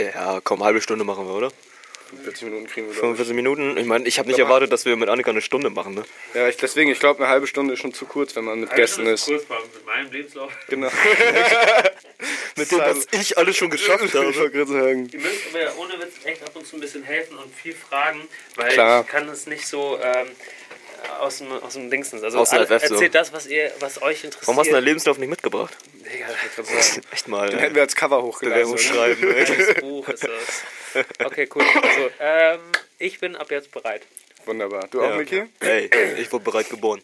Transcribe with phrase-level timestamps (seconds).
[0.00, 1.50] Ja, komm, halbe Stunde machen wir, oder?
[2.24, 3.76] 40 Minuten kriegen wir, glaub 45 Minuten.
[3.76, 6.02] Ich meine, ich habe nicht Aber- erwartet, dass wir mit Annika eine Stunde machen, ne?
[6.30, 6.34] ich.
[6.34, 8.74] Ja, ich, deswegen, ich glaube, eine halbe Stunde ist schon zu kurz, wenn man mit
[8.74, 9.26] Gästen ist.
[9.26, 10.52] Kurz mit meinem Lebenslauf.
[10.68, 10.88] Genau.
[12.56, 14.26] Mit dem, was ich alles schon geschafft ich habe.
[14.36, 15.08] wollte gerade sagen.
[15.12, 18.28] Ihr müsst mir ohne Witz echt ab und zu ein bisschen helfen und viel fragen,
[18.56, 19.02] weil Klar.
[19.02, 20.26] ich kann es nicht so ähm,
[21.20, 22.22] aus dem, aus dem Dingsens.
[22.22, 22.94] Also Aus FF so.
[22.94, 24.46] erzählt das, was ihr, was euch interessiert.
[24.48, 25.74] Warum hast du deinen Lebenslauf nicht mitgebracht?
[26.12, 26.26] Digga,
[27.12, 27.48] Echt mal.
[27.50, 28.76] Den hätten wir als Cover hochgeladen.
[28.78, 29.34] Schreiben.
[29.34, 31.04] das Buch ist das.
[31.24, 31.62] Okay, cool.
[31.82, 32.60] Also, ähm,
[32.98, 34.02] ich bin ab jetzt bereit.
[34.46, 34.88] Wunderbar.
[34.90, 35.16] Du auch, Ja.
[35.16, 35.44] Miki?
[35.60, 37.00] Ey, ich wurde bereit geboren.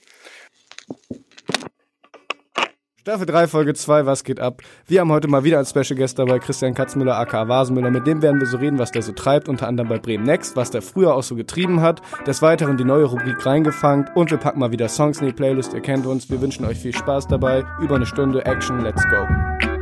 [3.07, 4.63] Staffel 3, Folge 2, was geht ab?
[4.89, 7.93] Wir haben heute mal wieder als Special Guest dabei Christian Katzmüller, aka Vasenmüller.
[7.93, 10.57] Mit dem werden wir so reden, was der so treibt, unter anderem bei Bremen Next,
[10.57, 12.03] was der früher auch so getrieben hat.
[12.27, 15.73] Des Weiteren die neue Rubrik reingefangen und wir packen mal wieder Songs in die Playlist.
[15.73, 16.29] Ihr kennt uns.
[16.31, 17.63] Wir wünschen euch viel Spaß dabei.
[17.81, 18.81] Über eine Stunde Action.
[18.81, 19.76] Let's go.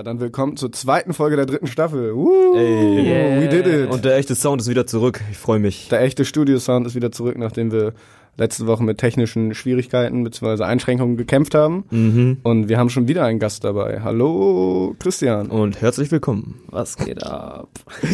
[0.00, 2.16] Ja, dann willkommen zur zweiten Folge der dritten Staffel.
[2.16, 3.38] Woo, Ey.
[3.38, 3.90] we did it.
[3.90, 5.20] Und der echte Sound ist wieder zurück.
[5.30, 5.90] Ich freue mich.
[5.90, 7.92] Der echte Studiosound ist wieder zurück, nachdem wir
[8.36, 10.62] letzte Woche mit technischen Schwierigkeiten bzw.
[10.64, 11.84] Einschränkungen gekämpft haben.
[11.90, 12.38] Mhm.
[12.42, 14.00] Und wir haben schon wieder einen Gast dabei.
[14.02, 15.48] Hallo, Christian.
[15.48, 16.60] Und herzlich willkommen.
[16.68, 17.68] Was geht ab?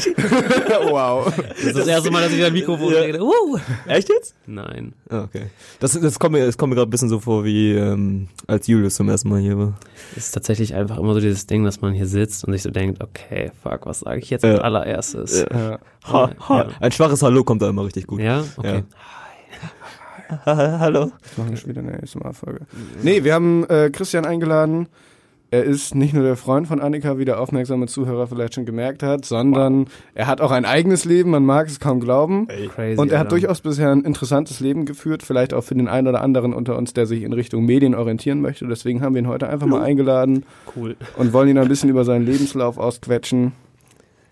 [0.90, 1.32] wow.
[1.36, 3.00] Das ist das erste Mal, dass ich wieder ein Mikrofon Ja.
[3.00, 3.22] rede.
[3.22, 3.58] Uh.
[3.86, 4.34] Echt jetzt?
[4.46, 4.94] Nein.
[5.08, 5.44] Ah, okay.
[5.78, 8.66] Das, das kommt mir, das kommt mir gerade ein bisschen so vor, wie ähm, als
[8.66, 9.74] Julius zum ersten Mal hier war.
[10.16, 12.70] Es ist tatsächlich einfach immer so dieses Ding, dass man hier sitzt und sich so
[12.70, 14.52] denkt, okay, fuck, was sage ich jetzt Ja.
[14.54, 15.46] als allererstes?
[15.52, 15.78] Ja.
[16.08, 16.58] Ha, ha.
[16.58, 16.68] Ja.
[16.80, 18.20] Ein schwaches Hallo kommt da immer richtig gut.
[18.20, 18.42] Ja?
[18.56, 18.82] Okay.
[20.46, 21.12] Hallo.
[21.36, 22.60] Machen wir schon wieder eine ASMR-Folge.
[23.02, 24.88] Nee, wir haben äh, Christian eingeladen.
[25.52, 29.04] Er ist nicht nur der Freund von Annika, wie der aufmerksame Zuhörer vielleicht schon gemerkt
[29.04, 32.48] hat, sondern er hat auch ein eigenes Leben, man mag es kaum glauben.
[32.74, 33.00] Crazy.
[33.00, 33.38] Und er hat Alter.
[33.38, 36.94] durchaus bisher ein interessantes Leben geführt, vielleicht auch für den einen oder anderen unter uns,
[36.94, 38.66] der sich in Richtung Medien orientieren möchte.
[38.66, 40.44] Deswegen haben wir ihn heute einfach mal eingeladen
[40.74, 40.96] cool.
[41.16, 43.52] und wollen ihn ein bisschen über seinen Lebenslauf ausquetschen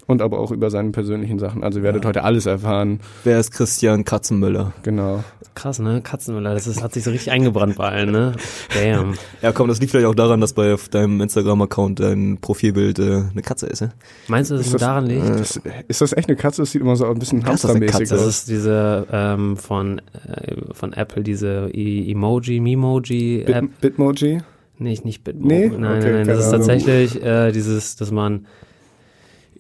[0.07, 1.63] und aber auch über seine persönlichen Sachen.
[1.65, 3.01] Also ihr werdet heute alles erfahren.
[3.25, 4.73] Wer ist Christian Katzenmüller?
[4.83, 5.25] Genau.
[5.55, 6.01] Krass, ne?
[6.03, 8.33] Katzenmüller, das ist, hat sich so richtig eingebrannt bei allen, ne?
[8.75, 9.15] Damn.
[9.41, 13.23] Ja, komm, das liegt vielleicht auch daran, dass bei auf deinem Instagram-Account dein Profilbild äh,
[13.31, 13.91] eine Katze ist, ja?
[14.27, 15.29] Meinst du, dass es das- daran liegt?
[15.29, 16.63] Das, ist das echt eine Katze?
[16.63, 18.15] Das sieit immer so ein bisschen Ja, ist hamstermäßig Katze?
[18.15, 18.29] Das aus.
[18.29, 23.61] ist diese ähm, von, äh, von Apple, diese I Emoji, Memoji App.
[23.63, 24.39] Bit Bitmoji?
[24.79, 25.47] Nicht, nicht Bitmo.
[25.47, 25.69] Nee?
[25.69, 26.27] Nein, Okay, nein, nein.
[26.27, 28.47] Das ist tatsächlich äh, dieses, dass man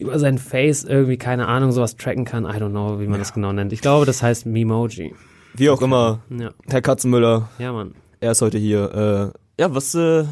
[0.04, 2.44] über sein Face irgendwie, keine Ahnung, sowas tracken kann.
[2.44, 3.72] I don't know, wie man das genau nennt.
[3.72, 5.14] Ich glaube, das heißt Memoji.
[5.54, 7.92] Wie auch immer, Ja, Herr Katzenmüller, ja, Mann.
[8.20, 9.32] er ist heute hier.
[9.58, 10.24] Äh, ja, was, äh,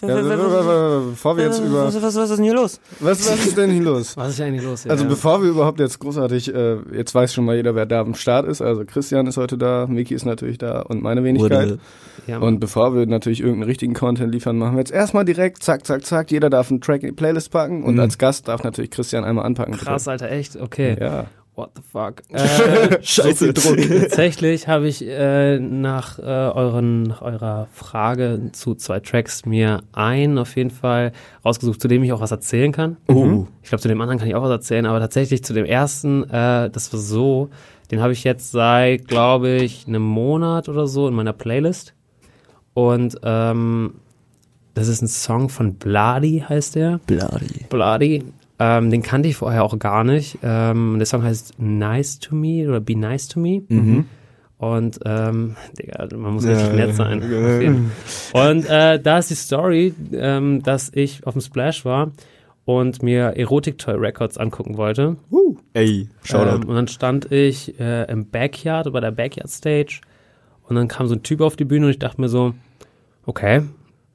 [0.00, 0.14] Ja,
[1.10, 1.84] bevor wir jetzt über...
[1.86, 2.80] was, was, was ist denn hier los?
[3.00, 4.16] Was, was ist denn hier los?
[4.16, 4.90] Was ist hier eigentlich los hier?
[4.92, 5.10] Also ja.
[5.10, 8.46] bevor wir überhaupt jetzt großartig, äh, jetzt weiß schon mal jeder, wer da am Start
[8.46, 8.60] ist.
[8.62, 11.78] Also Christian ist heute da, Miki ist natürlich da und meine Wenigkeit.
[12.26, 12.38] Ja.
[12.38, 16.04] Und bevor wir natürlich irgendeinen richtigen Content liefern, machen wir jetzt erstmal direkt, zack, zack,
[16.04, 18.00] zack, jeder darf einen Track in die Playlist packen und Mhm.
[18.00, 19.72] als Gast darf natürlich Christian einmal anpacken.
[19.72, 19.84] bitte.
[19.84, 20.56] Krass, Alter, echt?
[20.56, 20.96] Okay.
[21.00, 21.26] Ja.
[21.56, 22.22] What the fuck?
[22.30, 23.54] Äh, Scheiße.
[23.54, 30.38] tatsächlich habe ich äh, nach, äh, euren, nach eurer Frage zu zwei Tracks mir einen
[30.38, 31.12] auf jeden Fall
[31.44, 32.96] rausgesucht, zu dem ich auch was erzählen kann.
[33.08, 33.46] Oh.
[33.62, 36.24] Ich glaube, zu dem anderen kann ich auch was erzählen, aber tatsächlich zu dem ersten,
[36.24, 37.50] äh, das war so,
[37.90, 41.94] den habe ich jetzt seit, glaube ich, einem Monat oder so in meiner Playlist.
[42.74, 43.94] Und ähm,
[44.74, 46.98] das ist ein Song von Bloody, heißt der.
[47.06, 47.66] Bloody.
[47.70, 48.24] Bloody.
[48.58, 50.38] Ähm, den kannte ich vorher auch gar nicht.
[50.42, 53.62] Ähm, der Song heißt Nice to Me oder Be Nice to Me.
[53.68, 54.06] Mhm.
[54.58, 57.20] Und ähm, Digga, man muss Ja, richtig nett sein.
[57.20, 58.50] Fall.
[58.52, 62.12] Und äh, da ist die Story, ähm, dass ich auf dem Splash war
[62.64, 65.16] und mir Erotic Toy Records angucken wollte.
[65.74, 66.62] Ey, Shoutout.
[66.62, 70.00] Ähm, und dann stand ich äh, im Backyard, bei der Backyard Stage.
[70.66, 72.54] Und dann kam so ein Typ auf die Bühne und ich dachte mir so,
[73.26, 73.62] okay,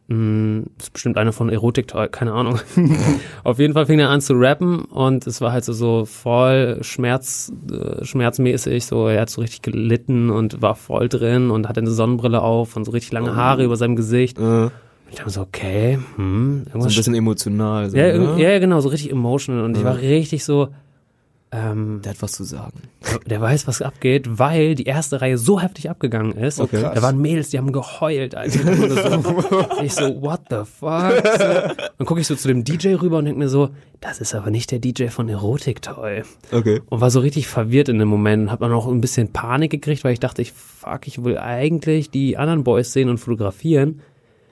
[0.09, 2.59] mh, das ist bestimmt einer von Erotik Toy, keine Ahnung.
[3.43, 6.79] auf jeden Fall fing er an zu rappen und es war halt so, so voll
[6.81, 11.79] Schmerz, äh, schmerzmäßig, so er hat so richtig gelitten und war voll drin und hatte
[11.79, 14.37] eine Sonnenbrille auf und so richtig lange Haare über seinem Gesicht.
[14.37, 14.71] äh, Und
[15.09, 17.89] ich dachte so, okay, hm, so irgendwas ein bisschen emotional.
[17.89, 18.41] So, ja, ne?
[18.41, 19.63] ja, genau, so richtig emotional.
[19.63, 19.89] Und ich Ja.
[19.89, 20.69] war richtig so,
[21.51, 22.81] ähm, Der hat was zu sagen.
[23.25, 26.59] der weiß, was abgeht, weil die erste Reihe so heftig abgegangen ist.
[26.59, 26.81] Okay.
[26.81, 28.35] Da waren Mädels, die haben geheult.
[28.35, 31.23] Mir so, ich so, what the fuck?
[31.37, 31.87] So.
[31.97, 33.69] Dann gucke ich so zu dem DJ rüber und denke mir so,
[33.99, 36.21] das ist aber nicht der DJ von Erotik Toy.
[36.51, 36.81] Okay.
[36.87, 39.71] Und war so richtig verwirrt in dem Moment und habe dann auch ein bisschen Panik
[39.71, 44.01] gekriegt, weil ich dachte, ich fuck, ich will eigentlich die anderen Boys sehen und fotografieren.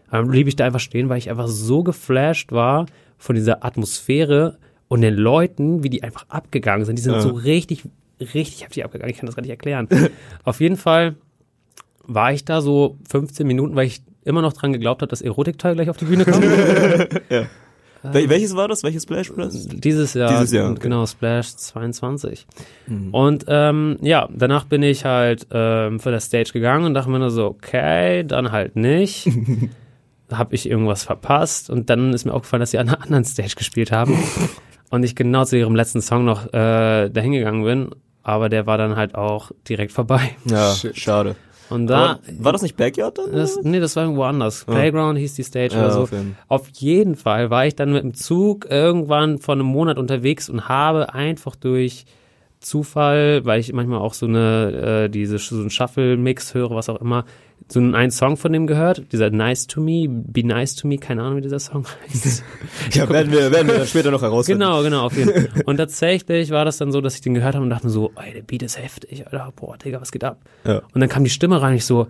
[0.09, 4.57] Dann blieb ich da einfach stehen, weil ich einfach so geflasht war von dieser Atmosphäre
[4.87, 6.97] und den Leuten, wie die einfach abgegangen sind.
[6.97, 7.21] Die sind Ja.
[7.21, 7.83] so richtig,
[8.19, 9.11] richtig heftig abgegangen.
[9.11, 9.87] Ich kann das gar nicht erklären.
[10.43, 11.15] Auf jeden Fall
[12.05, 15.75] war ich da so 15 Minuten, weil ich immer noch dran geglaubt habe, dass Erotikteil
[15.75, 16.43] gleich auf die Bühne kommt.
[18.03, 18.83] Wel welches war das?
[18.83, 19.67] Welches Splash Press?
[19.67, 20.79] Dieses Jahr, Dieses Jahr, okay.
[20.83, 22.45] genau, Splash 22.
[23.11, 27.19] Und ähm, ja, danach bin ich halt ähm, für das Stage gegangen und dachte mir
[27.19, 29.29] nur so, okay, dann halt nicht.
[30.31, 33.55] Habe ich irgendwas verpasst und dann ist mir aufgefallen, dass sie an einer anderen Stage
[33.57, 34.13] gespielt haben
[34.89, 37.89] und ich genau zu ihrem letzten Song noch äh, dahin gegangen bin,
[38.23, 40.31] aber der war dann halt auch direkt vorbei.
[40.45, 40.97] Ja, Shit.
[40.99, 41.35] schade.
[41.69, 43.33] Und da, Aber war das nicht Backyard dann?
[43.33, 44.63] das, nee, das war irgendwo anders.
[44.63, 46.01] Playground hieß die Stage Ja, oder so.
[46.03, 49.97] auf jeden- Auf jeden Fall war ich dann mit dem Zug irgendwann vor einem Monat
[49.97, 52.05] unterwegs und habe einfach durch
[52.59, 56.99] Zufall, weil ich manchmal auch so eine, äh, diese, so einen Shuffle-Mix höre, was auch
[57.01, 57.25] immer,
[57.67, 60.97] so einen, einen Song von dem gehört, dieser Nice to Me, Be Nice to Me,
[60.97, 62.43] keine Ahnung, wie dieser Song heißt.
[62.93, 64.61] Ja, werden wir, werden wir dann später noch herausfinden.
[64.61, 65.63] Genau, genau, auf jeden Fall.
[65.65, 68.11] Und tatsächlich war das dann so, dass ich den gehört habe und dachte mir so,
[68.15, 70.39] ey, der Beat ist heftig, Alter, boah, Digga, was geht ab?
[70.65, 70.81] Ja.
[70.93, 72.07] Und dann kam die Stimme rein und ich so,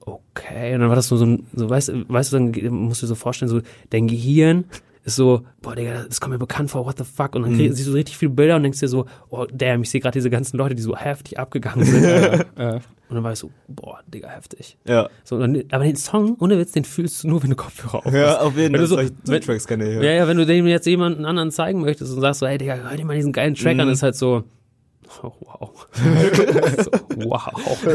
[0.00, 0.74] okay.
[0.74, 3.08] Und dann war das so, so so, weißt, du- weißt du, dann musst du dir
[3.08, 4.64] so vorstellen, so, dein Gehirn
[5.10, 7.34] ist so, boah, Digga, das kommt mir bekannt vor, what the fuck?
[7.36, 9.82] Und dann krieg, siehst du so richtig viele Bilder und denkst dir so, oh, damn,
[9.82, 12.04] ich sehe gerade diese ganzen Leute, die so heftig abgegangen sind.
[13.10, 14.78] Und dann war ich so, boah, Digga, heftig.
[14.86, 15.08] Ja.
[15.24, 18.14] So, dann, aber den Song, ohne Witz, den fühlst du nur, wenn du Kopfhörer auf
[18.14, 19.04] Ja, auf jeden Wenn Fall.
[19.04, 19.96] du so- wenn- Tracks kenne ich.
[19.96, 22.76] ja, ja, wenn du dem jetzt jemanden anderen zeigen möchtest und sagst so, hey Digga,
[22.76, 23.80] hör dir mal diesen geilen Track Mhm.
[23.80, 24.44] an, ist halt so,
[25.22, 25.86] oh, wow.
[26.84, 27.86] so, wow.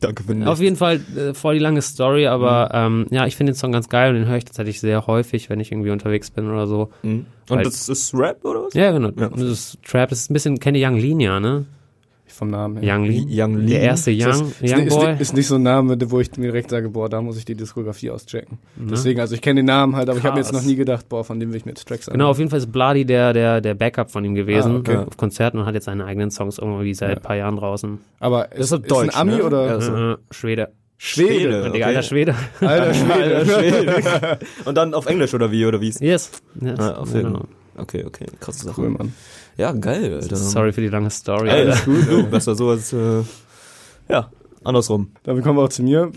[0.00, 3.02] Danke für den Auf jeden Fall äh, voll die lange Story, aber Mhm.
[3.02, 5.50] ähm, ja, ich finde den Song ganz geil und den höre ich tatsächlich sehr häufig,
[5.50, 6.90] wenn ich irgendwie unterwegs bin oder so.
[7.02, 7.26] Mhm.
[7.50, 8.74] Und das ist Rap oder was?
[8.74, 9.10] Ja, genau.
[9.16, 9.28] Ja.
[9.28, 11.66] Das ist Trap, das ist ein bisschen, kennt ihr Young Lean ja, ne?
[12.34, 12.96] Vom Namen her.
[12.96, 13.26] Young Lean.
[13.30, 13.66] Young Lean.
[13.68, 15.10] Der erste Ist das- Young, ist, Young nicht- ist, Boy.
[15.12, 17.44] nicht- ist nicht so ein Name, wo ich mir direkt sage, boah, da muss ich
[17.44, 18.58] die Diskografie auschecken.
[18.76, 18.88] Ne?
[18.90, 20.62] Deswegen, also ich kenne den Namen halt, aber ich habe mir jetzt Krass.
[20.62, 22.58] noch nie gedacht, boah, von dem will ich mir jetzt Tracks Genau, auf jeden Fall
[22.58, 24.96] ist Bloody der, der, der Backup von ihm gewesen Ah, okay.
[24.96, 27.16] auf Konzerten und hat jetzt seine eigenen Songs irgendwie seit Ja.
[27.16, 27.98] ein paar Jahren draußen.
[28.18, 29.44] Aber ist, ist doch ist Deutsch, ein Ami ne?
[29.44, 29.66] oder?
[29.66, 29.92] Ja, so.
[29.94, 30.68] Äh, Schwede.
[30.98, 31.70] Schwede.
[31.70, 32.34] Digga, alter Schwede.
[32.60, 33.36] Alter Schwede.
[33.36, 34.38] Alter Schwede.
[34.64, 35.88] Und dann auf Englisch oder wie, oder wie?
[35.88, 36.00] Yes.
[36.00, 36.30] yes.
[36.78, 37.44] Ah, auf jeden genau.
[37.76, 38.80] Okay, okay, krasse Sache.
[38.80, 39.12] Cool, Mann.
[39.56, 40.36] Ja, geil, Alter.
[40.36, 41.48] Sorry für die lange Story.
[41.48, 41.72] Ey, Alter.
[41.72, 42.22] ist gut, du.
[42.24, 43.22] Besser so als, äh,
[44.08, 44.30] ja,
[44.62, 45.10] andersrum.
[45.24, 46.12] Damit kommen wir auch zu mir.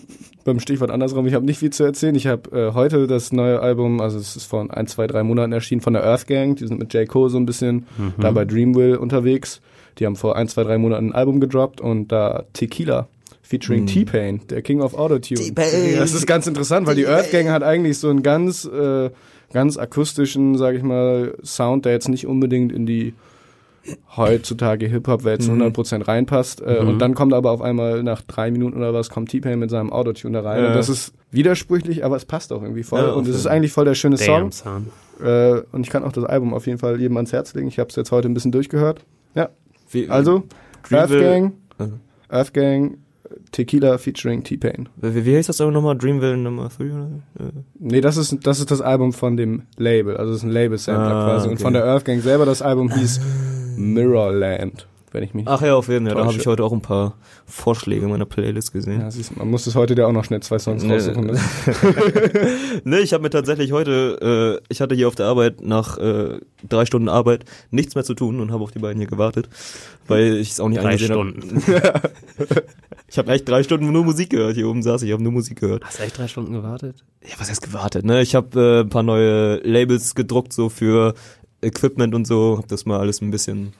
[0.45, 2.15] Beim Stichwort andersrum, ich habe nicht viel zu erzählen.
[2.15, 5.51] Ich habe äh, heute das neue Album, also es ist vor ein, zwei, drei Monaten
[5.51, 6.55] erschienen, von der Earth Gang.
[6.55, 7.07] Die sind mit J.
[7.07, 7.85] Cole so ein bisschen
[8.17, 9.61] da bei Dreamville unterwegs.
[9.99, 13.07] Die haben vor ein, zwei, drei Monaten ein Album gedroppt und da Tequila
[13.41, 15.39] featuring T-Pain, der King of Autotune.
[15.39, 15.97] T-Pain.
[15.97, 19.09] Das ist ganz interessant, weil die Earth Gang hat eigentlich so einen ganz, äh,
[19.53, 23.13] ganz akustischen, sage ich mal, Sound, der jetzt nicht unbedingt in die
[24.17, 26.61] heutzutage Hip-Hop-Welt zu 100% reinpasst.
[26.61, 29.69] Äh, Und dann kommt aber auf einmal nach drei Minuten oder was, kommt T-Pain mit
[29.69, 30.61] seinem Autotune da rein.
[30.61, 30.67] Ja.
[30.69, 32.99] Und das ist widersprüchlich, aber es passt auch irgendwie voll.
[32.99, 34.85] Ja, und es ist eigentlich voll der schöne Damn, Song.
[35.19, 35.25] son.
[35.25, 37.67] Äh, und ich kann auch das Album auf jeden Fall jedem ans Herz legen.
[37.69, 39.05] Ich habe es jetzt heute ein bisschen durchgehört.
[39.35, 39.49] Ja,
[39.91, 40.43] Wie, also
[40.91, 41.99] Earth Gang, Mhm.
[42.29, 42.97] Earth Gang,
[43.51, 44.89] Tequila featuring T-Pain.
[44.97, 45.97] Wie, wie heißt das aber nochmal?
[45.97, 46.83] Dreamville Nummer 3?
[46.85, 47.09] Oder?
[47.39, 47.43] Äh,
[47.79, 50.17] Nee, das ist, das ist das Album von dem Label.
[50.17, 51.47] Also das ist ein Label-Sampler Ah, quasi.
[51.47, 51.63] Und okay.
[51.63, 53.19] von der Earth Gang selber, das Album hieß
[53.77, 56.15] Mirrorland, wenn ich mich Ach ja, auf jeden Fall.
[56.15, 57.15] Da habe ich heute auch ein paar
[57.45, 59.01] Vorschläge in meiner Playlist gesehen.
[59.01, 60.93] Ja, siehst, man muss es heute ja auch noch schnell zwei Songs Nee.
[60.93, 61.25] raussuchen.
[61.27, 61.39] Ne?
[62.83, 66.39] Nee, ich habe mir tatsächlich heute, äh, ich hatte hier auf der Arbeit nach äh,
[66.67, 69.49] drei Stunden Arbeit nichts mehr zu tun und habe auf die beiden hier gewartet,
[70.07, 71.61] weil ich es auch nicht Drei eingesehen Stunden.
[71.83, 72.01] habe.
[73.09, 74.55] Ich habe echt drei Stunden nur Musik gehört.
[74.55, 75.81] Hier oben saß ich, habe nur Musik gehört.
[75.85, 77.05] Hast du echt drei Stunden gewartet?
[77.23, 78.21] Ja, was heißt gewartet, ne?
[78.21, 81.13] Ich habe äh, ein paar neue Labels gedruckt, so für
[81.61, 82.57] Equipment und so.
[82.57, 83.71] Hab das mal alles ein bisschen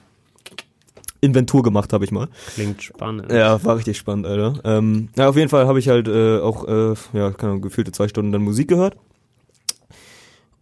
[1.20, 2.28] Inventur gemacht, habe ich mal.
[2.54, 3.30] Klingt spannend.
[3.32, 4.60] Ja, war richtig spannend, Alter.
[4.64, 7.92] Ähm, ja, auf jeden Fall habe ich halt äh, auch, äh, ja, keine Ahnung, gefühlte
[7.92, 8.96] zwei Stunden dann Musik gehört.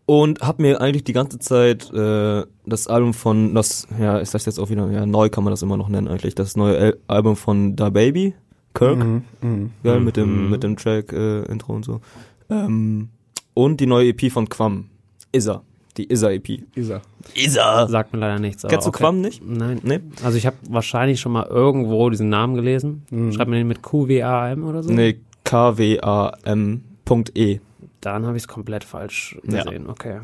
[0.09, 4.47] Und hab mir eigentlich die ganze Zeit äh, das Album von, das, ja, ist das
[4.47, 6.97] jetzt auch wieder, ja, neu kann man das immer noch nennen eigentlich, das neue Al
[7.09, 8.35] Album von Da Baby,
[8.73, 9.71] Kirk, Mhm, mhm.
[9.83, 10.51] geil, mit dem, Mhm.
[10.51, 12.01] mit dem Track, äh, Intro und so.
[12.49, 13.09] Ähm,
[13.53, 14.91] und die neue EP von Quam,
[15.33, 15.63] Isa,
[15.97, 16.61] die Isa EP.
[16.75, 17.01] Isa.
[17.35, 17.87] Isa!
[17.89, 18.63] Sagt mir leider nichts.
[18.69, 18.99] Kennst du okay.
[19.03, 19.43] Quam nicht?
[19.45, 19.81] Nein.
[19.83, 20.01] Nee?
[20.23, 23.03] Also ich habe wahrscheinlich schon mal irgendwo diesen Namen gelesen.
[23.35, 24.93] Schreibt man den mit QWAM oder so?
[24.93, 27.59] Nee, K-W-A-M.E.
[28.01, 29.65] Dann habe ich es komplett falsch Ja.
[29.65, 29.89] gesehen.
[29.89, 30.21] Okay.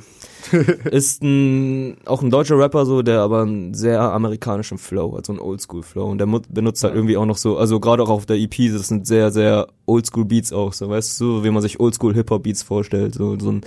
[0.90, 5.32] ist ein, auch ein deutscher Rapper so, der aber einen sehr amerikanischen Flow hat, so
[5.32, 6.04] einen Oldschool-Flow.
[6.04, 8.86] Und der benutzt halt irgendwie auch noch so, also gerade auch auf der EP, das
[8.88, 13.36] sind sehr, sehr Oldschool-Beats auch, so, weißt du, so wie man sich Oldschool-Hip-Hop-Beats vorstellt, so,
[13.38, 13.62] so ein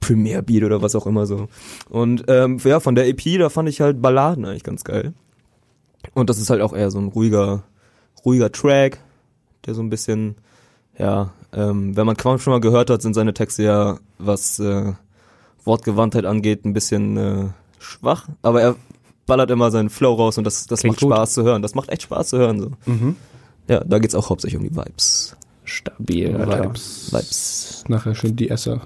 [0.00, 1.48] Premier-Beat oder was auch immer so.
[1.88, 5.12] Und ähm, ja, von der EP, da fand ich halt Balladen eigentlich ganz geil.
[6.14, 7.64] Und das ist halt auch eher so ein ruhiger,
[8.24, 8.98] ruhiger Track,
[9.66, 10.36] der so ein bisschen,
[10.98, 14.92] ja, ähm, wenn man Quam schon mal gehört hat, sind seine Texte ja, was äh,
[15.64, 17.44] Wortgewandtheit angeht, ein bisschen äh,
[17.78, 18.76] schwach, aber er
[19.26, 21.12] ballert immer seinen Flow raus und das, das Klingt macht gut.
[21.12, 21.62] Spaß zu hören.
[21.62, 22.60] Das macht echt Spaß zu hören.
[22.60, 22.70] So.
[23.68, 25.36] Ja, da geht's auch hauptsächlich um die Vibes.
[25.64, 26.32] Stabil.
[26.34, 27.12] Vibes.
[27.12, 27.84] Vibes.
[27.88, 28.80] Nachher schön die Esser.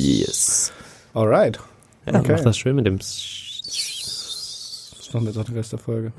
[0.00, 0.72] Yes.
[1.14, 1.58] Alright.
[2.06, 2.32] Ja, Okay.
[2.36, 2.98] Mach das schön mit dem.
[2.98, 3.20] Das
[5.12, 6.12] machen wir jetzt auch den Rest der Folge.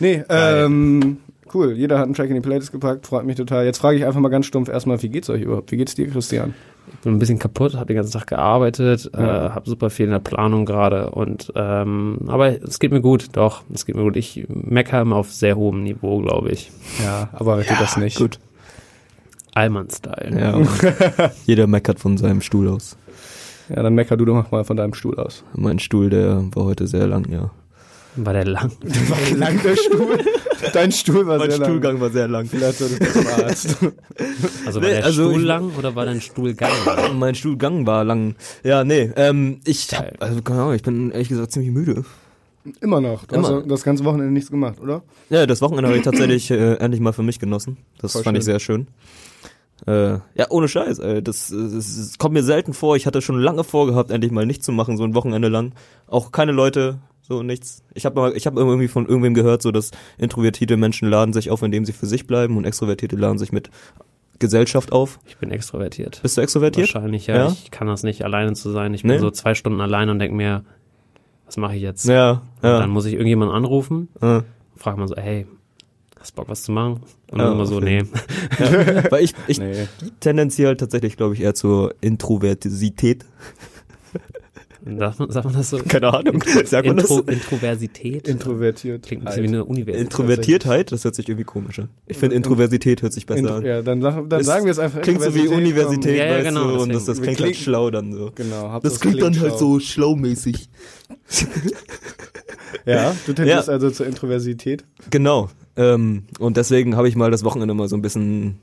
[0.00, 1.18] Nee, ähm,
[1.54, 1.72] cool.
[1.72, 3.64] Jeder hat einen Track in die Playlist gepackt, freut mich total.
[3.64, 5.70] Jetzt frage ich einfach mal ganz stumpf erstmal, wie geht's euch überhaupt?
[5.70, 6.54] Wie geht's dir, Christian?
[6.90, 10.12] Ich bin ein bisschen kaputt, habe den ganzen Tag gearbeitet, äh, habe super viel in
[10.12, 14.16] der Planung gerade und ähm, aber es geht mir gut, doch, es geht mir gut.
[14.16, 16.72] Ich meckere immer auf sehr hohem Niveau, glaube ich.
[17.04, 18.16] Ja, aber tut das nicht.
[18.16, 18.38] Gut.
[19.54, 20.40] Allmann-Style.
[20.40, 21.30] Ja.
[21.46, 22.96] Jeder meckert von seinem Stuhl aus.
[23.68, 25.44] Ja, dann mecker du doch mal von deinem Stuhl aus.
[25.54, 27.50] Mein Stuhl, der war heute sehr lang, ja.
[28.16, 28.72] War der lang?
[28.82, 30.18] War lang der Stuhl?
[30.72, 31.68] Dein Stuhl war Mein sehr lang.
[31.68, 32.46] Stuhlgang war sehr lang.
[32.46, 33.76] Vielleicht solltest du zum Arzt.
[34.66, 37.18] Also war Nee, der also Stuhl ich- lang oder war dein Stuhlgang lang?
[37.18, 38.34] Mein Stuhlgang war lang.
[38.64, 42.04] Ja, nee, ähm, ich hab, also keine Ahnung, ich bin ehrlich gesagt ziemlich müde.
[42.80, 43.24] Immer noch.
[43.26, 43.48] Du Immer.
[43.58, 45.02] hast das ganze Wochenende nichts gemacht, oder?
[45.30, 47.76] Ja, das Wochenende habe ich tatsächlich äh, endlich mal für mich genossen.
[48.00, 48.52] Das Voll fand ich schön.
[48.52, 48.88] sehr schön.
[49.86, 51.22] Äh, ja, ohne Scheiß, ey.
[51.22, 52.96] Das, das, das kommt mir selten vor.
[52.96, 55.72] Ich hatte schon lange vorgehabt, endlich mal nichts zu machen, so ein Wochenende lang.
[56.06, 57.82] Auch keine Leute, so nichts.
[57.94, 61.62] Ich habe ich habe irgendwie von irgendwem gehört, so dass introvertierte Menschen laden sich auf,
[61.62, 63.70] indem sie für sich bleiben und extrovertierte laden sich mit
[64.40, 65.18] Gesellschaft auf.
[65.26, 66.20] Ich bin extrovertiert.
[66.22, 66.92] Bist du extrovertiert?
[66.94, 67.36] Wahrscheinlich, ja.
[67.36, 67.48] Ja?
[67.48, 68.94] Ich kann das nicht, alleine zu sein.
[68.94, 69.14] Ich Nee?
[69.14, 70.64] bin so zwei Stunden allein und denke mir,
[71.46, 72.04] was mache ich jetzt?
[72.06, 72.78] Ja, Und ja.
[72.78, 74.44] dann muss ich irgendjemanden anrufen, ja.
[74.76, 75.46] frage mal so, hey,
[76.20, 77.00] hast Bock was zu machen?
[77.30, 78.02] Und Ja, dann immer so, nee.
[79.10, 79.86] Weil ich, ich Nee.
[80.20, 83.24] tendenziell tatsächlich, glaube ich, eher zur Introvertisität.
[84.98, 85.78] Sagt man, sagt man das so?
[85.86, 86.42] Keine Ahnung.
[86.64, 87.10] Sagt man das?
[87.10, 88.26] Intro, Introversität?
[88.26, 89.02] Introvertiert.
[89.04, 90.00] Klingt ein bisschen wie eine Universität.
[90.04, 91.88] Introvertiertheit, das hört sich irgendwie komisch an.
[92.06, 93.64] Ich finde Introversität hört sich besser Intro an.
[93.66, 95.02] ja, dann, dann Es sagen wir es einfach.
[95.02, 96.92] Klingt so wie Universität, Ja, ja, weißt genau, du, und deswegen.
[96.94, 98.30] das, das klingt halt schlau dann so.
[98.34, 98.70] Genau.
[98.70, 99.58] Hauptsache Das es klingt dann halt schlau.
[99.58, 100.68] so schlaumäßig.
[102.86, 103.74] Ja, du tendierst Ja.
[103.74, 104.84] also zur Introversität.
[105.10, 105.48] Genau.
[105.76, 108.58] Ähm, und deswegen habe ich mal das Wochenende mal so ein bisschen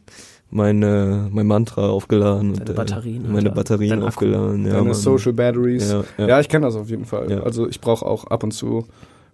[0.51, 2.53] meine, mein Mantra aufgeladen.
[2.53, 3.51] Deine und, Batterien, Äh, meine.
[3.51, 4.65] Batterien aufgeladen.
[4.65, 4.93] Ja, Deine Mann.
[4.93, 5.89] Social Batteries.
[5.91, 6.39] Ja, Ja, ja.
[6.39, 7.29] ich kenne das auf jeden Fall.
[7.31, 7.39] Ja.
[7.41, 8.85] Also ich brauche auch ab und zu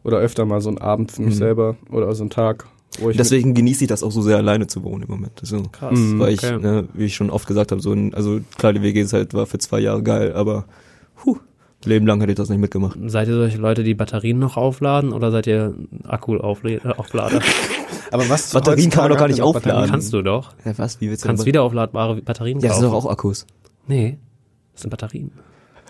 [0.04, 1.40] oder öfter mal so einen Abend für mich Mhm.
[1.40, 2.66] selber oder so einen Tag,
[3.00, 5.34] wo ich Deswegen genieße ich das auch so sehr alleine zu wohnen im Moment.
[5.44, 5.64] So.
[5.72, 5.98] Krass.
[5.98, 6.60] Mhm, Weil ich, okay.
[6.60, 9.34] ne, wie ich schon oft gesagt habe, so ein, also klar, die WG ist halt,
[9.34, 10.66] war für zwei Jahre geil, aber
[11.26, 11.38] huh,
[11.86, 12.98] Leben lang hätte ich das nicht mitgemacht.
[13.08, 15.74] Seid ihr solche Leute, die Batterien noch aufladen oder seid ihr
[16.08, 17.42] Akku-Auflader?
[18.12, 19.90] aber was Batterien kann man doch gar nicht aufladen.
[19.90, 20.54] Kannst du doch.
[20.66, 21.02] Ja, was?
[21.02, 22.82] Wie willst Du kannst wiederaufladbare Batterien Ja, das kaufen.
[22.84, 23.46] sind doch auch Akkus.
[23.88, 24.18] Nee,
[24.74, 25.32] das sind Batterien.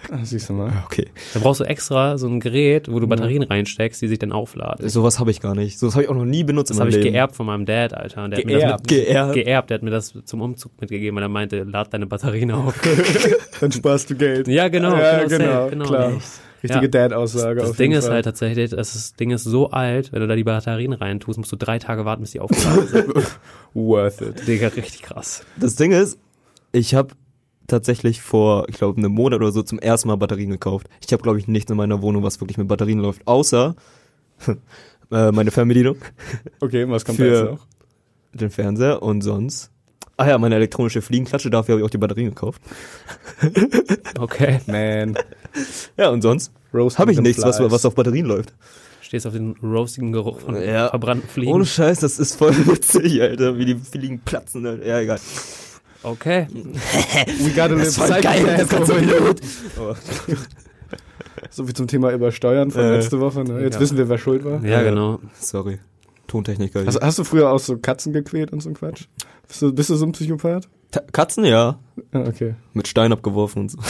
[0.09, 0.71] Ah, siehst du mal.
[0.85, 1.07] Okay.
[1.33, 4.87] Da brauchst du extra so ein Gerät, wo du Batterien reinsteckst, die sich dann aufladen.
[4.89, 5.77] Sowas habe ich gar nicht.
[5.77, 7.11] Sowas habe ich auch noch nie benutzt Das habe ich Leben.
[7.11, 8.27] geerbt von meinem Dad, Alter.
[8.29, 8.89] Der Hat mir Geerbt?
[8.89, 9.33] das mit, Geerbt?
[9.33, 9.69] geerbt.
[9.69, 12.73] Der hat mir das zum Umzug mitgegeben, weil er meinte, lad deine Batterien auf.
[13.59, 14.47] Dann sparst du Geld.
[14.47, 14.95] ja, genau.
[14.97, 15.85] ja, genau, genau, genau.
[15.85, 16.11] klar.
[16.63, 16.87] Richtige Ja.
[16.89, 17.61] Dad-Aussage.
[17.61, 18.15] Das auf Ding jeden ist Fall.
[18.15, 21.55] halt tatsächlich, das Ding ist so alt, wenn du da die Batterien reintust, musst du
[21.55, 23.07] drei Tage warten, bis die aufgeladen sind.
[23.73, 24.47] worth it.
[24.47, 25.43] Digga, richtig krass.
[25.59, 26.19] Das Ding ist,
[26.71, 27.15] ich habe
[27.71, 30.87] tatsächlich vor, ich glaube, einem Monat oder so zum ersten Mal Batterien gekauft.
[31.05, 33.75] Ich habe, glaube ich, nichts in meiner Wohnung, was wirklich mit Batterien läuft, außer
[35.11, 35.97] äh, meine Fernbedienung,
[36.59, 37.67] Okay, was kommt da Für- jetzt noch?
[38.33, 39.71] den Fernseher und sonst.
[40.17, 42.61] Ach ja, meine elektronische Fliegenklatsche, dafür habe ich auch die Batterien gekauft.
[44.19, 44.59] Okay.
[44.67, 45.15] Man.
[45.97, 46.51] Ja, und sonst
[46.97, 48.53] habe ich nichts, was, was auf Batterien läuft.
[49.01, 50.89] Stehst auf den roastigen Geruch von Ja.
[50.89, 51.51] verbrannten Fliegen.
[51.51, 54.65] Ohne Scheiß, das ist voll witzig, Alter, wie die Fliegen platzen.
[54.65, 54.85] Alter.
[54.85, 55.19] Ja, egal.
[56.03, 56.47] Okay.
[56.51, 59.35] We gotta live psychopath over here.
[61.49, 63.43] So wie zum Thema Übersteuern von Äh, letzte Woche.
[63.43, 63.61] Ne?
[63.61, 63.79] Jetzt ja.
[63.81, 64.63] wissen wir, wer schuld war.
[64.63, 65.19] Ja, Äh, genau.
[65.39, 65.79] Sorry.
[66.27, 66.85] Tontechniker.
[66.85, 69.05] Hast, hast du früher auch so Katzen gequält und so ein Quatsch?
[69.47, 70.69] Bist du, bist du so ein Psychopath?
[70.91, 71.77] Ta- Katzen, ja.
[72.13, 72.55] Ah, okay.
[72.73, 73.77] Mit Stein abgeworfen und so.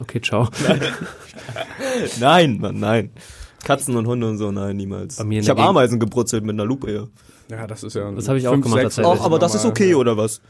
[0.00, 0.48] Okay, ciao.
[2.20, 3.10] nein, Mann, nein.
[3.64, 5.18] Katzen und Hunde und so, nein, niemals.
[5.28, 7.04] Ich habe Ameisen gebrutzelt mit einer Lupe, ja.
[7.50, 8.10] Ja, das ist ja.
[8.12, 9.06] Das habe ich auch gemacht, tatsächlich.
[9.06, 9.72] Auch, aber das ist normal.
[9.72, 10.40] okay, oder was?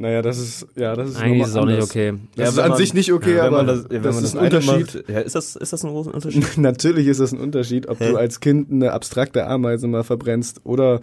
[0.00, 1.90] Naja, das ist, ja, das ist Eigentlich ist es auch nochmal nicht anders.
[1.90, 2.14] okay.
[2.36, 4.14] Das ist wenn an man- sich nicht okay, wenn aber man das, ja, wenn das
[4.14, 4.94] man ist das ein Unterschied.
[4.94, 6.58] Macht, ja, ist das, ist das ein großer Unterschied?
[6.58, 8.10] Natürlich ist das ein Unterschied, ob Hä?
[8.12, 11.00] du als Kind eine abstrakte Ameise mal verbrennst oder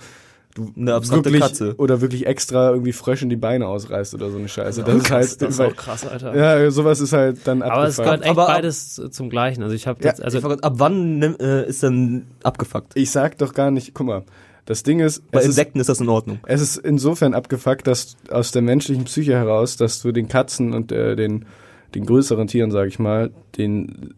[0.55, 1.75] du Eine abstrakte wirklich, Katze.
[1.77, 4.81] oder wirklich extra irgendwie Fröschen die Beine ausreißt oder so eine Scheiße.
[4.83, 6.35] Das ist halt, Das ist auch krass, Alter.
[6.35, 8.05] ja, sowas ist halt dann Aber es abgefuckt.
[8.05, 9.61] gehört echt Aber ab- beides zum Gleichen.
[9.61, 12.93] Also ich habe Ja, jetzt, also ab wann äh, ist denn abgefuckt?
[12.95, 14.23] Ich sag doch gar nicht, guck mal,
[14.67, 16.39] das Ding ist, Bei es ist, Insekten ist das in Ordnung.
[16.45, 20.91] es ist insofern abgefuckt, dass aus der menschlichen Psyche heraus, dass du den Katzen und
[20.91, 21.45] äh, den,
[21.95, 24.13] den größeren Tieren, sag ich mal, den,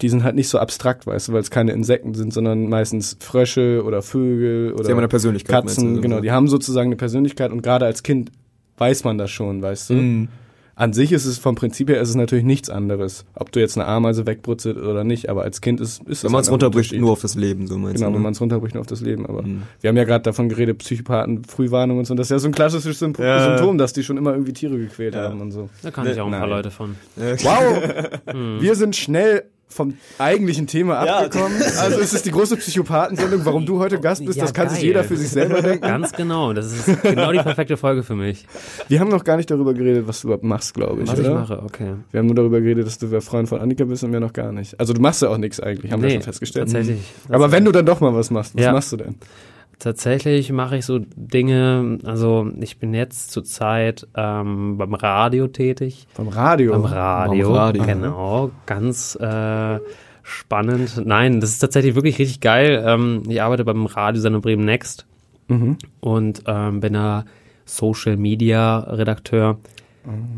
[0.00, 3.16] die sind halt nicht so abstrakt, weißt du, weil es keine Insekten sind, sondern meistens
[3.20, 5.62] Frösche oder Vögel oder Sie haben eine Persönlichkeit.
[5.64, 6.22] Katzen, genau, so.
[6.22, 8.32] die haben sozusagen eine Persönlichkeit und gerade als Kind
[8.78, 9.94] weiß man das schon, weißt du?
[9.94, 10.28] Mhm.
[10.74, 13.76] An sich ist es vom Prinzip her ist es natürlich nichts anderes, ob du jetzt
[13.76, 17.12] eine Ameise wegbrutzelt oder nicht, aber als Kind ist, ist Wenn man es runterbricht, nur
[17.12, 18.14] auf das Leben, so meinst Genau, du.
[18.14, 18.24] wenn ne?
[18.24, 19.26] man es runterbricht nur auf das Leben.
[19.26, 19.62] Aber Mhm.
[19.82, 22.12] wir haben ja gerade davon geredet, Psychopathen, Frühwarnung und so.
[22.14, 23.44] Und das ist ja so ein klassisches Symp Ja.
[23.56, 25.24] Symptom, dass die schon immer irgendwie Tiere gequält Ja.
[25.24, 25.68] haben und so.
[25.82, 26.46] Da kann ich auch ein paar.
[26.48, 26.96] Leute von.
[27.16, 28.08] Wow!
[28.60, 31.18] Wir sind schnell vom eigentlichen Thema Ja.
[31.20, 31.60] abgekommen.
[31.80, 33.44] Also es ist die große Psychopathensendung.
[33.44, 34.86] Warum du heute Gast bist, Ja, das kann sich geil.
[34.88, 35.80] jeder für sich selber denken.
[35.82, 36.52] Ganz genau.
[36.52, 38.46] Das ist genau die perfekte Folge für mich.
[38.88, 41.28] Wir haben noch gar nicht darüber geredet, was du überhaupt machst, glaube ich, Was oder?
[41.28, 41.94] ich mache, okay.
[42.10, 44.32] Wir haben nur darüber geredet, dass du der Freund von Annika bist und mir noch
[44.32, 44.78] gar nicht.
[44.78, 46.66] Also du machst ja auch nichts eigentlich, haben wir Nee, schon festgestellt.
[46.66, 47.00] Tatsächlich.
[47.28, 48.72] Aber wenn du dann doch mal was machst, was Ja.
[48.72, 49.14] machst du denn?
[49.82, 56.06] Tatsächlich mache ich so Dinge, also ich bin jetzt zurzeit ähm, beim Radio tätig.
[56.14, 56.70] Vom Radio.
[56.70, 57.84] Beim Radio, Beim Radio.
[57.84, 58.50] genau.
[58.66, 59.80] Ganz äh,
[60.22, 61.02] spannend.
[61.04, 62.80] Nein, das ist tatsächlich wirklich richtig geil.
[62.86, 65.04] Ähm, ich arbeite beim Radiosender Bremen Next
[65.48, 65.76] Mhm.
[66.00, 67.24] und ähm, bin da
[67.64, 69.58] Social Media Redakteur.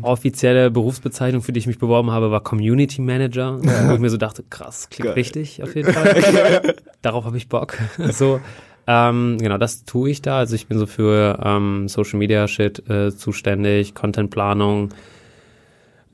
[0.01, 4.17] Offizielle Berufsbezeichnung, für die ich mich beworben habe, war Community Manager, wo ich mir so
[4.17, 5.13] dachte, krass, klingt Geil.
[5.13, 6.75] richtig auf jeden Fall.
[7.03, 7.77] Darauf habe ich Bock.
[8.11, 8.39] so,
[8.87, 10.37] ähm, genau, das tue ich da.
[10.39, 14.89] Also ich bin so für ähm, Social Media Shit äh, zuständig, Contentplanung,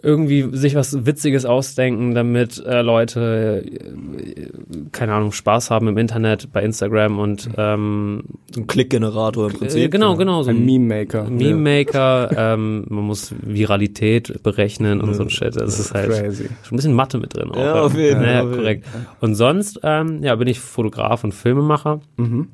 [0.04, 4.48] irgendwie sich was Witziges ausdenken, damit äh, Leute, äh,
[4.92, 9.80] keine Ahnung, Spaß haben im Internet, bei Instagram und ähm, So ein Klickgenerator im Prinzip.
[9.84, 11.26] äh, genau, genau, so Ein Meme-Maker.
[11.30, 15.56] Meme-Maker, ähm, man muss Viralität berechnen und so ein Shit.
[15.56, 16.46] Das ist halt Crazy.
[16.64, 17.52] schon ein bisschen Mathe mit drin.
[17.52, 18.52] Auch, Ja, auf jeden Ja, Fall.
[18.56, 18.88] korrekt.
[19.20, 22.48] Und sonst, ähm, ja, bin ich Fotograf und Filmemacher Mhm.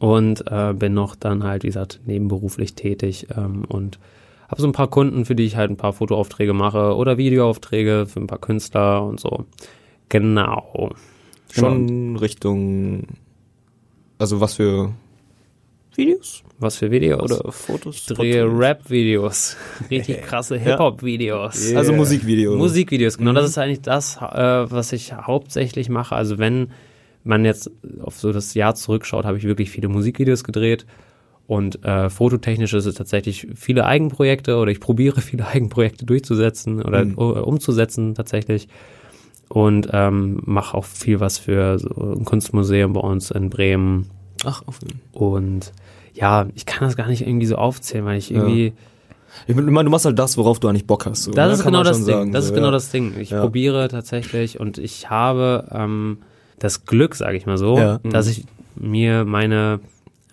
[0.00, 3.98] Und äh, bin noch dann halt, wie gesagt, nebenberuflich tätig ähm, und
[4.48, 8.06] habe so ein paar Kunden, für die ich halt ein paar Fotoaufträge mache oder Videoaufträge
[8.06, 9.44] für ein paar Künstler und so.
[10.08, 10.90] Genau.
[11.52, 13.02] Schon Richtung,
[14.18, 14.92] also was für
[15.94, 17.20] Videos Was für Videos?
[17.20, 17.96] oder Fotos?
[17.96, 19.58] ich drehe Rap-Videos.
[19.90, 21.74] Richtig krasse Hip-Hop-Videos.
[21.74, 22.56] Also Musikvideos.
[22.56, 23.34] Musikvideos, genau.
[23.34, 26.16] Das ist eigentlich das, äh, was ich hauptsächlich mache.
[26.16, 26.70] Also wenn
[27.24, 27.70] man jetzt
[28.02, 30.86] auf so das Jahr zurückschaut, habe ich wirklich viele Musikvideos gedreht.
[31.46, 37.04] Und äh, fototechnisch ist es tatsächlich viele Eigenprojekte oder ich probiere viele Eigenprojekte durchzusetzen oder
[37.04, 37.14] Mhm.
[37.18, 38.68] umzusetzen tatsächlich.
[39.48, 44.08] Und ähm, mache auch viel was für so ein Kunstmuseum bei uns in Bremen.
[44.44, 45.72] Ach, auf jeden Und
[46.14, 48.72] ja, ich kann das gar nicht irgendwie so aufzählen, weil ich irgendwie.
[49.46, 51.24] Ich meine, du machst halt das, worauf du eigentlich Bock hast.
[51.24, 51.54] So, Das ne?
[51.54, 52.06] ist genau das Ding.
[52.06, 52.72] sagen, das so, ist genau ja.
[52.72, 53.14] das Ding.
[53.18, 53.40] Ich Ja.
[53.40, 56.18] probiere tatsächlich und ich habe ähm,
[56.60, 57.98] das Glück, sage ich mal so, Ja.
[58.04, 58.44] dass ich
[58.76, 59.80] mir meine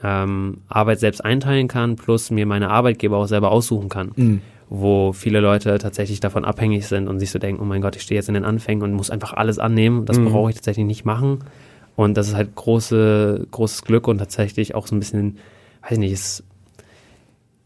[0.04, 4.12] ähm, Arbeit selbst einteilen kann, plus mir meine Arbeitgeber auch selber aussuchen kann.
[4.16, 4.42] Mhm.
[4.70, 8.04] Wo viele Leute tatsächlich davon abhängig sind und sich so denken, oh mein Gott, ich
[8.04, 10.06] stehe jetzt in den Anfängen und muss einfach alles annehmen.
[10.06, 10.26] Das Mhm.
[10.26, 11.40] brauche ich tatsächlich nicht machen.
[11.96, 15.38] Und das ist halt große, großes Glück und tatsächlich auch so ein bisschen,
[15.82, 16.44] weiß ich nicht, ist,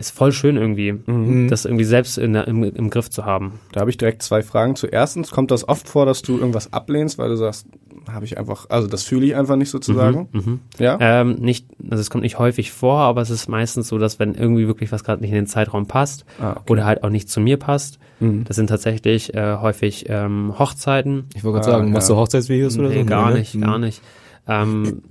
[0.02, 1.48] ist voll schön irgendwie, Mhm.
[1.50, 3.60] das irgendwie selbst in der, im, im Griff zu haben.
[3.72, 4.76] Da habe ich direkt zwei Fragen.
[4.76, 4.88] zu.
[4.88, 7.66] Erstens, kommt das oft vor, dass du irgendwas ablehnst, weil du sagst,
[8.12, 10.28] habe ich einfach, also das fühle ich einfach nicht sozusagen.
[10.32, 10.60] Mhm.
[10.80, 10.98] Ja?
[11.00, 14.34] Ähm, nicht, also es kommt nicht häufig vor, aber es ist meistens so, dass wenn
[14.34, 16.72] irgendwie wirklich was gerade nicht in den Zeitraum passt Ah, okay.
[16.74, 18.44] oder halt auch nicht zu mir passt, Mhm.
[18.46, 21.26] das sind tatsächlich äh, häufig ähm, Hochzeiten.
[21.36, 22.16] Ich wollte gerade Ah, sagen, machst ja.
[22.16, 23.06] du Hochzeitsvideos oder Nee, so?
[23.06, 23.40] gar Nee, ne?
[23.40, 24.02] nicht, gar nicht.
[24.48, 25.02] Ähm,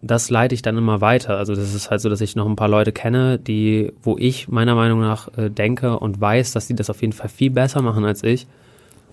[0.00, 1.36] das leite ich dann immer weiter.
[1.36, 4.48] Also das ist halt so, dass ich noch ein paar Leute kenne, die, wo ich
[4.48, 7.82] meiner Meinung nach äh, denke und weiß, dass die das auf jeden Fall viel besser
[7.82, 8.46] machen als ich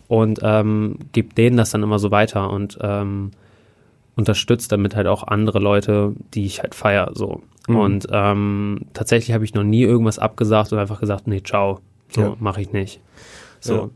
[0.07, 3.31] und ähm, gebe denen das dann immer so weiter und ähm,
[4.15, 7.41] unterstützt damit halt auch andere Leute, die ich halt feier so.
[7.67, 7.75] Mhm.
[7.75, 12.21] Und ähm, tatsächlich habe ich noch nie irgendwas abgesagt und einfach gesagt, nee, ciao, so
[12.21, 12.35] Ja.
[12.39, 12.99] mache ich nicht.
[13.59, 13.89] So,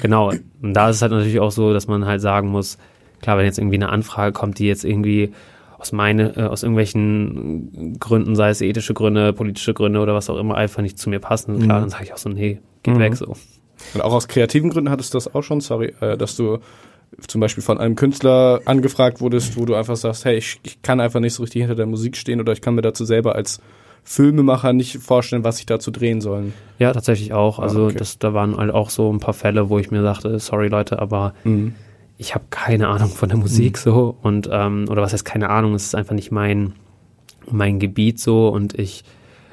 [0.00, 0.32] genau.
[0.62, 2.78] Und da ist es halt natürlich auch so, dass man halt sagen muss,
[3.20, 5.34] klar, wenn jetzt irgendwie eine Anfrage kommt, die jetzt irgendwie
[5.80, 10.36] aus meine, äh, aus irgendwelchen Gründen, sei es ethische Gründe, politische Gründe oder was auch
[10.38, 11.82] immer, einfach nicht zu mir passen, klar, Mhm.
[11.82, 13.00] dann sage ich auch so, nee, geht Mhm.
[13.00, 13.34] weg so.
[13.94, 16.58] Und auch aus kreativen Gründen hattest du das auch schon, sorry, äh, dass du
[17.26, 21.00] zum Beispiel von einem Künstler angefragt wurdest, wo du einfach sagst, hey, ich, ich kann
[21.00, 23.60] einfach nicht so richtig hinter der Musik stehen oder ich kann mir dazu selber als
[24.04, 26.52] Filmemacher nicht vorstellen, was ich dazu drehen sollen.
[26.78, 27.58] Ja, tatsächlich auch.
[27.58, 27.98] Also Ah, okay.
[27.98, 30.98] das, da waren halt auch so ein paar Fälle, wo ich mir sagte, sorry Leute,
[31.00, 31.74] aber Mhm.
[32.20, 35.74] Ich habe keine Ahnung von der Musik so und ähm, oder was heißt keine Ahnung,
[35.74, 36.74] es ist einfach nicht mein
[37.50, 39.04] mein Gebiet so und ich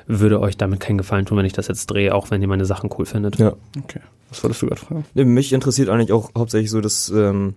[0.05, 2.65] würde euch damit keinen Gefallen tun, wenn ich das jetzt drehe, auch wenn ihr meine
[2.65, 3.39] Sachen cool findet.
[3.39, 3.53] Ja.
[3.81, 4.01] Okay.
[4.29, 5.05] Was wolltest du gerade fragen?
[5.13, 7.55] Nee, mich interessiert eigentlich auch hauptsächlich so, dass, ähm,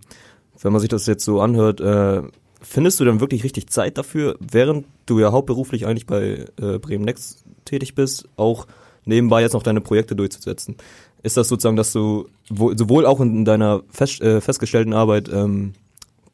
[0.63, 2.23] wenn man sich das jetzt so anhört, äh,
[2.63, 7.05] findest du dann wirklich richtig Zeit dafür, während du ja hauptberuflich eigentlich bei äh, Bremen
[7.05, 8.69] Next tätig bist, auch
[9.05, 10.77] nebenbei jetzt noch deine Projekte durchzusetzen?
[11.25, 15.73] Ist das sozusagen, dass du wo, sowohl auch in deiner fest, äh, festgestellten Arbeit ähm,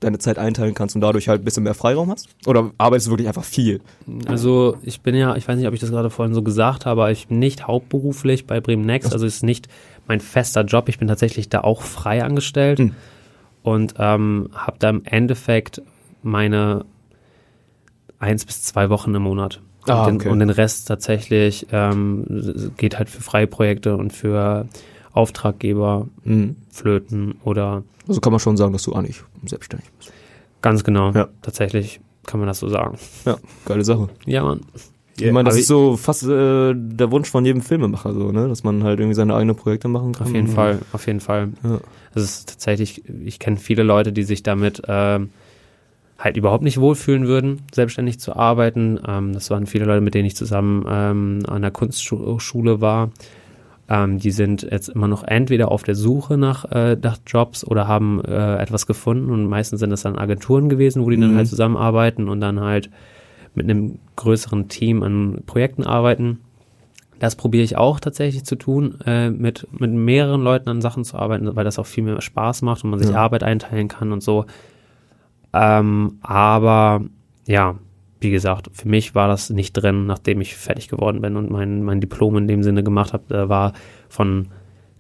[0.01, 2.29] deine Zeit einteilen kannst und dadurch halt ein bisschen mehr Freiraum hast?
[2.47, 3.81] Oder arbeitest du wirklich einfach viel?
[4.27, 7.03] Also ich bin ja, ich weiß nicht, ob ich das gerade vorhin so gesagt habe,
[7.03, 9.69] aber ich bin nicht hauptberuflich bei Bremen Next, also ist nicht
[10.07, 10.89] mein fester Job.
[10.89, 12.95] Ich bin tatsächlich da auch frei angestellt Hm.
[13.63, 15.81] und ähm, habe da im Endeffekt
[16.23, 16.85] meine
[18.19, 19.61] eins bis zwei Wochen im Monat.
[19.87, 20.29] Ah, und, den, okay.
[20.31, 24.67] und den Rest tatsächlich ähm, geht halt für freie Projekte und für
[25.17, 26.57] Auftraggeber, Mhm.
[26.71, 30.13] Flöten oder Also kann man schon sagen, dass du eigentlich selbstständig bist.
[30.63, 31.29] ganz genau, Ja.
[31.43, 32.99] tatsächlich kann man das so sagen.
[33.25, 34.09] Ja, geile Sache.
[34.27, 34.61] Ja, Mann.
[35.19, 38.49] ich meine, das ist so fast äh, der Wunsch von jedem Filmemacher, so, ne?
[38.49, 40.27] Dass man halt irgendwie seine eigenen Projekte machen kann.
[40.27, 41.49] Auf jeden Fall, auf jeden Fall.
[41.65, 41.79] Ja.
[42.15, 45.31] Es ist tatsächlich, ich kenne viele Leute, die sich damit ähm,
[46.19, 48.99] halt überhaupt nicht wohlfühlen würden, selbstständig zu arbeiten.
[49.07, 53.11] Ähm, das waren viele Leute, mit denen ich zusammen ähm, an der Kunstschule war.
[53.89, 57.87] Ähm, die sind jetzt immer noch entweder auf der Suche nach, äh, nach Jobs oder
[57.87, 61.37] haben äh, etwas gefunden und meistens sind das dann Agenturen gewesen, wo die dann Mhm.
[61.37, 62.91] halt zusammenarbeiten und dann halt
[63.55, 66.41] mit einem größeren Team an Projekten arbeiten.
[67.21, 71.17] Das probiere ich auch tatsächlich zu tun, äh, mit, mit mehreren Leuten an Sachen zu
[71.17, 73.17] arbeiten, weil das auch viel mehr Spaß macht und man sich Ja.
[73.17, 74.45] Arbeit einteilen kann und so.
[75.55, 77.03] Ähm, aber
[77.47, 77.77] ja,
[78.21, 81.83] wie gesagt, für mich war das nicht drin, nachdem ich fertig geworden bin und mein,
[81.83, 83.25] mein Diplom in dem Sinne gemacht habe.
[83.29, 83.73] Da war
[84.09, 84.49] von,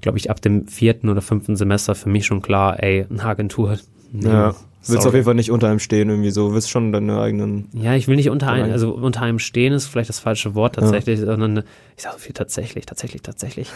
[0.00, 3.78] glaube ich, ab dem vierten oder fünften Semester für mich schon klar, ey, eine Agentur.
[4.12, 4.54] nee, Ja.
[4.88, 5.08] Willst sorry.
[5.08, 6.54] auf jeden Fall nicht unter einem stehen, irgendwie so.
[6.54, 7.68] Willst schon deine eigenen.
[7.72, 10.76] Ja, ich will nicht unter einem, also unter einem stehen ist vielleicht das falsche Wort
[10.76, 11.64] tatsächlich, sondern
[11.96, 13.68] ich sage so viel tatsächlich, tatsächlich, tatsächlich.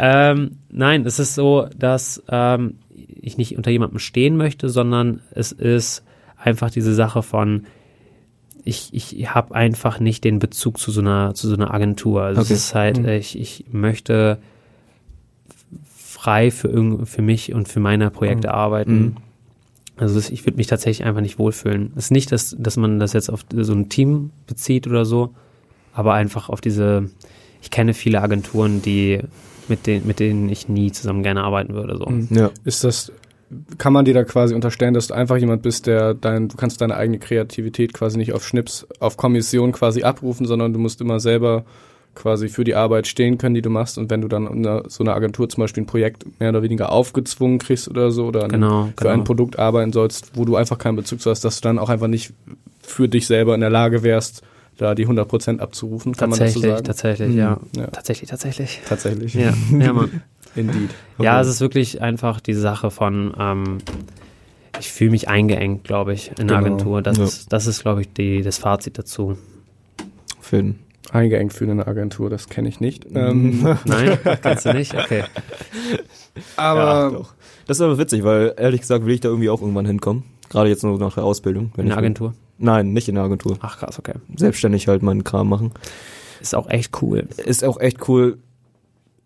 [0.00, 5.52] ähm, nein, es ist so, dass ähm, ich nicht unter jemandem stehen möchte, sondern es
[5.52, 6.02] ist
[6.38, 7.66] einfach diese Sache von
[8.64, 12.22] ich, ich habe einfach nicht den Bezug zu so einer zu so einer Agentur.
[12.22, 12.52] Also Okay.
[12.54, 13.08] es ist halt, Mhm.
[13.08, 14.38] ich, ich möchte
[15.96, 18.98] frei für für mich und für meine Projekte arbeiten.
[19.00, 19.16] Mhm.
[19.96, 21.92] Also ich würde mich tatsächlich einfach nicht wohlfühlen.
[21.96, 25.34] Es ist nicht, dass, dass man das jetzt auf so ein Team bezieht oder so,
[25.92, 27.10] aber einfach auf diese,
[27.62, 29.20] ich kenne viele Agenturen, die
[29.68, 31.96] mit denen, mit denen ich nie zusammen gerne arbeiten würde.
[31.96, 32.06] So.
[32.06, 32.28] Mhm.
[32.30, 32.50] Ja.
[32.64, 33.12] Ist das,
[33.78, 36.80] kann man dir da quasi unterstellen, dass du einfach jemand bist, der dein, du kannst
[36.80, 41.20] deine eigene Kreativität quasi nicht auf Schnips, auf Kommission quasi abrufen, sondern du musst immer
[41.20, 41.64] selber
[42.14, 43.98] quasi für die Arbeit stehen können, die du machst.
[43.98, 46.92] Und wenn du dann in so einer Agentur zum Beispiel ein Projekt mehr oder weniger
[46.92, 49.24] aufgezwungen kriegst oder so, oder Genau, für ein genau.
[49.24, 52.06] Produkt arbeiten sollst, wo du einfach keinen Bezug zu hast, dass du dann auch einfach
[52.06, 52.32] nicht
[52.82, 54.42] für dich selber in der Lage wärst,
[54.76, 56.84] da die 100% abzurufen, kann man das so Tatsächlich, sagen?
[56.84, 57.38] tatsächlich, Mhm.
[57.38, 57.60] ja.
[57.76, 57.86] Ja.
[57.88, 58.80] Tatsächlich, tatsächlich.
[58.88, 59.34] Tatsächlich.
[59.34, 60.22] Ja, ja, Mann.
[60.56, 60.90] Indeed.
[61.18, 63.78] Ja, es ist wirklich einfach die Sache von, ähm,
[64.80, 66.58] ich fühle mich eingeengt, glaube ich, in der Genau.
[66.74, 67.02] Agentur.
[67.02, 67.24] Das Ja.
[67.24, 69.36] ist, das ist, glaube ich, die, das Fazit dazu.
[70.40, 70.78] Finn.
[71.12, 73.06] Eingeengt für eine Agentur, das kenne ich nicht.
[73.14, 74.94] Ähm, Nein, kannst du nicht?
[74.94, 75.24] Okay.
[76.56, 77.34] aber doch.
[77.66, 80.24] Das ist aber witzig, weil ehrlich gesagt will ich da irgendwie auch irgendwann hinkommen.
[80.50, 81.72] Gerade jetzt nur nach der Ausbildung.
[81.76, 82.34] wenn In der Agentur.
[82.58, 83.56] Nein, nicht in der Agentur.
[83.60, 84.14] Ach krass, okay.
[84.36, 85.72] Selbstständig halt meinen Kram machen.
[86.40, 87.26] Ist auch echt cool.
[87.44, 88.38] Ist auch echt cool.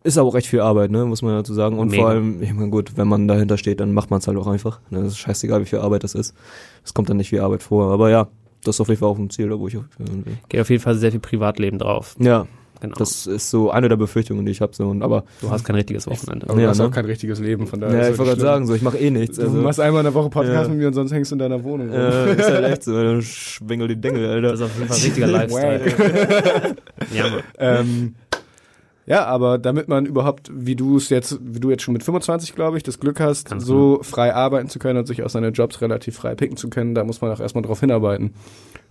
[0.09, 1.79] Ist aber auch echt viel Arbeit, ne, muss man dazu sagen.
[1.79, 2.03] Und Mega.
[2.03, 4.47] vor allem, ich meine, gut, wenn man dahinter steht, dann macht man es halt auch
[4.47, 4.81] einfach.
[4.91, 6.35] Ne, das ist scheißegal, wie viel Arbeit das ist.
[6.85, 7.93] Es kommt dann nicht wie Arbeit vor.
[7.93, 8.29] Aber ja,
[8.65, 10.27] das ist auf jeden Fall auch ein Ziel, da wo ich auf jeden Fall hin
[10.27, 10.37] will.
[10.49, 12.17] Geht auf jeden Fall sehr viel Privatleben drauf.
[12.19, 12.47] Ja,
[12.81, 12.95] Genau.
[12.97, 14.73] das ist so eine der Befürchtungen, die ich habe.
[14.73, 16.49] So, und aber du hast kein richtiges Wochenende.
[16.49, 16.85] Aber Ja, du hast ne?
[16.87, 18.05] auch kein richtiges Leben, von daher.
[18.05, 19.37] ja, ich wollte gerade sagen, so ich mache eh nichts.
[19.37, 20.69] Du Also, machst einmal in der Woche Podcast Ja.
[20.69, 21.91] mit mir und sonst hängst du in deiner Wohnung.
[21.91, 24.51] äh, ist halt echt so, dann schwingel die Dengel, Alter.
[24.53, 26.77] Das ist auf jeden Fall ein richtiger Lifestyle.
[27.13, 27.43] ja, Mann.
[27.59, 28.15] ähm,
[29.09, 32.55] ja, aber damit man überhaupt, wie du es jetzt, wie du jetzt schon mit 25,
[32.55, 35.49] glaube ich, das Glück hast, Ganz so frei arbeiten zu können und sich aus seine
[35.49, 38.35] Jobs relativ frei picken zu können, da muss man auch erstmal drauf hinarbeiten.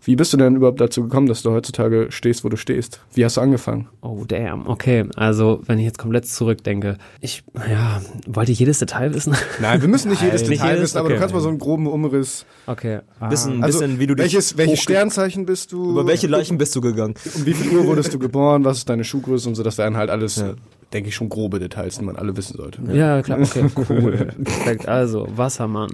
[0.03, 3.01] Wie bist du denn überhaupt dazu gekommen, dass du heutzutage stehst, wo du stehst?
[3.13, 3.89] Wie hast du angefangen?
[4.01, 4.65] Oh, damn.
[4.67, 6.97] Okay, also wenn ich jetzt komplett zurückdenke.
[7.19, 9.35] Ich, ja, wollte ich jedes Detail wissen?
[9.59, 10.83] Nein, wir müssen nicht jedes Nein, nicht Detail jedes?
[10.83, 11.19] wissen, aber du Okay.
[11.21, 12.45] kannst mal so einen groben Umriss.
[12.67, 12.99] Okay.
[13.19, 13.27] Ah.
[13.27, 15.91] Bisschen, Also, bisschen, wie du dich welches, welches Sternzeichen bist du?
[15.91, 17.15] Über welche Leichen bist du gegangen?
[17.35, 18.63] Um wie viel Uhr wurdest du geboren?
[18.63, 19.63] Was ist deine Schuhgröße und so?
[19.63, 20.53] Das wären halt alles, Ja.
[20.93, 22.81] Denke ich, schon grobe Details, die man alle wissen sollte.
[22.93, 24.29] Ja, klar, okay, cool.
[24.43, 25.89] Perfekt, also, Wassermann.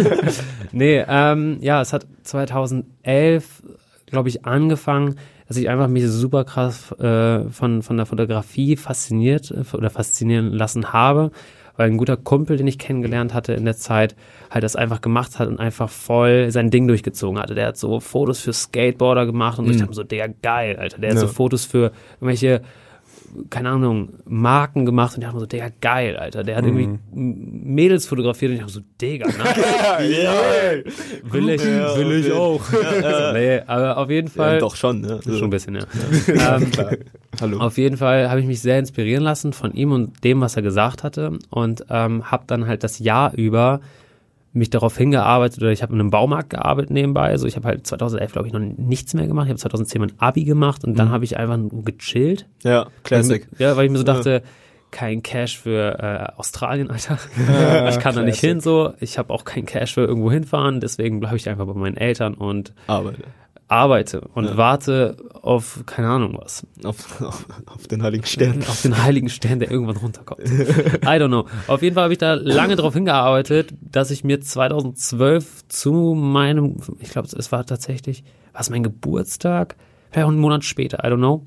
[0.72, 3.62] nee, ähm, ja, es hat 2011,
[4.06, 9.52] glaube ich, angefangen, dass ich einfach mich super krass äh, von, von der Fotografie fasziniert
[9.72, 11.30] oder faszinieren lassen habe,
[11.76, 14.14] weil ein guter Kumpel, den ich kennengelernt hatte in der Zeit,
[14.50, 17.54] halt das einfach gemacht hat und einfach voll sein Ding durchgezogen hatte.
[17.54, 20.76] Der hat so Fotos für Skateboarder gemacht und so, ich dachte mir so, der geil,
[20.76, 20.98] Alter.
[20.98, 21.20] Der hat Ja.
[21.22, 22.62] so Fotos für irgendwelche
[23.50, 26.44] keine Ahnung, Marken gemacht und ich dachte mir so, Digga, geil, Alter.
[26.44, 26.98] Der hat irgendwie M-
[27.74, 29.34] Mädels fotografiert und ich dachte so, Digga, ne?
[31.24, 32.60] will ich, will ich auch.
[33.32, 34.54] nee, aber auf jeden Fall.
[34.54, 35.20] Ja, doch schon, ne?
[35.24, 35.82] Schon ein bisschen, ja.
[36.56, 36.70] ähm,
[37.40, 37.58] Hallo.
[37.58, 40.62] auf jeden Fall habe ich mich sehr inspirieren lassen von ihm und dem, was er
[40.62, 43.80] gesagt hatte und ähm, habe dann halt das Jahr über
[44.52, 47.28] mich darauf hingearbeitet oder ich habe in einem Baumarkt gearbeitet nebenbei.
[47.28, 49.46] Also ich habe halt 2011, glaube ich, noch nichts mehr gemacht.
[49.46, 52.46] Ich habe 2010 mein Abi gemacht und dann habe ich einfach nur gechillt.
[52.62, 53.46] Ja, Classic.
[53.58, 54.42] Ja, weil ich mir so dachte,
[54.90, 57.18] kein Cash für äh, Australien, Alter.
[57.88, 58.94] ich kann da nicht hin so.
[59.00, 62.34] Ich habe auch kein Cash für irgendwo hinfahren, deswegen bleibe ich einfach bei meinen Eltern
[62.34, 63.24] und Arbeite.
[63.68, 68.62] Arbeite und warte auf, keine Ahnung was, Auf, auf, auf den heiligen Stern.
[68.68, 70.40] auf den heiligen Stern, der irgendwann runterkommt.
[70.40, 71.46] I don't know.
[71.66, 76.76] Auf jeden Fall habe ich da lange darauf hingearbeitet, dass ich mir 2012 zu meinem,
[76.98, 79.76] ich glaube, es war tatsächlich, war es mein Geburtstag?
[80.10, 81.46] Vielleicht auch einen Monat später, I don't know.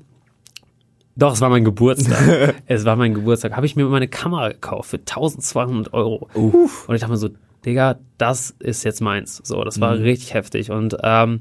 [1.16, 2.54] Doch, es war mein Geburtstag.
[2.66, 3.54] es war mein Geburtstag.
[3.54, 6.28] Habe ich mir meine Kamera gekauft für 1200 Euro.
[6.34, 7.28] Und ich dachte mir so,
[7.66, 9.40] Digga, das ist jetzt meins.
[9.44, 10.70] So, das war richtig heftig.
[10.70, 11.38] Und ähm,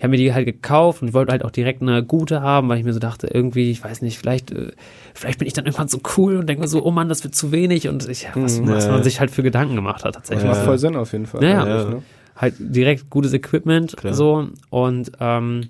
[0.00, 2.78] ich habe mir die halt gekauft und wollte halt auch direkt eine gute haben, weil
[2.78, 4.72] ich mir so dachte, irgendwie, ich weiß nicht, vielleicht, äh,
[5.12, 7.34] vielleicht bin ich dann irgendwann so cool und denke mir so, oh Mann, das wird
[7.34, 10.46] zu wenig und ich, was, was man sich halt für Gedanken gemacht hat tatsächlich.
[10.48, 11.44] Macht voll Sinn auf jeden Fall.
[11.44, 11.84] Ja, ja.
[11.84, 12.02] ne?
[12.34, 15.68] Halt direkt gutes Equipment so und ähm,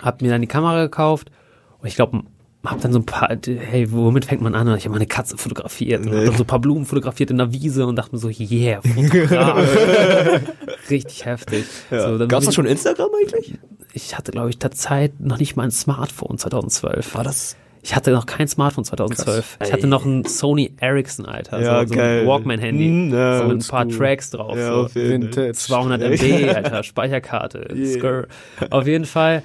[0.00, 1.30] hab mir dann die Kamera gekauft
[1.78, 2.22] und ich glaube,
[2.64, 4.68] hab dann so ein paar, hey, womit fängt man an?
[4.76, 7.52] Ich habe meine Katze fotografiert und hab dann so ein paar Blumen fotografiert in der
[7.52, 9.66] Wiese und dachte mir so, yeah, Fotograf.
[10.90, 11.64] Richtig heftig.
[11.90, 13.58] So, dann Gab's bin da schon Instagram eigentlich?
[13.92, 17.14] ich hatte, glaube ich, der Zeit noch nicht mal ein Smartphone 2012.
[17.14, 17.56] War das?
[17.82, 19.58] Ich hatte noch kein Smartphone 2012.
[19.64, 21.60] Ich hatte noch ein Sony Ericsson, Alter.
[21.60, 22.20] Ja, so, so geil.
[22.20, 22.88] ein Walkman-Handy.
[22.88, 24.06] Mm, ja, so mit ein paar oldschool.
[24.06, 24.56] Tracks drauf.
[24.56, 24.74] Ja, so.
[24.84, 25.44] auf jeden Fall.
[25.44, 25.52] Vintage.
[25.52, 28.28] 200 MB, Alter, Speicherkarte, Skrr.
[28.70, 29.42] Auf jeden Fall,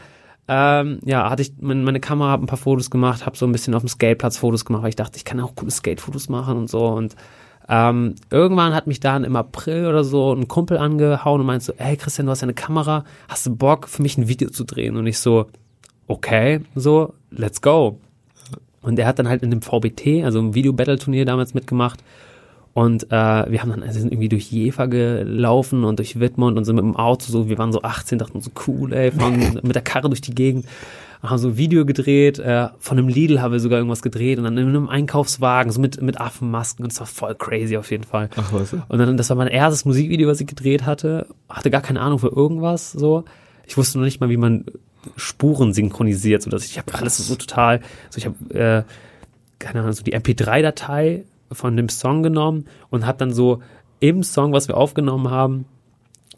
[0.47, 3.73] ähm, ja, hatte ich meine, Kamera, habe ein paar Fotos gemacht, habe so ein bisschen
[3.73, 6.69] auf dem Skateplatz Fotos gemacht, weil ich dachte, ich kann auch coole Skate-Fotos machen und
[6.69, 6.85] so.
[6.87, 7.15] Und
[7.69, 11.73] ähm, irgendwann hat mich dann im April oder so ein Kumpel angehauen und meinte so,
[11.77, 14.63] hey Christian, du hast ja eine Kamera, hast du Bock für mich ein Video zu
[14.63, 14.95] drehen?
[14.95, 15.47] Und ich so,
[16.07, 17.99] okay, so, let's go.
[18.81, 22.01] Und er hat dann halt in dem VBT, also im Video-Battle-Turnier damals mitgemacht.
[22.73, 26.65] Und äh, wir haben dann also sind irgendwie durch Jever gelaufen und durch Wittmund und
[26.65, 29.75] sind mit dem Auto so, wir waren so 18, dachten so cool, ey, fahren mit
[29.75, 30.65] der Karre durch die Gegend,
[31.23, 34.43] haben so ein Video gedreht, äh, von einem Lidl haben wir sogar irgendwas gedreht und
[34.43, 38.03] dann in einem Einkaufswagen, so mit, mit Affenmasken und es war voll crazy auf jeden
[38.03, 38.29] Fall.
[38.35, 38.73] Ach was.
[38.73, 41.27] Und dann, das war mein erstes Musikvideo, was ich gedreht hatte.
[41.49, 43.25] Hatte gar keine Ahnung für irgendwas, so.
[43.65, 44.65] Ich wusste noch nicht mal, wie man
[45.15, 48.83] Spuren synchronisiert, so dass ich, ich habe alles so total, so ich habe, äh,
[49.59, 53.61] keine Ahnung, so die MP3-Datei von dem Song genommen und habe dann so
[53.99, 55.65] im Song, was wir aufgenommen haben,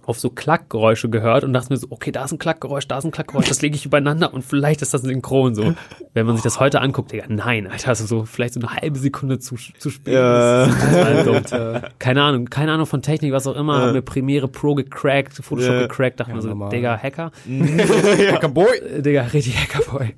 [0.06, 3.06] auf so Klackgeräusche gehört und dachte mir so, okay, da ist ein Klackgeräusch, da ist
[3.06, 5.76] ein Klackgeräusch, das lege ich übereinander und vielleicht ist das synchron so.
[6.16, 8.98] Wenn man sich das heute anguckt, Digga, nein, Alter, also so vielleicht so eine halbe
[8.98, 10.16] Sekunde zu, zu spät.
[10.16, 10.66] Ja.
[11.24, 11.44] Dumm.
[12.00, 15.74] Keine Ahnung, keine Ahnung von Technik, was auch immer, haben wir Premiere Pro gecrackt, Photoshop
[15.76, 15.82] Ja.
[15.82, 16.70] gecrackt, dachte mir so, normal.
[16.70, 17.32] Digga, Hacker.
[18.32, 19.02] Hackerboy.
[19.02, 20.16] Digga, richtig Hackerboy.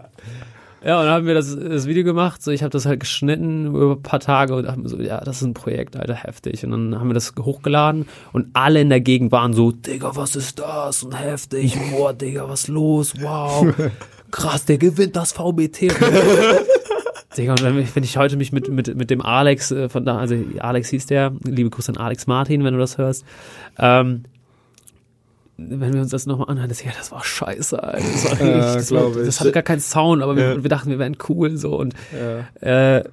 [0.84, 2.42] Ja, und dann haben wir das, das Video gemacht.
[2.42, 5.20] So, ich habe das halt geschnitten über ein paar Tage und dachte mir so, ja,
[5.20, 6.66] das ist ein Projekt, Alter, heftig.
[6.66, 10.36] Und dann haben wir das hochgeladen und alle in der Gegend waren so, Digga, was
[10.36, 11.04] ist das?
[11.04, 13.14] Und heftig, boah, Digga, was los?
[13.20, 13.74] Wow.
[14.32, 15.82] Krass, der gewinnt das VBT.
[17.38, 20.04] Digga, und wenn ich, wenn ich heute mich mit, mit, mit dem Alex äh, von
[20.04, 23.24] da, also Alex hieß der, liebe Grüße an Alex Martin, wenn du das hörst,
[23.78, 24.24] ähm,
[25.70, 28.04] wenn wir uns das nochmal anhören, das, ja, das war scheiße, Alter.
[28.04, 30.90] Das, war Ja, richtig, das, war, das hatte gar keinen Sound, aber wir, wir dachten,
[30.90, 31.94] wir wären cool so und
[32.62, 33.04] äh,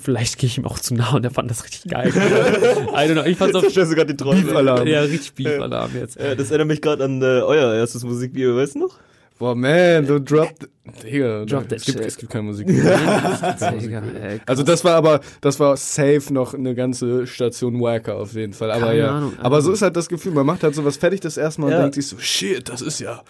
[0.00, 2.08] vielleicht gehe ich ihm auch zu nah und er fand das richtig geil.
[2.14, 4.42] I don't know, ich fand's du gerade die Träume.
[4.42, 4.86] Beef-Alarm.
[4.86, 6.18] ja, richtig Beef-Alarm jetzt.
[6.18, 8.98] Ja, das erinnert mich gerade an äh, euer erstes Musikvideo, weißt du noch?
[9.38, 10.68] Boah, man, du dropped.
[11.02, 12.06] Digga, Drop that es, gibt, shit.
[12.06, 12.68] es gibt keine Musik.
[12.68, 18.52] Ey, Also das war aber, das war safe noch eine ganze Station Wacker auf jeden
[18.52, 18.70] Fall.
[18.70, 19.10] Aber Keine ja.
[19.16, 19.32] Ahnung.
[19.38, 21.76] Aber so ist halt das Gefühl, man macht halt sowas fertig das erste Mal Ja.
[21.76, 23.22] und denkt sich so, shit, das ist ja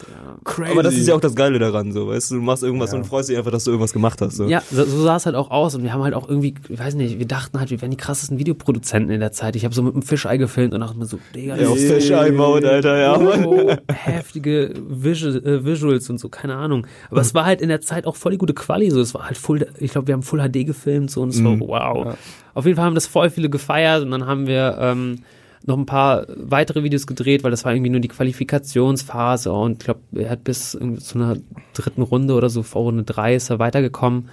[0.44, 0.72] crazy.
[0.72, 2.98] Aber das ist ja auch das Geile daran, so, weißt du, du machst irgendwas Ja.
[2.98, 4.36] und freust dich einfach, dass du irgendwas gemacht hast.
[4.36, 4.46] So.
[4.48, 6.78] Ja, so, so sah es halt auch aus und wir haben halt auch irgendwie, ich
[6.78, 9.54] weiß nicht, wir dachten halt, wir wären die krassesten Videoproduzenten in der Zeit.
[9.54, 12.68] Ich habe so mit einem Fischei gefilmt und dachte mir so, Digga, Ja, auf Fischei-Mode,
[12.68, 13.44] Alter, ja, Mann.
[13.46, 16.86] oh, heftige äh, Visuals und so, keine Ahnung.
[17.10, 19.26] Aber es war halt in der Zeit auch voll die gute Quali, so, es war
[19.26, 22.16] halt full, ich glaube, wir haben Full HD gefilmt, so, und es war wow.
[22.54, 25.18] Auf jeden Fall haben das voll viele gefeiert und dann haben wir, ähm,
[25.66, 29.84] noch ein paar weitere Videos gedreht, weil das war irgendwie nur die Qualifikationsphase und ich
[29.86, 31.38] glaube, er hat bis zu einer
[31.72, 34.28] dritten Runde oder so, vor Runde drei ist er weitergekommen.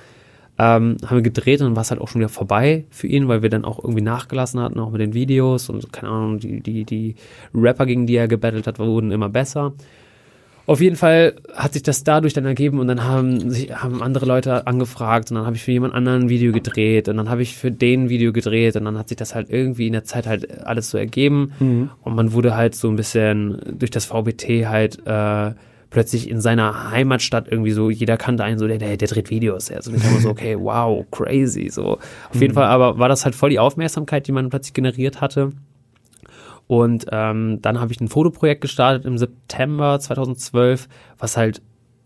[0.57, 3.29] Ähm, haben wir gedreht und dann war es halt auch schon wieder vorbei für ihn,
[3.29, 6.59] weil wir dann auch irgendwie nachgelassen hatten, auch mit den Videos und keine Ahnung, die,
[6.59, 7.15] die, die
[7.55, 9.73] Rapper, gegen die er gebettelt hat, wurden immer besser.
[10.71, 14.25] Auf jeden Fall hat sich das dadurch dann ergeben und dann haben sich haben andere
[14.25, 17.41] Leute angefragt und dann habe ich für jemand anderen ein Video gedreht und dann habe
[17.41, 20.05] ich für den ein Video gedreht und dann hat sich das halt irgendwie in der
[20.05, 21.51] Zeit halt alles so ergeben
[22.03, 25.51] und man wurde halt so ein bisschen durch das VBT halt äh,
[25.89, 29.69] plötzlich in seiner Heimatstadt irgendwie so, jeder kannte einen so, der, der, der dreht Videos.
[29.69, 31.67] Also ich war so, okay, wow, crazy.
[31.69, 31.99] So.
[32.29, 35.51] Auf jeden Fall aber war das halt voll die Aufmerksamkeit, die man plötzlich generiert hatte.
[36.71, 41.61] Und ähm, dann habe ich ein Fotoprojekt gestartet im September 2012, was halt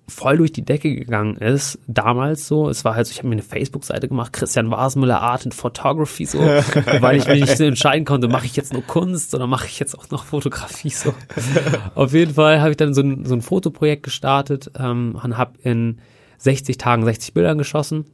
[0.07, 2.67] voll durch die Decke gegangen ist, damals so.
[2.67, 6.25] Es war halt so, ich habe mir eine Facebook-Seite gemacht, Christian Wasmüller Art and Photography,
[6.25, 6.39] so,
[6.99, 9.77] weil ich mich nicht so entscheiden konnte, mache ich jetzt nur Kunst oder mache ich
[9.77, 11.13] jetzt auch noch Fotografie, so.
[11.93, 15.59] Auf jeden Fall habe ich dann so ein, so ein Fotoprojekt gestartet ähm, und habe
[15.61, 15.99] in
[16.39, 18.05] 60 Tagen 60 Bilder geschossen.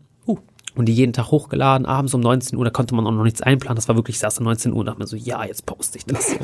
[0.76, 3.42] Und die jeden Tag hochgeladen, abends um 19 Uhr, da konnte man auch noch nichts
[3.42, 3.76] einplanen.
[3.76, 5.98] Das war wirklich, ich saß um 19 Uhr und dachte mir so, ja, jetzt poste
[5.98, 6.38] ich das so.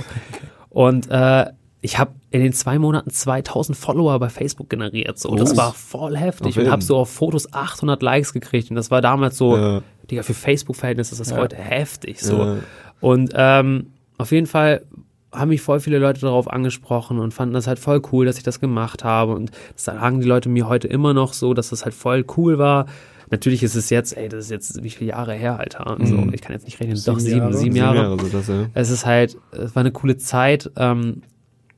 [0.69, 1.45] und äh,
[1.81, 5.19] ich habe in den zwei Monaten 2000 Follower bei Facebook generiert.
[5.19, 8.75] So, das war voll heftig Auf und habe so auf Fotos 800 Likes gekriegt und
[8.75, 9.81] das war damals so, Ja.
[10.09, 12.21] Digga, für Facebook-Verhältnisse ist das heute heftig.
[12.21, 12.55] So Ja.
[12.99, 14.83] und ähm, auf jeden Fall
[15.31, 18.43] haben mich voll viele Leute darauf angesprochen und fanden das halt voll cool, dass ich
[18.43, 21.85] das gemacht habe und das sagen die Leute mir heute immer noch so, dass das
[21.85, 22.87] halt voll cool war.
[23.29, 25.97] Natürlich ist es jetzt, ey, das ist jetzt wie viele Jahre her, Alter.
[26.01, 27.53] So, ich kann jetzt nicht rechnen, doch sieben, Jahre?
[27.53, 28.67] sieben Sieben Jahre Jahre, so das, ja.
[28.73, 30.71] es ist halt, es war eine coole Zeit.
[30.77, 31.21] Ähm,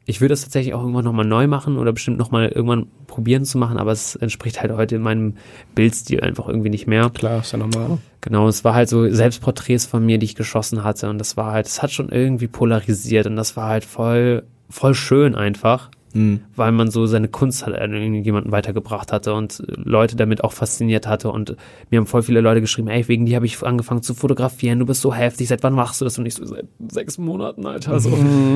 [0.10, 3.60] ich würde das tatsächlich auch irgendwann nochmal neu machen oder bestimmt nochmal irgendwann probieren zu
[3.60, 5.36] machen, aber es entspricht halt heute in meinem
[5.76, 7.12] Bildstil einfach irgendwie nicht mehr.
[7.12, 8.00] Klar, ist ja normal.
[8.22, 11.52] Genau, es war halt so Selbstporträts von mir, die ich geschossen hatte und das war
[11.52, 16.42] halt, es hat schon irgendwie polarisiert und das war halt voll, voll schön einfach, Mhm.
[16.56, 21.08] weil man so seine Kunst halt an irgendjemanden weitergebracht hatte und Leute damit auch fasziniert
[21.08, 21.56] hatte und
[21.90, 24.86] mir haben voll viele Leute geschrieben, ey, wegen dir habe ich angefangen zu fotografieren, du
[24.86, 26.18] bist so heftig, seit wann machst du das?
[26.18, 28.10] Und ich so, seit sechs Monaten, Alter, so.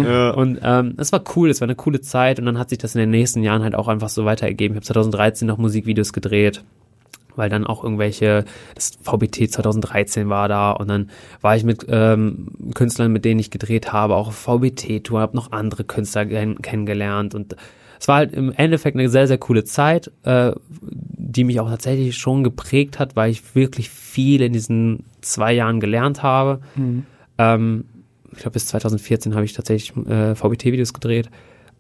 [0.04, 0.32] Ja.
[0.32, 2.96] Und ähm, es war cool, es war eine coole Zeit und dann hat sich das
[2.96, 4.76] in den nächsten Jahren halt auch einfach so weitergegeben.
[4.76, 6.64] Ich habe 2013 noch Musikvideos gedreht,
[7.36, 11.10] weil dann auch irgendwelche, das VBT 2013 war da und dann
[11.42, 15.84] war ich mit ähm, Künstlern, mit denen ich gedreht habe, auch VBT-Tour, habe noch andere
[15.84, 17.56] Künstler kenn kennengelernt und
[18.00, 22.18] es war halt im Endeffekt eine sehr, sehr coole Zeit, äh, die mich auch tatsächlich
[22.18, 26.60] schon geprägt hat, weil ich wirklich viel in diesen zwei Jahren gelernt habe.
[27.38, 27.86] Ähm,
[28.34, 31.30] ich glaube, bis 2014 habe ich tatsächlich äh, VBT-Videos gedreht.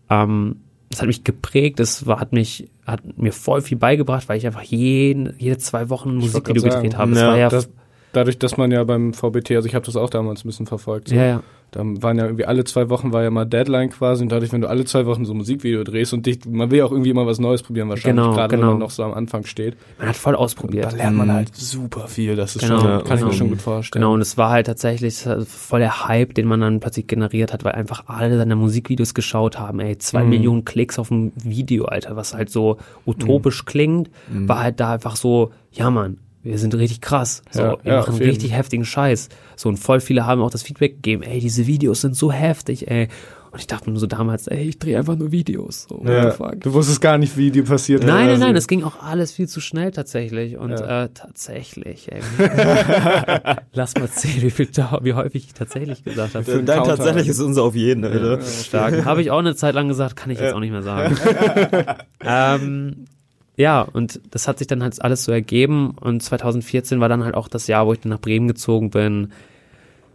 [0.10, 4.38] Ähm, das hat mich geprägt, das war, hat mich, hat mir voll viel beigebracht, weil
[4.38, 7.12] ich einfach jeden, jede zwei Wochen ein Musikvideo gedreht habe.
[7.12, 7.70] Das ja, war ja, Das,
[8.12, 11.10] dadurch, dass man ja beim VBT, also ich habe das auch damals ein bisschen verfolgt.
[11.10, 11.16] So.
[11.16, 11.44] ja, ja.
[11.74, 14.62] Da waren ja irgendwie alle zwei Wochen war ja mal Deadline quasi und dadurch, wenn
[14.62, 17.10] du alle zwei Wochen so ein Musikvideo drehst und dich, man will ja auch irgendwie
[17.10, 18.72] immer was Neues probieren wahrscheinlich, Genau, gerade wenn genau.
[18.74, 19.76] man noch so am Anfang steht.
[19.98, 20.94] Man hat voll Da ausprobiert.
[20.94, 23.26] lernt man halt super viel, das ist Genau, schon, kann ich genau.
[23.28, 24.02] mir schon gut vorstellen.
[24.02, 27.64] Genau, und es war halt tatsächlich voll der Hype, den man dann plötzlich generiert hat,
[27.64, 29.80] weil einfach alle seine Musikvideos geschaut haben.
[29.80, 34.80] Ey, zwei Millionen Klicks auf ein Video, Alter, was halt so utopisch klingt, war halt
[34.80, 37.42] da einfach so, ja Mann, wir sind richtig krass.
[37.52, 38.30] So, Ja, wir ja, machen auf jeden.
[38.32, 39.30] richtig heftigen Scheiß.
[39.56, 42.90] So, und voll viele haben auch das Feedback gegeben, ey, diese Videos sind so heftig,
[42.92, 43.08] ey.
[43.52, 45.86] Und ich dachte mir so damals, ey, ich drehe einfach nur Videos.
[45.88, 46.60] So, what Ja, the fuck?
[46.62, 49.32] du wusstest gar nicht, wie die passiert Nein, nein, Also- nein, es ging auch alles
[49.32, 50.58] viel zu schnell tatsächlich.
[50.58, 51.04] Und Ja.
[51.04, 52.22] äh, tatsächlich, ey.
[53.74, 54.68] Lass mal zählen, wie, viel,
[55.02, 56.52] wie häufig ich tatsächlich gesagt habe.
[56.52, 58.42] einen Dein Counter tatsächlich ist unser auf jeden, Alter.
[58.42, 59.06] Stark.
[59.06, 61.16] Habe ich auch eine Zeit lang gesagt, kann ich jetzt auch nicht mehr sagen.
[62.26, 63.06] ähm,
[63.56, 65.92] ja, und das hat sich dann halt alles so ergeben.
[66.00, 69.32] Und 2014 war dann halt auch das Jahr, wo ich dann nach Bremen gezogen bin.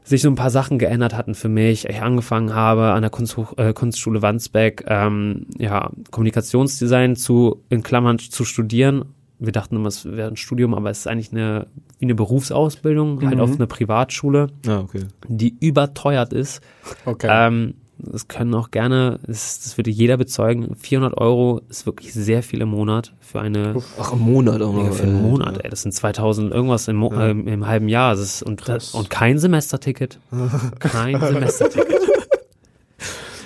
[0.05, 1.87] Sich so ein paar Sachen geändert hatten für mich.
[1.87, 8.19] Ich angefangen habe an der Kunsthoch äh, Kunstschule Wandsbek ähm, ja, Kommunikationsdesign zu, in Klammern,
[8.19, 9.05] zu studieren.
[9.39, 11.67] Wir dachten immer, es wäre ein Studium, aber es ist eigentlich eine,
[11.99, 15.05] wie eine Berufsausbildung, halt auf einer Privatschule, Ah, okay.
[15.29, 16.61] die überteuert ist.
[17.05, 17.29] Okay.
[17.31, 22.43] Ähm, das können auch gerne, das, das würde jeder bezeugen, 400 Euro ist wirklich sehr
[22.43, 24.93] viel im Monat für eine Ach, im Monat auch noch.
[24.93, 25.21] für einen.
[25.23, 25.69] Monat, ey.
[25.71, 28.13] Das sind 2000 irgendwas im, Mo ähm, im halben Jahr.
[28.13, 30.19] Das ist, und, das, und kein Semesterticket.
[30.79, 31.99] Kein Semesterticket.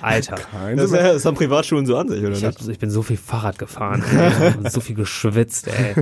[0.01, 0.37] Alter.
[0.75, 2.61] Das, ist ja- das haben Privatschulen so an sich, oder Ich, nicht?
[2.61, 5.95] hab, ich bin so viel Fahrrad gefahren, ey, und so viel geschwitzt, ey.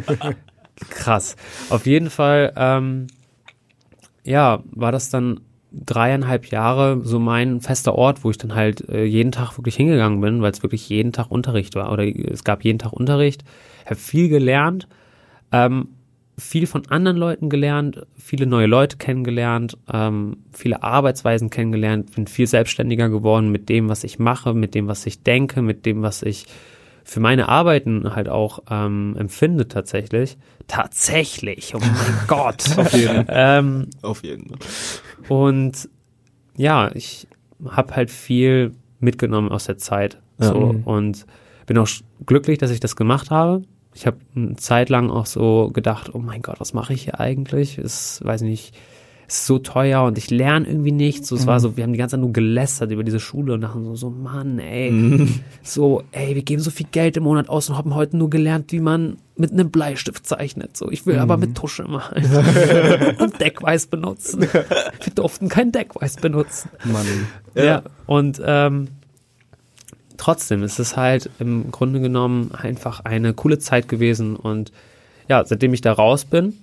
[0.89, 1.37] Krass.
[1.69, 3.09] Auf jeden Fall, ähm,
[4.25, 5.41] ja, war das dann
[5.73, 10.21] dreieinhalb Jahre so mein fester Ort, wo ich dann halt äh, jeden Tag wirklich hingegangen
[10.21, 13.45] bin, weil es wirklich jeden Tag Unterricht war oder es gab jeden Tag Unterricht.
[13.87, 14.89] Habe viel gelernt,
[15.53, 15.89] ähm,
[16.39, 22.47] viel von anderen Leuten gelernt, viele neue Leute kennengelernt, ähm, viele Arbeitsweisen kennengelernt, bin viel
[22.47, 26.23] selbstständiger geworden mit dem, was ich mache, mit dem, was ich denke, mit dem, was
[26.23, 26.47] ich
[27.05, 30.37] für meine Arbeiten halt auch ähm, empfinde tatsächlich.
[30.69, 31.91] Tatsächlich, oh mein
[32.29, 32.65] Gott.
[33.29, 34.59] ähm, Auf jeden Fall.
[35.29, 35.89] Und
[36.57, 37.27] ja, ich
[37.69, 40.19] habe halt viel mitgenommen aus der Zeit.
[40.39, 41.27] So, und
[41.67, 41.89] bin auch
[42.25, 43.63] glücklich, dass ich das gemacht habe.
[43.95, 47.21] Ich habe eine Zeit lang auch so gedacht, oh mein Gott, was mache ich hier
[47.21, 47.77] eigentlich?
[47.77, 48.75] Es weiß nicht,
[49.31, 51.29] ist so teuer und ich lerne irgendwie nichts.
[51.29, 53.61] So, es war so, wir haben die ganze Zeit nur gelästert über diese Schule und
[53.61, 55.29] dachten so, so, Mann, ey,
[55.63, 58.73] so, ey, wir geben so viel Geld im Monat aus und haben heute nur gelernt,
[58.73, 60.77] wie man mit einem Bleistift zeichnet.
[60.77, 62.25] So, ich will aber mit Tusche malen
[63.21, 64.41] und Deckweiß benutzen.
[64.41, 66.71] Wir durften kein Deckweiß benutzen.
[66.85, 67.07] Mann.
[67.55, 68.89] Ja, und ähm,
[70.17, 74.73] trotzdem ist es halt im Grunde genommen einfach eine coole Zeit gewesen und
[75.29, 76.55] ja, seitdem ich da raus bin,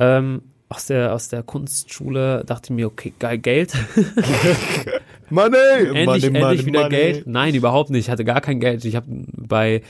[0.00, 0.42] ähm,
[0.74, 3.72] aus der, aus der Kunstschule, dachte ich mir, okay, geil, Geld.
[5.30, 5.56] Money!
[5.94, 7.26] endlich, endlich wieder Geld.
[7.26, 8.06] Nein, überhaupt nicht.
[8.06, 8.84] Ich hatte gar kein Geld.
[8.84, 9.82] Ich habe bei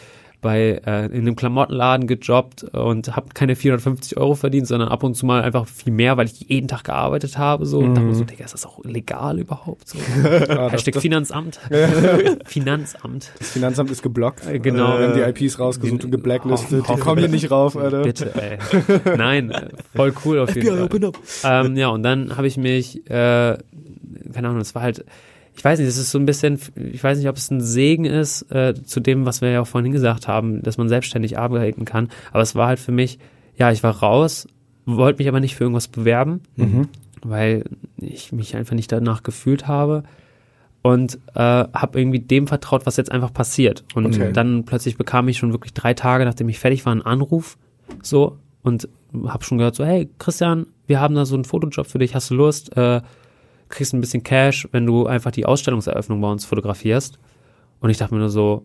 [0.44, 5.14] bei äh, in einem Klamottenladen gejobbt und habe keine 450 Euro verdient, sondern ab und
[5.14, 7.64] zu mal einfach viel mehr, weil ich jeden Tag gearbeitet habe.
[7.64, 9.88] So und dachte mir so, Digga, ist das auch legal überhaupt?
[9.88, 9.98] So.
[10.70, 11.58] Hashtag Finanzamt.
[12.44, 13.32] Finanzamt.
[13.38, 14.46] Das Finanzamt ist geblockt.
[14.46, 14.98] Äh, genau.
[14.98, 16.84] Wir haben die IPs rausgesucht und geblacklistet.
[16.90, 18.02] Die kommen hier nicht rauf, Alter.
[18.02, 18.58] Bitte, ey.
[19.16, 21.12] Nein, äh, voll cool auf jeden Fall.
[21.42, 23.56] Ähm, ja, und dann habe ich mich, äh,
[24.34, 25.06] keine Ahnung, es war halt,
[25.56, 26.58] ich weiß nicht, es ist so ein bisschen,
[26.92, 29.66] ich weiß nicht, ob es ein Segen ist, äh, zu dem, was wir ja auch
[29.66, 32.08] vorhin gesagt haben, dass man selbstständig arbeiten kann.
[32.32, 33.18] Aber es war halt für mich,
[33.56, 34.48] ja, ich war raus,
[34.84, 36.40] wollte mich aber nicht für irgendwas bewerben,
[37.22, 37.64] weil
[37.96, 40.02] ich mich einfach nicht danach gefühlt habe
[40.82, 43.84] und äh, habe irgendwie dem vertraut, was jetzt einfach passiert.
[43.94, 44.32] Und Okay.
[44.32, 47.56] dann plötzlich bekam ich schon wirklich drei Tage, nachdem ich fertig war, einen Anruf
[48.02, 48.88] so und
[49.26, 52.30] habe schon gehört so, hey Christian, wir haben da so einen Fotojob für dich, hast
[52.30, 52.76] du Lust?
[52.76, 53.00] Äh,
[53.68, 57.18] kriegst ein bisschen Cash, wenn du einfach die Ausstellungseröffnung bei uns fotografierst.
[57.80, 58.64] Und ich dachte mir nur so,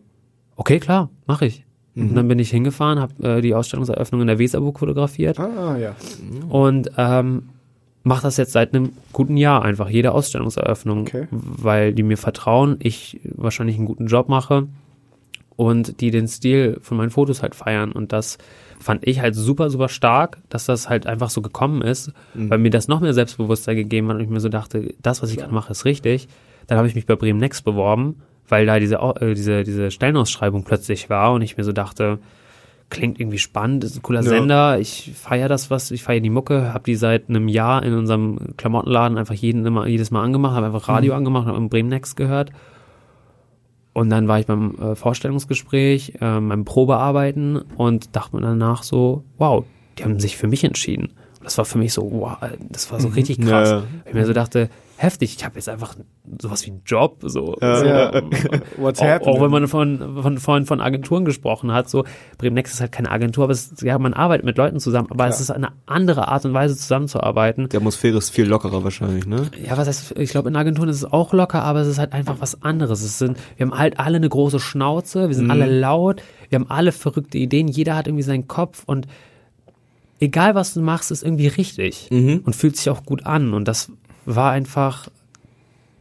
[0.56, 1.66] okay, klar, mache ich.
[1.96, 5.96] Und dann bin ich hingefahren, habe äh, die Ausstellungseröffnung in der Weserburg fotografiert Ah, ja.
[6.48, 7.50] und ähm,
[8.04, 11.28] mache das jetzt seit einem guten Jahr einfach, jede Ausstellungseröffnung, Okay.
[11.32, 14.68] weil die mir vertrauen, ich wahrscheinlich einen guten Job mache
[15.58, 18.38] und die den Stil von meinen Fotos halt feiern und das
[18.80, 22.70] fand ich halt super, super stark, dass das halt einfach so gekommen ist, weil mir
[22.70, 25.54] das noch mehr Selbstbewusstsein gegeben hat und ich mir so dachte, das, was ich gerade
[25.54, 26.28] mache, ist richtig.
[26.68, 30.64] Dann habe ich mich bei Bremen Next beworben, weil da diese, äh, diese, diese Stellenausschreibung
[30.64, 32.20] plötzlich war und ich mir so dachte,
[32.90, 34.30] klingt irgendwie spannend, ist ein cooler Ja.
[34.30, 37.94] Sender, ich feiere das was, ich feiere die Mucke, habe die seit einem Jahr in
[37.94, 42.16] unserem Klamottenladen einfach jeden immer, jedes Mal angemacht, habe einfach Radio angemacht, habe Bremen Next
[42.16, 42.52] gehört.
[43.94, 49.24] Und dann war ich beim äh, Vorstellungsgespräch, äh, beim Probearbeiten und dachte mir danach so,
[49.38, 49.66] wow,
[49.98, 51.08] die haben sich für mich entschieden.
[51.40, 52.38] Und das war für mich so, wow,
[52.70, 53.70] das war so richtig krass.
[53.70, 54.70] Ja, Ich mir so dachte,
[55.02, 55.96] heftig, ich habe jetzt einfach
[56.42, 57.56] sowas wie einen Job, so.
[57.60, 58.22] so Ja.
[58.78, 59.36] What's auch, happening?
[59.36, 62.04] auch wenn man von, von, von, von Agenturen gesprochen hat, so
[62.38, 65.08] Bremen Next ist halt keine Agentur, aber es, ist- ja, man arbeitet mit Leuten zusammen,
[65.10, 67.70] aber es ist eine andere Art und Weise zusammenzuarbeiten.
[67.70, 69.50] Die Atmosphäre ist viel lockerer wahrscheinlich, ne?
[69.66, 72.12] Ja, was heißt, ich glaube, in Agenturen ist es auch locker, aber es ist halt
[72.14, 73.02] einfach was anderes.
[73.02, 76.70] Es sind, wir haben halt alle eine große Schnauze, wir sind alle laut, wir haben
[76.70, 79.08] alle verrückte Ideen, jeder hat irgendwie seinen Kopf und
[80.20, 83.54] egal was du machst, ist irgendwie richtig und fühlt sich auch gut an.
[83.54, 83.92] Und das
[84.36, 85.08] war einfach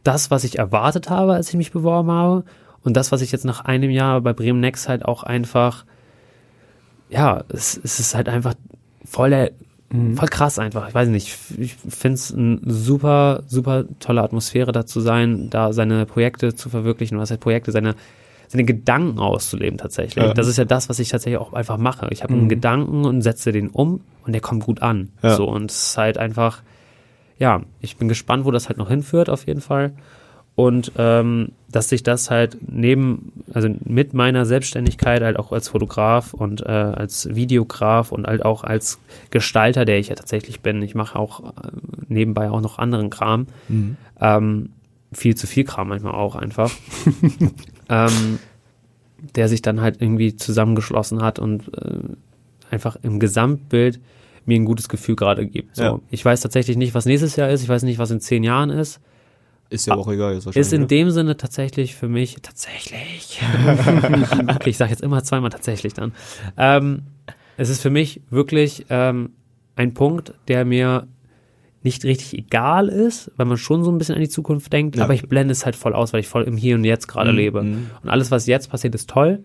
[0.03, 2.43] das, was ich erwartet habe, als ich mich beworben habe.
[2.83, 5.85] Und das, was ich jetzt nach einem Jahr bei Bremen Next halt auch einfach,
[7.09, 8.53] ja, es, es ist halt einfach
[9.03, 9.51] voll der,
[10.15, 10.87] voll krass einfach.
[10.87, 15.73] Ich weiß nicht, ich finde es eine super, super tolle Atmosphäre da zu sein, da
[15.73, 17.95] seine Projekte zu verwirklichen, was heißt Projekte, seine,
[18.47, 20.23] seine Gedanken auszuleben tatsächlich.
[20.23, 20.33] Ja.
[20.33, 22.07] Das ist ja das, was ich tatsächlich auch einfach mache.
[22.11, 25.09] Ich habe einen Gedanken und setze den um und der kommt gut an.
[25.23, 25.35] Ja.
[25.35, 26.61] So, und es ist halt einfach,
[27.39, 29.93] ja, ich bin gespannt, wo das halt noch hinführt, auf jeden Fall.
[30.55, 36.33] Und ähm, dass sich das halt neben, also mit meiner Selbstständigkeit halt auch als Fotograf
[36.33, 40.95] und äh, als Videograf und halt auch als Gestalter, der ich ja tatsächlich bin, ich
[40.95, 41.71] mache auch äh,
[42.09, 43.47] nebenbei auch noch anderen Kram,
[44.19, 44.71] ähm,
[45.13, 46.71] viel zu viel Kram manchmal auch einfach,
[47.89, 48.39] ähm,
[49.35, 51.99] der sich dann halt irgendwie zusammengeschlossen hat und äh,
[52.69, 54.01] einfach im Gesamtbild
[54.49, 55.77] mir ein gutes Gefühl gerade gibt.
[55.77, 55.83] So.
[55.83, 55.99] Ja.
[56.09, 58.69] Ich weiß tatsächlich nicht, was nächstes Jahr ist, ich weiß nicht, was in zehn Jahren
[58.69, 58.99] ist.
[59.69, 60.35] Ist ja auch egal.
[60.35, 60.87] Ist, Ist in ne?
[60.87, 63.39] dem Sinne tatsächlich für mich, tatsächlich,
[64.47, 66.11] okay, ich sage jetzt immer zweimal tatsächlich dann,
[66.57, 67.03] ähm,
[67.57, 69.31] es ist für mich wirklich ähm,
[69.75, 71.07] ein Punkt, der mir
[71.83, 75.03] nicht richtig egal ist, weil man schon so ein bisschen an die Zukunft denkt, Ja.
[75.05, 77.31] aber ich blende es halt voll aus, weil ich voll im Hier und Jetzt gerade
[77.31, 77.61] Mhm, lebe.
[77.63, 77.89] mhm.
[78.03, 79.43] Und alles, was jetzt passiert, ist toll.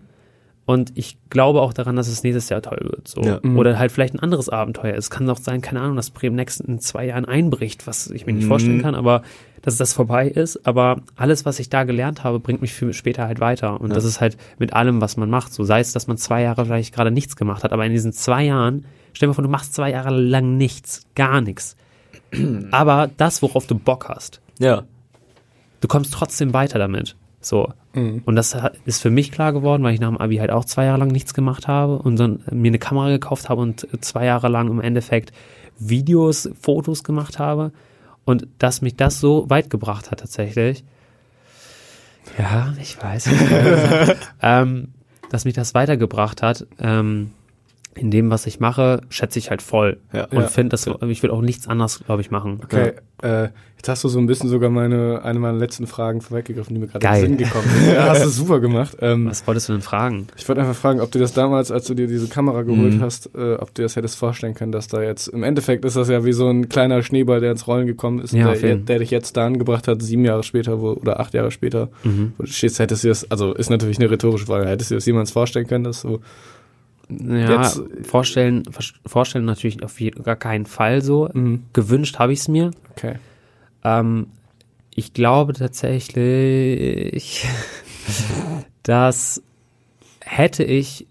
[0.67, 3.07] Und ich glaube auch daran, dass es nächstes Jahr toll wird.
[3.07, 3.21] So.
[3.21, 3.39] Ja.
[3.55, 4.95] Oder halt vielleicht ein anderes Abenteuer.
[4.95, 8.25] Es kann auch sein, keine Ahnung, dass Bremen Next in zwei Jahren einbricht, was ich
[8.25, 8.49] mir nicht Mhm.
[8.49, 9.21] vorstellen kann, aber
[9.61, 10.65] dass das vorbei ist.
[10.65, 13.79] Aber alles, was ich da gelernt habe, bringt mich für später halt weiter.
[13.79, 13.95] Und Ja.
[13.95, 15.53] das ist halt mit allem, was man macht.
[15.53, 18.11] So sei es, dass man zwei Jahre vielleicht gerade nichts gemacht hat, aber in diesen
[18.11, 21.75] zwei Jahren, stell dir mal vor, du machst zwei Jahre lang nichts, gar nichts.
[22.71, 24.83] aber das, worauf du Bock hast, Ja.
[25.81, 27.15] du kommst trotzdem weiter damit.
[27.39, 27.71] So.
[27.95, 30.85] Und das ist für mich klar geworden, weil ich nach dem Abi halt auch zwei
[30.85, 34.49] Jahre lang nichts gemacht habe und dann mir eine Kamera gekauft habe und zwei Jahre
[34.49, 35.31] lang im Endeffekt
[35.79, 37.71] Videos, Fotos gemacht habe
[38.25, 40.83] und dass mich das so weit gebracht hat tatsächlich.
[42.37, 43.29] Ja, ich weiß.
[44.41, 44.89] ähm,
[45.29, 46.65] dass mich das weitergebracht hat.
[46.79, 47.31] Ähm,
[47.97, 49.97] in dem, was ich mache, schätze ich halt voll.
[50.13, 50.25] Ja.
[50.25, 50.47] und Ja.
[50.47, 52.59] finde, das, ich will auch nichts anderes, glaube ich, machen.
[52.63, 52.91] Okay,
[53.23, 56.81] äh, jetzt hast du so ein bisschen sogar meine, eine meiner letzten Fragen vorweggegriffen, die
[56.81, 57.93] mir gerade in den Sinn gekommen ist.
[57.93, 58.97] Ja, hast du super gemacht.
[58.99, 60.27] Ähm, Was wolltest du denn fragen?
[60.35, 63.27] ich wollte einfach fragen, ob du das damals, als du dir diese Kamera geholt hast,
[63.33, 66.09] äh, ob du dir das hättest vorstellen können, dass da jetzt, im Endeffekt ist das
[66.09, 68.85] ja wie so ein kleiner Schneeball, der ins Rollen gekommen ist, Ja, der, jeden.
[68.85, 72.33] der dich jetzt dahin gebracht hat, sieben Jahre später wo, oder acht Jahre später, Mhm.
[72.37, 75.05] wo du stehst, hättest du das, also ist natürlich eine rhetorische Frage, hättest du das
[75.05, 76.19] jemals vorstellen können, dass so,
[77.09, 81.29] Ja, Jetzt- vorstellen, vers- vorstellen natürlich auf jeden, gar keinen Fall so.
[81.33, 82.71] mhm, Gewünscht habe ich es mir.
[82.91, 83.15] okay.
[83.83, 84.27] Ähm,
[84.95, 87.45] ich glaube tatsächlich,
[88.83, 89.41] dass
[90.21, 91.07] hätte ich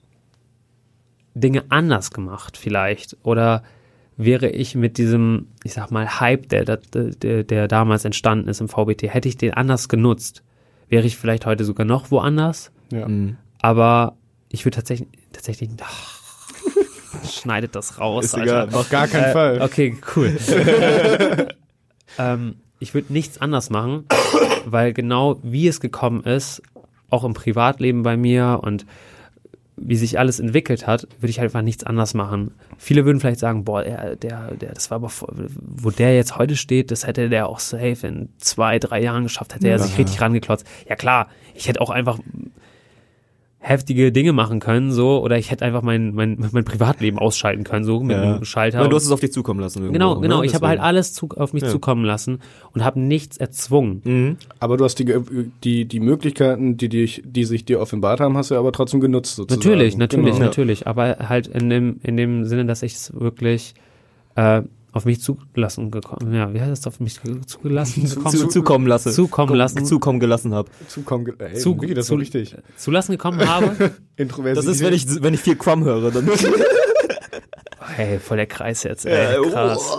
[1.34, 3.62] Dinge anders gemacht vielleicht oder
[4.16, 8.68] wäre ich mit diesem, ich sag mal, Hype, der, der, der, damals entstanden ist im
[8.68, 10.45] VBT, hätte ich den anders genutzt,
[10.88, 13.09] wäre ich vielleicht heute sogar noch woanders, Ja.
[13.61, 14.16] Aber
[14.51, 16.20] ich würde tatsächlich, tatsächlich, ach,
[17.30, 18.64] schneidet das raus, Ist Alter.
[18.64, 18.74] egal.
[18.80, 19.62] Auf gar keinen Äh, Fall.
[19.62, 20.37] Okay, cool.
[22.18, 24.05] ähm, ich würde nichts anders machen,
[24.66, 26.62] weil genau wie es gekommen ist,
[27.11, 28.85] auch im Privatleben bei mir und
[29.76, 32.53] wie sich alles entwickelt hat, würde ich halt einfach nichts anders machen.
[32.78, 36.37] Viele würden vielleicht sagen, boah, der, der, der, das war aber, voll, wo der jetzt
[36.37, 39.99] heute steht, das hätte der auch safe in zwei, drei Jahren geschafft, hätte er sich
[39.99, 40.64] richtig rangeklotzt.
[40.89, 42.18] Ja klar, ich hätte auch einfach
[43.66, 47.82] heftige Dinge machen können, so, oder ich hätte einfach mein, mein, mein Privatleben ausschalten können,
[47.86, 48.22] so, mit Ja.
[48.22, 48.82] einem Schalter.
[48.82, 49.78] Ja, du hast es auf dich zukommen lassen.
[49.78, 50.40] Irgendwo, Genau, genau.
[50.40, 50.46] Ne?
[50.46, 51.70] Ich habe halt alles zu, auf mich Ja.
[51.70, 52.40] zukommen lassen
[52.74, 54.02] und habe nichts erzwungen.
[54.04, 54.36] Mhm.
[54.60, 55.14] Aber du hast die,
[55.64, 59.36] die, die Möglichkeiten, die, dich, die sich dir offenbart haben, hast du aber trotzdem genutzt
[59.36, 59.66] sozusagen.
[59.66, 60.44] Natürlich, natürlich, Genau.
[60.44, 60.86] natürlich.
[60.86, 63.72] Aber halt in dem, in dem Sinne, dass ich es wirklich
[64.36, 64.60] äh,
[64.95, 66.32] auf mich zugelassen gekommen.
[66.32, 68.30] Ja, wie heißt das auf mich zugelassen gekommen?
[68.36, 69.12] Zu, zukommen lassen.
[69.12, 69.84] Zukommen Komm- lassen.
[69.84, 70.70] Zukommen gelassen habe.
[70.88, 72.57] Zukommen, ge- ey, Zu- Vicky, das zu- richtig.
[72.76, 73.92] zulassen gekommen habe.
[74.16, 74.57] Introvertiert.
[74.57, 76.30] Das ist, wenn ich, wenn ich viel Crumb höre, dann.
[77.97, 79.99] hey, voll der Kreis jetzt, Ja, ey, oh, krass.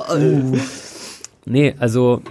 [1.45, 2.21] Nee, also,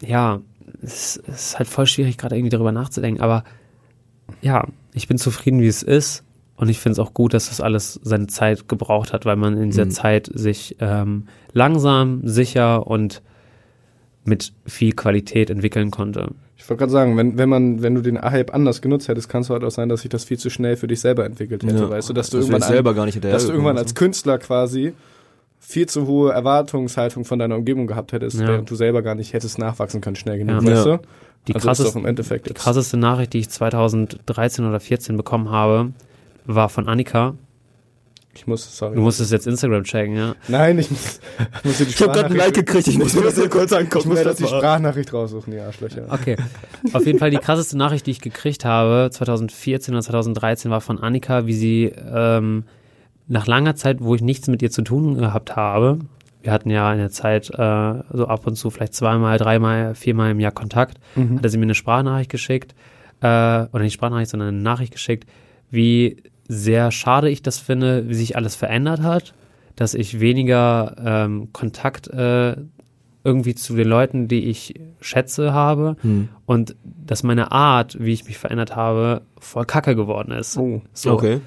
[0.00, 0.40] ja,
[0.80, 3.44] es es ist halt voll schwierig, gerade irgendwie darüber nachzudenken, aber
[4.40, 6.22] ja, ich bin zufrieden, wie es ist.
[6.62, 9.56] Und ich finde es auch gut, dass das alles seine Zeit gebraucht hat, weil man
[9.56, 13.20] in dieser Zeit sich ähm, langsam, sicher und
[14.24, 16.28] mit viel Qualität entwickeln konnte.
[16.56, 19.42] Ich wollte gerade sagen, wenn, wenn man, wenn du den Hype anders genutzt hättest, kann
[19.42, 21.74] es halt auch sein, dass sich das viel zu schnell für dich selber entwickelt hätte,
[21.82, 21.90] Ja.
[21.90, 24.38] weißt du, dass du Dass du irgendwann, selber gar nicht dass du irgendwann als Künstler
[24.38, 24.92] quasi
[25.58, 28.46] viel zu hohe Erwartungshaltung von deiner Umgebung gehabt hättest, Ja.
[28.46, 30.70] während du selber gar nicht hättest nachwachsen können schnell genug, Ja.
[30.76, 31.00] weißt du?
[31.48, 35.16] Die also ist krasseste, doch im Endeffekt die krasseste Nachricht, die ich 2013 oder 14
[35.16, 35.90] bekommen habe,
[36.46, 37.34] war von Annika.
[38.34, 38.96] Ich muss, sorry.
[38.96, 40.34] Du musstest jetzt Instagram checken, ja?
[40.48, 41.20] Nein, ich muss,
[41.58, 43.72] ich muss die Ich habe gerade ein Like gekriegt, ich muss mir das hier kurz
[43.72, 43.98] angucken.
[43.98, 44.46] Ich muss das die.
[44.46, 46.06] Sprachnachricht raussuchen, die Arschlöcher.
[46.08, 46.36] Okay.
[46.94, 50.98] Auf jeden Fall die krasseste Nachricht, die ich gekriegt habe, 2014 oder 2013, war von
[50.98, 52.64] Annika, wie sie ähm,
[53.28, 55.98] nach langer Zeit, wo ich nichts mit ihr zu tun gehabt habe,
[56.42, 60.32] wir hatten ja in der Zeit äh, so ab und zu vielleicht zweimal, dreimal, viermal
[60.32, 60.98] im Jahr Kontakt,
[61.36, 62.74] hatte sie mir eine Sprachnachricht geschickt,
[63.20, 65.28] äh, oder nicht Sprachnachricht, sondern eine Nachricht geschickt,
[65.70, 69.34] wie sehr schade ich das finde, wie sich alles verändert hat,
[69.76, 72.56] dass ich weniger ähm, Kontakt äh,
[73.24, 76.28] irgendwie zu den Leuten, die ich schätze, habe Hm.
[76.44, 80.56] und dass meine Art, wie ich mich verändert habe, voll kacke geworden ist.
[80.58, 80.82] Oh.
[80.92, 81.12] So.
[81.12, 81.40] Okay.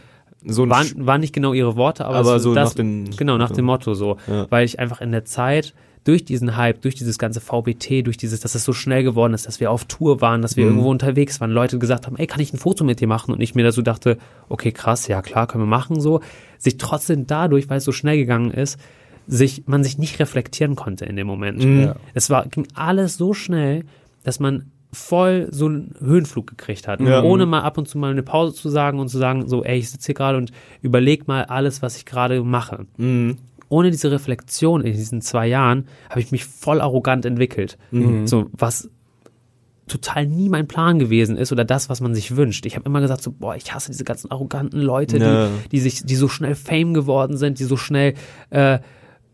[0.48, 3.52] So Waren, waren nicht genau ihre Worte, aber, Aber so das, nach den- genau nach
[3.52, 4.46] dem Motto so, Ja.
[4.52, 5.74] weil ich einfach in der Zeit
[6.06, 9.48] durch diesen Hype, durch dieses ganze VBT, durch dieses, dass es so schnell geworden ist,
[9.48, 10.72] dass wir auf Tour waren, dass wir Mhm.
[10.72, 13.34] irgendwo unterwegs waren, Leute gesagt haben, ey, kann ich ein Foto mit dir machen?
[13.34, 16.22] Und ich mir da so dachte, okay, krass, ja klar, können wir machen so.
[16.60, 18.80] Sich trotzdem dadurch, weil es so schnell gegangen ist,
[19.28, 21.64] sich, man sich nicht reflektieren konnte in dem Moment.
[21.64, 21.96] Ja.
[22.14, 23.84] Es war, ging alles so schnell,
[24.24, 27.22] dass man voll so einen Höhenflug gekriegt hat, Ja.
[27.24, 29.80] ohne mal ab und zu mal eine Pause zu sagen und zu sagen, so, ey,
[29.80, 30.52] ich sitze hier gerade und
[30.82, 32.86] überleg mal alles, was ich gerade mache.
[32.98, 33.38] Mhm.
[33.70, 37.78] Ohne diese Reflexion in diesen zwei Jahren habe ich mich voll arrogant entwickelt.
[37.92, 38.28] Mhm.
[38.28, 38.90] So, was
[39.88, 42.66] total nie mein Plan gewesen ist oder das, was man sich wünscht.
[42.66, 45.48] Ich habe immer gesagt so, boah, ich hasse diese ganzen arroganten Leute, Ja.
[45.66, 48.16] die, die sich, die so schnell Fame geworden sind, die so schnell
[48.50, 48.80] äh,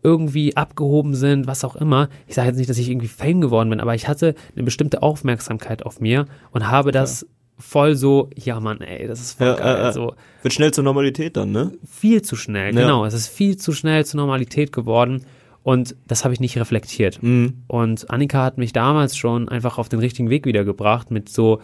[0.02, 2.08] irgendwie abgehoben sind, was auch immer.
[2.26, 5.02] Ich sage jetzt nicht, dass ich irgendwie Fame geworden bin, aber ich hatte eine bestimmte
[5.02, 7.26] Aufmerksamkeit auf mir und habe das
[7.62, 9.86] voll so, ja Mann, ey, das ist voll Ja, geil.
[9.88, 9.92] äh.
[9.92, 11.72] So Wird schnell zur Normalität dann, ne?
[11.90, 12.80] viel zu schnell, Ja.
[12.82, 13.04] genau.
[13.06, 15.22] Es ist viel zu schnell zur Normalität geworden
[15.62, 17.22] und das habe ich nicht reflektiert.
[17.22, 17.62] Mhm.
[17.68, 21.60] Und Annika hat mich damals schon einfach auf den richtigen Weg wiedergebracht mit so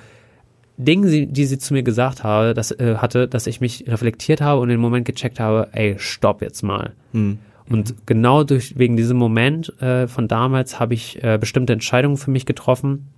[0.81, 4.61] Dingen, die- sie zu mir gesagt habe, dass, äh, hatte, dass ich mich reflektiert habe
[4.61, 6.93] und dem Moment gecheckt habe, ey, stopp jetzt mal.
[7.13, 7.39] Mhm.
[7.69, 12.31] Und genau durch, wegen diesem Moment äh, von damals habe ich äh, bestimmte Entscheidungen für
[12.31, 13.09] mich getroffen,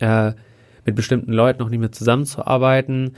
[0.00, 0.32] äh,
[0.84, 3.14] mit bestimmten Leuten noch nicht mehr zusammenzuarbeiten,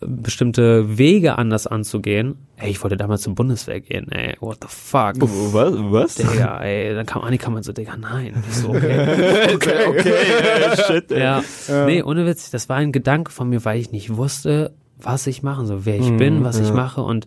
[0.00, 2.36] bestimmte Wege anders anzugehen.
[2.56, 5.14] Ey, ich wollte damals zur Bundeswehr gehen, ey, what the fuck?
[5.20, 5.74] Was?
[5.92, 6.14] Was?
[6.14, 8.42] Digga, ey, dann kam Annika und so, Digga, nein.
[8.48, 9.54] Ich so, okay.
[9.54, 11.20] okay, okay, äh, shit, ey.
[11.20, 11.42] Ja.
[11.86, 15.42] Nee, ohne Witz, das war ein Gedanke von mir, weil ich nicht wusste, was ich
[15.42, 17.26] machen soll, wer ich bin, was ich mache und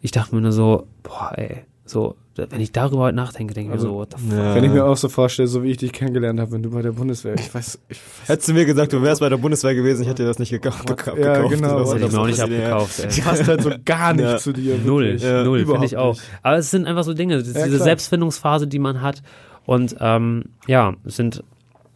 [0.00, 3.74] ich dachte mir nur so, boah, ey, so, wenn ich darüber heute nachdenke, denke ich
[3.76, 4.36] mir so, what the fuck.
[4.38, 4.54] Ja.
[4.54, 6.82] Wenn ich mir auch so vorstelle, so wie ich dich kennengelernt habe, wenn du bei
[6.82, 9.74] der Bundeswehr, ich weiß, ich weiß Hättest du mir gesagt, du wärst bei der Bundeswehr
[9.74, 10.86] gewesen, ich hätte dir das nicht gekauft.
[10.86, 11.78] gekauft Ja, genau.
[11.80, 13.20] Das hätte ich mir auch nicht abgekauft, ey.
[13.24, 14.36] passt halt so gar nicht Ja.
[14.38, 14.78] zu dir.
[14.84, 15.16] Null.
[15.20, 16.14] Ja, null, finde ich auch.
[16.14, 16.24] nicht.
[16.42, 17.68] Aber es sind einfach so Dinge, diese klar.
[17.68, 19.22] Selbstfindungsphase, die man hat.
[19.66, 21.42] Und ähm, ja, es sind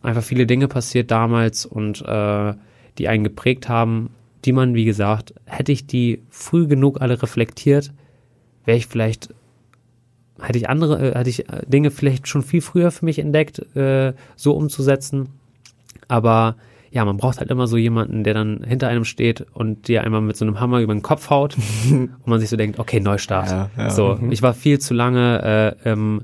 [0.02, 2.54] einfach viele Dinge passiert damals und äh,
[2.98, 4.10] die einen geprägt haben,
[4.44, 7.92] die man, wie gesagt, hätte ich die früh genug alle reflektiert,
[8.64, 9.34] wäre ich vielleicht,
[10.40, 13.58] hätte ich andere, äh, hätte ich äh, Dinge vielleicht schon viel früher für mich entdeckt,
[13.76, 15.28] äh, so umzusetzen.
[16.08, 16.56] Aber
[16.90, 20.22] ja, man braucht halt immer so jemanden, der dann hinter einem steht und dir einmal
[20.22, 21.56] mit so einem Hammer über den Kopf haut
[21.90, 23.50] und man sich so denkt, okay, Neustart.
[23.50, 23.90] Ja, ja.
[23.90, 26.22] So, ich war viel zu lange, äh, ähm,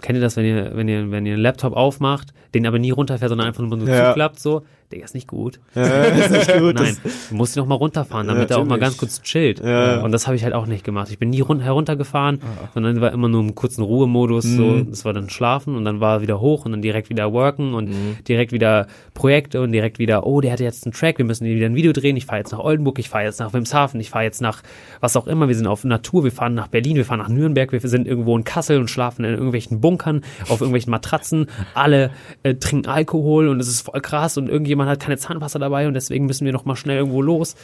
[0.00, 2.90] kennt ihr das, wenn ihr, wenn ihr, wenn ihr einen Laptop aufmacht, den aber nie
[2.90, 4.08] runterfährt, sondern einfach nur so Ja.
[4.10, 5.60] zuklappt, so, Digga, ist nicht gut.
[5.74, 6.74] Ist nicht gut.
[6.80, 6.96] Nein,
[7.28, 9.60] du musst ihn noch mal runterfahren, damit er auch mal ganz kurz chillt.
[9.60, 11.08] Und das habe ich halt auch nicht gemacht.
[11.10, 12.40] Ich bin nie run heruntergefahren,
[12.72, 14.44] sondern war immer nur im kurzen Ruhemodus.
[14.44, 14.90] So, Mhm.
[14.90, 17.74] das war dann schlafen und dann war er wieder hoch und dann direkt wieder worken
[17.74, 18.16] und Mhm.
[18.26, 21.66] direkt wieder Projekte und direkt wieder, oh, der hatte jetzt einen Track, wir müssen wieder
[21.66, 22.16] ein Video drehen.
[22.16, 24.62] Ich fahre jetzt nach Oldenburg, ich fahre jetzt nach Wilmshaven, ich fahre jetzt nach
[25.00, 25.48] was auch immer.
[25.48, 28.34] Wir sind auf Natur, wir fahren nach Berlin, wir fahren nach Nürnberg, wir sind irgendwo
[28.38, 31.46] in Kassel und schlafen in irgendwelchen Bunkern, auf irgendwelchen Matratzen.
[31.74, 32.10] Alle
[32.42, 35.94] äh, trinken Alkohol und es ist voll krass und irgendjemand hat keine Zahnpasta dabei und
[35.94, 37.56] deswegen müssen wir noch mal schnell irgendwo los.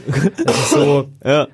[0.45, 1.47] Das ist so, Ja.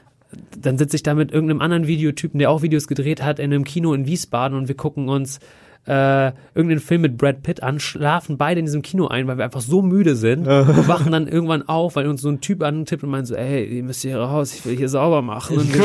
[0.61, 3.65] dann sitze ich da mit irgendeinem anderen Videotypen, der auch Videos gedreht hat, in einem
[3.65, 5.41] Kino in Wiesbaden und wir gucken uns
[5.87, 9.45] äh, irgendeinen Film mit Brad Pitt an, schlafen beide in diesem Kino ein, weil wir
[9.45, 13.03] einfach so müde sind und wachen dann irgendwann auf, weil uns so ein Typ antippt
[13.03, 15.57] und meint so, ey, ihr müsst hier raus, ich will hier sauber machen.
[15.57, 15.83] Und wir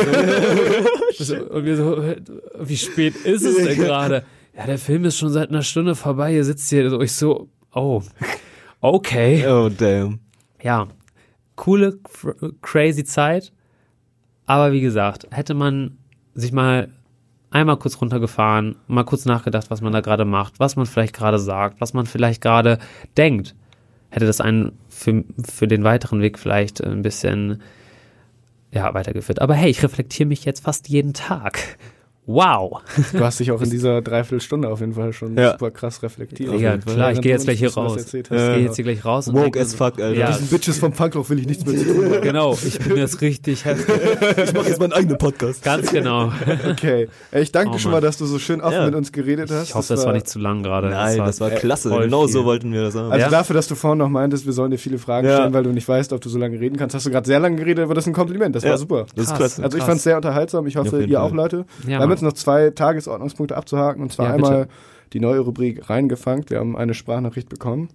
[1.18, 2.04] so, und wir so
[2.60, 4.24] wie spät ist es denn gerade?
[4.56, 7.48] Ja, der Film ist schon seit einer Stunde vorbei, ihr sitzt hier so, ich so,
[7.74, 8.02] oh,
[8.94, 10.20] okay Oh, damn.
[10.62, 10.88] ja,
[11.56, 13.52] coole, cr- crazy Zeit.
[14.46, 15.98] Aber wie gesagt, hätte man
[16.34, 16.90] sich mal
[17.50, 21.40] einmal kurz runtergefahren, mal kurz nachgedacht, was man da gerade macht, was man vielleicht gerade
[21.40, 22.78] sagt, was man vielleicht gerade
[23.18, 23.56] denkt,
[24.10, 27.62] hätte das einen für, für den weiteren Weg vielleicht ein bisschen
[28.72, 29.42] ja, weitergeführt.
[29.42, 31.78] Aber hey, ich reflektiere mich jetzt fast jeden Tag.
[32.28, 32.82] Wow.
[33.14, 35.52] Du hast dich auch in dieser Dreiviertelstunde auf jeden Fall schon Ja.
[35.52, 36.60] super krass reflektiert.
[36.60, 36.80] Ja, Fall.
[36.80, 38.14] klar, ich gehe jetzt gleich hier das raus.
[38.14, 39.28] Ich gehe jetzt hier gleich raus.
[39.28, 40.14] und Woke as fuck, Alter.
[40.20, 42.22] Ja, Diesen Bitches vom Punkloch will ich nichts mehr zu tun haben.
[42.22, 42.58] genau.
[42.66, 43.86] Ich bin jetzt richtig heftig.
[44.46, 45.64] Ich mache jetzt meinen eigenen Podcast.
[45.64, 46.32] Ganz genau.
[46.70, 47.10] Okay.
[47.32, 48.02] Ich danke Oh dir schon Mann.
[48.02, 48.86] mal, dass du so schön offen Ja.
[48.86, 49.70] mit uns geredet hast.
[49.70, 50.90] Ich hoffe, das war nicht zu lang gerade.
[50.90, 51.90] Nein, das war klasse.
[51.90, 52.34] voll Genau viel.
[52.34, 53.12] so wollten wir das haben.
[53.12, 53.30] Also Ja.
[53.30, 55.38] dafür, dass du vorhin noch meintest, wir sollen dir viele Fragen Ja.
[55.38, 56.96] stellen, weil du nicht weißt, ob du so lange reden kannst.
[56.96, 58.56] Hast du gerade sehr lange geredet, aber das ist ein Kompliment.
[58.56, 58.72] Das Ja.
[58.72, 59.06] war super.
[59.16, 59.64] das ist klasse.
[59.64, 60.66] Also ich fand es sehr unterhaltsam.
[60.68, 61.66] Ich hoffe, ihr auch, Leute.
[61.84, 62.15] Ja, wir haben Mann.
[62.16, 64.02] Jetzt noch zwei Tagesordnungspunkte abzuhaken.
[64.02, 64.68] Und zwar Ja, einmal
[65.14, 66.44] die neue Rubrik reingefangen.
[66.50, 67.90] Wir haben eine Sprachnachricht bekommen.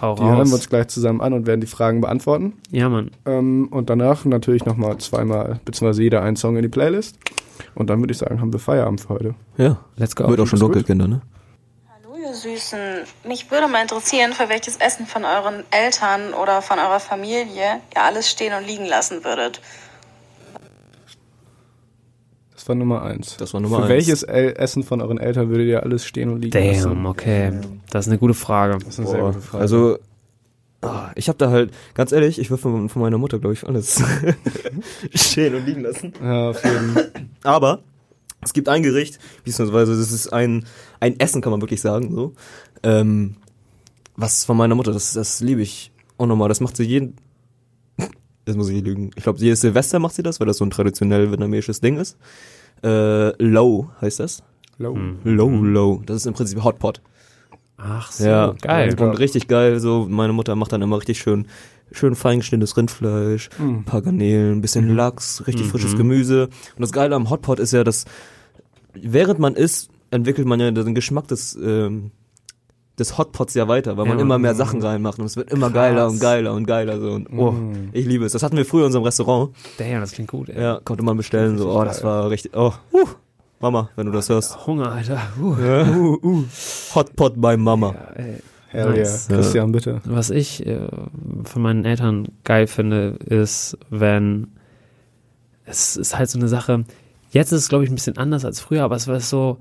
[0.00, 0.68] Hau Die hören wir uns raus.
[0.68, 2.54] gleich zusammen an und werden die Fragen beantworten.
[2.70, 3.10] Ja, Mann.
[3.26, 7.16] Ähm, und danach natürlich nochmal zweimal, beziehungsweise jeder einen Song in die Playlist.
[7.74, 9.34] Und dann würde ich sagen, haben wir Feierabend für heute.
[9.56, 9.78] Ja.
[9.96, 10.28] Let's go.
[10.28, 11.22] Wird auch schon dunkel, Kinder, ne?
[11.88, 12.78] Hallo ihr Süßen.
[13.26, 18.02] Mich würde mal interessieren, für welches Essen von euren Eltern oder von eurer Familie ihr
[18.02, 19.60] alles stehen und liegen lassen würdet.
[22.70, 23.36] Das war Nummer eins.
[23.36, 23.90] Das war Nummer Für eins.
[23.90, 26.90] welches El Essen von euren Eltern würdet ihr alles stehen und liegen lassen?
[26.90, 27.52] Damn, okay.
[27.90, 28.78] Das ist eine gute Frage.
[28.78, 29.62] Das ist eine sehr Boah, gute Frage.
[29.62, 29.98] Also,
[30.82, 33.66] ah, ich habe da halt, ganz ehrlich, ich würde von, von meiner Mutter, glaube ich,
[33.66, 34.00] alles
[35.14, 36.12] stehen und liegen lassen.
[36.22, 37.10] ja, auf jeden Fall.
[37.42, 37.82] Aber
[38.40, 40.64] es gibt ein Gericht, beziehungsweise das ist ein,
[41.00, 42.34] ein Essen, kann man wirklich sagen, so.
[42.84, 43.34] Ähm,
[44.14, 46.48] was von meiner Mutter, das, das liebe ich auch nochmal.
[46.48, 47.16] Das macht sie jeden.
[48.46, 49.10] Jetzt muss ich lügen.
[49.16, 52.16] Ich glaube, jedes Silvester macht sie das, weil das so ein traditionell vietnamesisches Ding ist.
[52.82, 54.42] Äh, low heißt das.
[54.78, 54.96] Low.
[55.24, 56.02] Low, low.
[56.06, 57.02] Das ist im Prinzip Hotpot.
[57.76, 58.94] Ach so, Ja, geil.
[58.98, 61.46] Und richtig geil, so, meine Mutter macht dann immer richtig schön,
[61.92, 66.44] schön fein geschnittenes Rindfleisch, ein paar Garnelen, ein bisschen Lachs, richtig frisches Gemüse.
[66.44, 68.04] Und das Geile am Hotpot ist ja, dass,
[68.92, 72.10] während man isst, entwickelt man ja den Geschmack des, ähm,
[73.00, 74.22] des Hotpots ja weiter, weil man Ja.
[74.22, 77.28] immer mehr Sachen reinmacht und es wird immer geiler und geiler und geiler so und
[77.36, 77.54] oh,
[77.92, 78.32] ich liebe es.
[78.32, 79.50] Das hatten wir früher in unserem Restaurant.
[79.78, 80.60] Damn, das klingt gut, ey.
[80.62, 81.70] Ja, konnte man bestellen so.
[81.70, 82.52] Oh, das war richtig.
[82.54, 83.06] Oh, uh,
[83.60, 84.66] Mama, wenn du das hörst.
[84.66, 85.20] Hunger, Alter.
[85.40, 86.44] Uh.
[86.94, 87.94] Hotpot bei Mama.
[88.68, 89.28] Hell Nice.
[89.28, 89.38] yeah.
[89.38, 90.00] Christian, bitte.
[90.04, 90.86] Was ich äh,
[91.44, 94.46] von meinen Eltern geil finde, ist, wenn
[95.64, 96.84] es ist halt so eine Sache,
[97.32, 99.58] Jetzt ist es, glaube ich, ein bisschen anders als früher, aber es war so,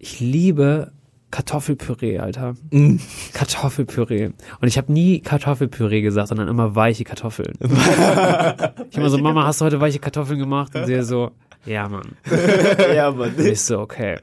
[0.00, 0.90] ich liebe
[1.30, 2.54] Kartoffelpüree, Alter.
[2.70, 2.96] Mm.
[3.32, 4.26] Kartoffelpüree.
[4.60, 7.54] Und ich habe nie Kartoffelpüree gesagt, sondern immer weiche Kartoffeln.
[8.90, 10.74] ich immer so, Mama, hast du heute weiche Kartoffeln gemacht?
[10.74, 11.32] Und sie so,
[11.66, 12.16] ja, Mann.
[12.94, 13.34] ja, Mann.
[13.34, 14.18] Und ich so, okay,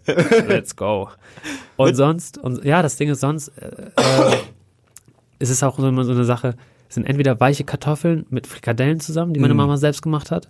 [0.47, 1.10] let's go.
[1.76, 4.38] Und sonst, und ja, das Ding ist sonst, äh, äh,
[5.39, 6.56] ist es auch so immer so eine Sache,
[6.88, 9.58] es sind entweder weiche Kartoffeln mit Frikadellen zusammen, die meine Mm.
[9.58, 10.49] Mama selbst gemacht hat,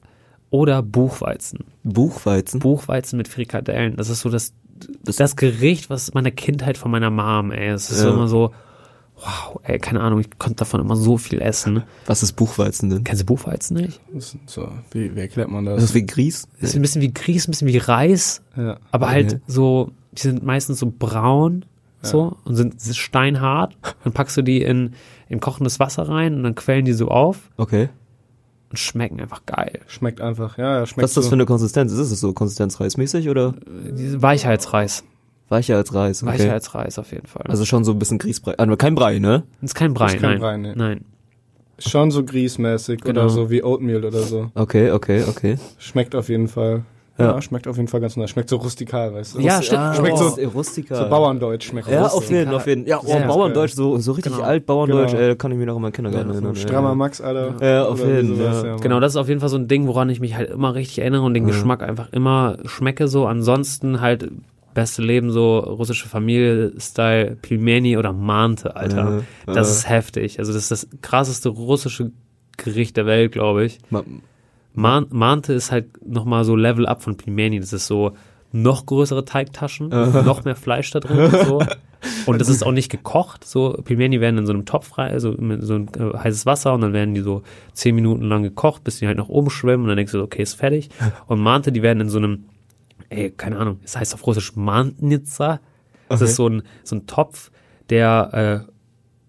[0.49, 1.65] oder Buchweizen.
[1.83, 2.59] Buchweizen.
[2.59, 3.95] Buchweizen mit Frikadellen.
[3.95, 4.53] Das ist so das,
[5.03, 7.69] Das- das Gericht, was meine Kindheit von meiner Mom, ey.
[7.69, 8.09] Es ist Ja.
[8.11, 8.51] immer so,
[9.15, 11.83] wow, ey, keine Ahnung, ich konnte davon immer so viel essen.
[12.05, 13.03] Was ist Buchweizen denn?
[13.03, 14.01] Kennst du Buchweizen nicht?
[14.13, 15.83] Das ist So, wie, wie erklärt man Das das?
[15.85, 16.47] ist wie Grieß?
[16.59, 18.77] Das ist ein bisschen wie Grieß, ein bisschen wie Reis, Ja.
[18.91, 19.41] aber halt Okay.
[19.47, 21.65] so, die sind meistens so braun,
[22.01, 23.77] so, und sind steinhart.
[24.03, 24.93] Dann packst du die in,
[25.29, 27.87] in kochendes Wasser rein und dann quellen die so auf Okay.
[28.73, 29.81] Und schmecken einfach geil.
[29.85, 31.29] Schmeckt einfach, ja, ja schmeckt Was ist das so.
[31.29, 31.91] für eine Konsistenz?
[31.91, 33.53] Ist es so konsistenzreismäßig oder
[33.91, 35.03] Diese Weichheitsreis.
[35.47, 36.23] weicher als Reis?
[36.23, 36.33] Okay.
[36.33, 37.43] Weichheitsreis auf jeden Fall.
[37.47, 38.55] Also schon so ein bisschen Grießbrei.
[38.57, 39.43] Also kein Brei, ne?
[39.61, 40.39] das ist kein Brei, ist kein nein.
[40.39, 40.73] Brei, nee.
[40.75, 41.05] Nein.
[41.77, 43.21] Schon so grießmäßig Genau.
[43.21, 44.49] oder so wie Oatmeal oder so.
[44.55, 45.57] Okay, okay, okay.
[45.77, 46.83] Schmeckt auf jeden Fall.
[47.17, 47.41] Ja, Ja.
[47.43, 48.31] schmeckt auf jeden Fall ganz nice.
[48.31, 49.39] Schmeckt so rustikal, weißt du?
[49.39, 49.95] Ja, stimmt.
[49.97, 50.95] schmeckt so- so Rustika.
[50.95, 52.13] So Bauerndeutsch schmeckt Ja, das.
[52.13, 52.87] auf jeden, auf jeden.
[52.87, 54.43] Ja, oh, Ja, Bauerndeutsch, so, so richtig Genau.
[54.45, 55.23] alt Bauerndeutsch, Genau.
[55.23, 56.55] äh, kann ich mich noch an meinen Kindergarten So erinnern.
[56.55, 56.95] strammer ja.
[56.95, 57.55] Max, Alter.
[57.63, 58.63] Ja, auf Oder jeden, ja.
[58.63, 58.79] Mann.
[58.81, 60.99] Genau, das ist auf jeden Fall so ein Ding, woran ich mich halt immer richtig
[60.99, 63.27] erinnere und den Geschmack einfach immer schmecke so.
[63.27, 64.31] Ansonsten halt
[64.73, 69.21] beste Leben so russische Familie-Style Pilmeni oder Mante, Alter.
[69.47, 69.71] Ja, das äh.
[69.73, 70.39] ist heftig.
[70.39, 72.11] Also das ist das krasseste russische
[72.57, 73.77] Gericht der Welt, glaube ich.
[74.73, 77.59] Man Mante ist halt nochmal so Level up von Pilmeni.
[77.59, 78.13] Das ist so
[78.51, 81.61] noch größere Teigtaschen, noch mehr Fleisch da drin und so.
[82.25, 83.45] Und das ist auch nicht gekocht.
[83.45, 86.73] So Pilmeni werden in so einem Topf frei, also mit so ein äh, heißes Wasser
[86.73, 87.43] und dann werden die so
[87.73, 90.23] zehn Minuten lang gekocht, bis die halt nach oben schwimmen und dann denkst du, so,
[90.23, 90.89] okay, ist fertig.
[91.27, 92.45] Und Mante, die werden in so einem,
[93.09, 95.59] ey, keine Ahnung, es heißt auf Russisch Mantnitsa.
[96.09, 97.51] Das ist so ein, so ein Topf,
[97.89, 98.72] der äh,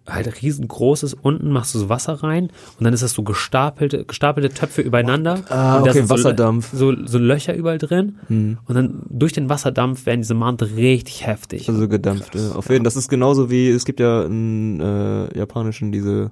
[0.07, 1.15] halt riesengroß ist.
[1.15, 5.41] Unten machst du so Wasser rein und dann ist das so gestapelte, gestapelte Töpfe übereinander.
[5.49, 6.71] Ah, und da okay, sind so, Wasserdampf.
[6.73, 8.19] So, so Löcher überall drin.
[8.29, 8.59] Hm.
[8.67, 11.69] Und dann durch den Wasserdampf werden diese Mante richtig heftig.
[11.69, 12.35] Also gedampft.
[12.35, 12.53] Ja.
[12.53, 16.31] Auf jeden Das ist genauso wie, es gibt ja in äh, japanischen diese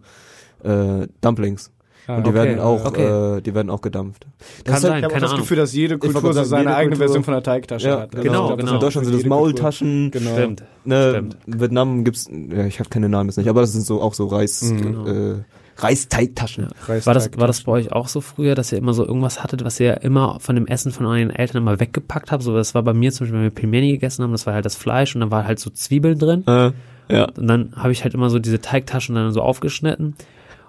[0.62, 1.70] äh, Dumplings.
[2.08, 2.38] Ah, Und die okay.
[2.38, 3.36] werden auch, Okay.
[3.38, 4.26] äh, die werden auch gedampft.
[4.26, 4.30] Kann
[4.64, 5.40] ist halt- sein, Ich habe das Ahnung.
[5.42, 8.00] Gefühl, dass jede Kultur so sagen, seine jede eigene Kultur- Version von der Teigtasche Ja,
[8.00, 8.10] hat.
[8.10, 8.66] genau, ich glaub, das genau.
[8.66, 10.10] hat In Deutschland sind das Maultaschen.
[10.10, 10.32] Genau.
[10.32, 10.64] Stimmt.
[10.84, 11.36] Ne, Stimmt.
[11.46, 14.14] in Vietnam gibt's, ja, ich habe keine Namen jetzt nicht, aber das sind so auch
[14.14, 15.06] so Reis, Genau.
[15.06, 15.34] äh,
[15.78, 16.68] Reisteigtaschen.
[16.86, 19.42] Reisteig- War das, war das bei euch auch so früher, dass ihr immer so irgendwas
[19.42, 22.42] hattet, was ihr immer von dem Essen von euren Eltern immer weggepackt habt?
[22.42, 24.64] So, das war bei mir zum Beispiel, wenn wir Pilmeni gegessen haben, das war halt
[24.64, 26.44] das Fleisch und dann war halt so Zwiebeln drin.
[26.46, 26.72] Äh,
[27.08, 27.24] ja.
[27.36, 30.14] Und dann habe ich halt immer so diese Teigtaschen dann so aufgeschnitten.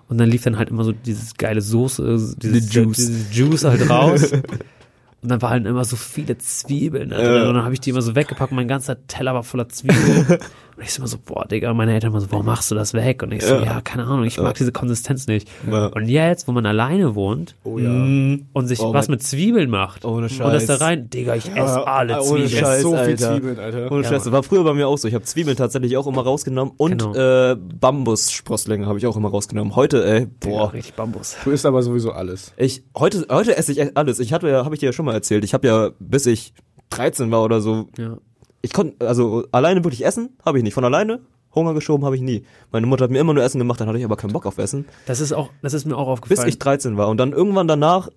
[0.09, 2.97] Und dann lief dann halt immer so dieses geile Soße, äh, dieses, Die Juice.
[2.97, 4.31] dieses Juice halt raus.
[5.21, 7.13] Und dann waren immer so viele Zwiebeln.
[7.13, 8.51] Und dann habe ich die immer so weggepackt.
[8.51, 10.37] Mein ganzer Teller war voller Zwiebeln.
[10.83, 12.93] Und ich so immer so, boah, Digga, meine Eltern immer so, warum machst du das
[12.93, 13.23] weg?
[13.23, 15.47] Und ich so, ja, keine Ahnung, ich mag diese Konsistenz nicht.
[15.71, 15.85] Ja.
[15.87, 17.89] Und jetzt, wo man alleine wohnt Oh ja.
[17.89, 20.81] und sich Oh, was mit Zwiebeln macht Ohne und das da Scheiß.
[20.81, 22.49] rein, Digga, ich esse alle ohne Zwiebeln.
[22.49, 22.81] Scheiß.
[22.81, 23.31] so viel Alter.
[23.33, 23.91] Zwiebeln, Alter.
[23.93, 25.07] Ohne Ja, Scheiß, das war früher bei mir auch so.
[25.07, 27.15] Ich habe Zwiebeln tatsächlich auch immer rausgenommen und Genau.
[27.51, 29.75] äh, Bambussprosslinge habe ich auch immer rausgenommen.
[29.77, 30.73] Heute, ey, Boah, boah.
[30.73, 31.37] richtig Bambus.
[31.45, 32.51] Du isst aber sowieso alles.
[32.57, 34.19] Ich heute heute esse ich echt alles.
[34.19, 35.43] Ich hatte ja, habe ich dir ja schon mal erzählt.
[35.45, 36.53] Ich habe ja bis ich
[36.89, 38.17] 13 war oder so, Ja.
[38.63, 40.73] Ich konnte also alleine wirklich essen, habe ich nicht.
[40.73, 41.19] Von alleine
[41.53, 42.43] Hunger geschoben habe ich nie.
[42.71, 44.57] Meine Mutter hat mir immer nur Essen gemacht, dann hatte ich aber keinen Bock auf
[44.57, 46.49] Essen, Das ist auch, das ist mir auch bis aufgefallen.
[46.49, 48.09] ich 13 war und dann irgendwann danach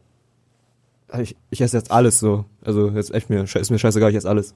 [1.21, 2.47] ich, ich esse jetzt alles so.
[2.65, 4.55] Also jetzt echt mir ist mir scheißegal, ich esse alles.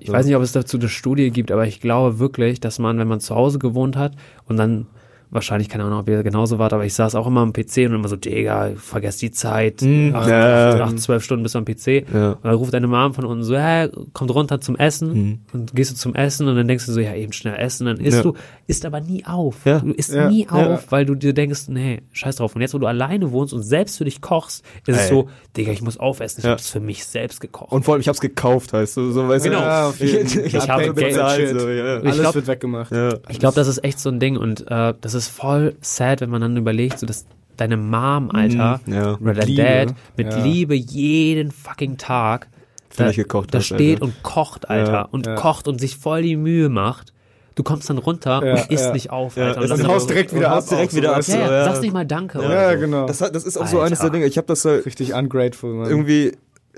[0.00, 2.98] Ich weiß nicht, ob es dazu eine Studie gibt, aber ich glaube wirklich, dass man,
[2.98, 4.14] wenn man zu Hause gewohnt hat
[4.46, 4.86] und dann
[5.30, 7.94] wahrscheinlich, keine Ahnung, ob ihr genauso wart, aber ich saß auch immer am PC und
[7.94, 9.74] immer so, Digga, vergesst die Zeit.
[9.76, 10.70] Acht, Hm, ja.
[10.70, 12.04] acht, acht, zwölf Stunden bist du am PC.
[12.12, 12.32] Ja.
[12.32, 15.12] Und dann ruft deine Mom von unten so, hä, kommt runter zum Essen.
[15.12, 15.38] Mhm.
[15.52, 17.86] Und gehst du zum Essen und dann denkst du so, ja, eben schnell essen.
[17.86, 18.22] Dann isst Ja.
[18.22, 18.34] du,
[18.66, 19.64] isst aber nie auf.
[19.64, 19.78] Ja.
[19.80, 20.28] Du isst Ja.
[20.28, 20.74] nie Ja.
[20.74, 22.54] auf, weil du dir denkst, nee, scheiß drauf.
[22.56, 25.08] Und jetzt, wo du alleine wohnst und selbst für dich kochst, ist es Ey.
[25.08, 26.40] so, Digga, ich muss aufessen.
[26.40, 26.52] Ich Ja.
[26.52, 27.72] hab's für mich selbst gekocht.
[27.72, 29.58] Und vor allem ich hab's gekauft, heißt du, so weißt Genau.
[29.60, 29.64] du.
[29.64, 31.98] Ja, auf Ich, ich, ich, habe hab Geld- so, ja.
[31.98, 32.90] Ich Alles glaub- wird weggemacht.
[32.92, 33.14] ja.
[33.28, 36.30] Ich glaube, das ist echt so ein Ding und äh, das ist voll sad, wenn
[36.30, 39.18] man dann überlegt, so dass deine Mom, Alter, Mhm, ja.
[39.20, 40.42] oder dein Liebe, Dad mit ja.
[40.42, 42.48] Liebe jeden fucking Tag
[42.96, 44.02] da, gekocht da hat, steht Alter.
[44.04, 45.34] und kocht, Alter, Ja, und ja.
[45.36, 47.12] kocht und sich voll die Mühe macht.
[47.54, 48.92] Du kommst dann runter Ja, und isst ja.
[48.92, 49.60] nicht auf, Ja, Alter.
[49.62, 50.64] es und ist haust direkt wieder ab.
[50.68, 51.64] direkt wieder so, ab, ja, so, ja, ja.
[51.66, 52.40] sagst nicht mal Danke.
[52.40, 52.78] Ja, oder so.
[52.80, 53.06] genau.
[53.06, 53.86] Das, das ist auch so Alter.
[53.86, 54.26] eines der Dinge.
[54.26, 55.90] Ich habe das halt Richtig ungrateful, Mann.
[55.90, 56.32] irgendwie,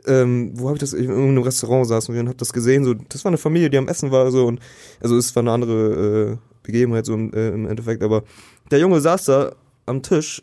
[0.07, 0.93] ähm, wo habe ich das?
[0.95, 2.85] In irgendeinem Restaurant saßen wir und habe das gesehen.
[2.85, 4.59] So, das war eine Familie, die am Essen war so und
[5.01, 8.03] also es war eine andere äh, Begebenheit so im, äh, im Endeffekt.
[8.03, 8.23] Aber
[8.71, 9.53] der Junge saß da
[9.87, 10.41] am Tisch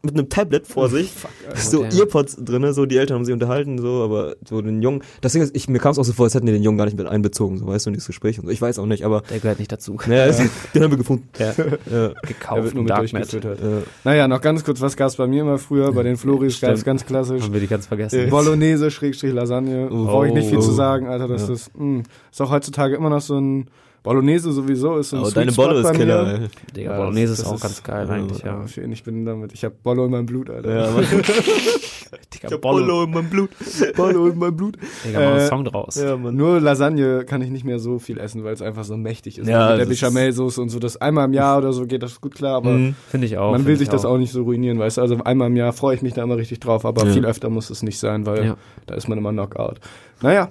[0.00, 1.10] mit einem Tablet vor sich,
[1.56, 1.98] so okay.
[1.98, 5.42] Earpods drinne, so die Eltern haben sich unterhalten, so, aber so den Jungen, das Ding
[5.42, 6.96] ist, ich, mir kam es auch so vor, als hätten die den Jungen gar nicht
[6.96, 8.50] mit einbezogen, so weißt du, in dieses Gespräch und so.
[8.52, 9.98] Ich weiß auch nicht, aber Der gehört nicht dazu.
[10.06, 10.32] naja,
[10.72, 11.28] den haben wir gefunden.
[11.38, 11.52] Ja.
[11.90, 12.08] Ja.
[12.22, 12.58] Gekauft.
[12.58, 13.44] Er wird nur mit durchgeführt.
[13.44, 15.90] Äh, Naja, noch ganz kurz, was gab's bei mir immer früher?
[15.92, 18.26] Bei den Floris gab's ganz klassisch Haben wir die ganz vergessen.
[18.30, 19.88] Bolognese, Schrägstrich Lasagne.
[19.90, 20.04] Oh.
[20.04, 20.74] Brauche ich nicht viel zu Oh.
[20.74, 21.26] sagen, Alter.
[21.26, 21.54] Das Ja.
[21.54, 23.66] ist, mh, ist auch heutzutage immer noch so ein
[24.08, 25.92] Bolognese sowieso ist so ein aber deine Bolle ist.
[25.92, 26.38] Killer.
[26.74, 28.64] Digga, Ja, Bolognese ist auch ist- ganz geil eigentlich, ja.
[28.90, 29.52] Ich bin damit.
[29.52, 30.74] Ich hab Bollo in meinem Blut, Alter.
[30.74, 31.02] Ja, aber
[32.34, 33.04] Digga, Bollo.
[33.04, 33.50] in meinem Blut.
[33.96, 34.76] Bollo in meinem Blut.
[35.04, 35.96] Digga, mach einen Äh, Song draus.
[35.96, 36.34] Ja, Mann.
[36.36, 39.46] Nur Lasagne kann ich nicht mehr so viel essen, weil es einfach so mächtig ist.
[39.46, 40.78] Ja, Mit der Bechamel-Soße und so.
[40.78, 42.94] Das einmal im Jahr oder so geht das gut klar, aber Mhm.
[43.08, 43.52] Finde ich auch.
[43.52, 45.00] man will ich sich das auch nicht so ruinieren, weißt du.
[45.02, 47.12] Also einmal im Jahr freue ich mich da immer richtig drauf, aber Ja.
[47.12, 48.56] viel öfter muss es nicht sein, weil Ja.
[48.86, 49.80] da ist man immer Knockout.
[50.22, 50.50] Naja,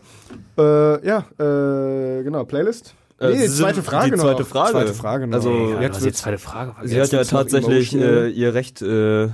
[0.57, 2.93] äh, ja, äh, genau, Playlist?
[3.19, 4.23] Äh, Nee, zweite Frage die noch.
[4.23, 4.71] zweite Frage.
[4.71, 5.35] Zweite Frage noch.
[5.35, 6.71] Also, Ja, jetzt jetzt jetzt zweite Frage.
[6.83, 7.01] Sie vergessen.
[7.01, 9.29] hat ja noch tatsächlich äh, ihr Recht äh,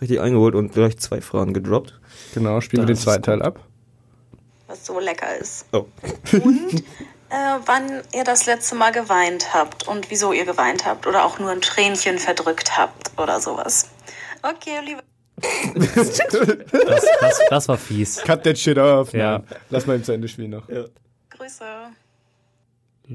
[0.00, 2.00] richtig eingeholt und gleich zwei Fragen gedroppt.
[2.34, 3.60] Genau, spielen wir den Das zweiten Teil ab.
[4.66, 5.66] was so lecker ist.
[5.72, 5.86] Oh.
[6.32, 6.74] Und
[7.30, 11.38] äh, wann ihr das letzte Mal geweint habt und wieso ihr geweint habt oder auch
[11.38, 13.88] nur ein Tränchen verdrückt habt oder sowas.
[14.42, 15.02] Okay, liebe
[15.94, 16.18] Das,
[16.70, 18.16] das, das war fies.
[18.24, 19.12] Cut that shit off.
[19.12, 19.42] Ja.
[19.70, 20.66] Lass mal ihm zu Ende spielen noch.
[20.66, 21.64] Grüße.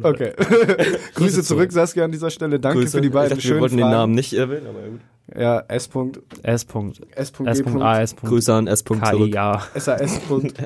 [0.02, 0.34] Okay.
[1.16, 2.60] Grüße zurück, Saskia, an dieser Stelle.
[2.60, 2.98] Danke Grüße.
[2.98, 3.92] für die beiden ich dachte, schönen wir wollten Fragen.
[3.92, 5.02] den Namen nicht erwähnen, aber ja gut.
[5.36, 5.90] Ja, S.
[5.90, 6.68] -Punkt, S.
[6.68, 7.02] -Punkt.
[7.16, 7.34] S.
[7.34, 7.64] -Punkt, S.
[7.64, 8.02] -Punkt A.
[8.02, 8.16] S.
[8.16, 8.84] Grüße an S.
[8.84, 9.32] zurück.
[9.32, 9.62] KIA.
[9.76, 10.20] SAS.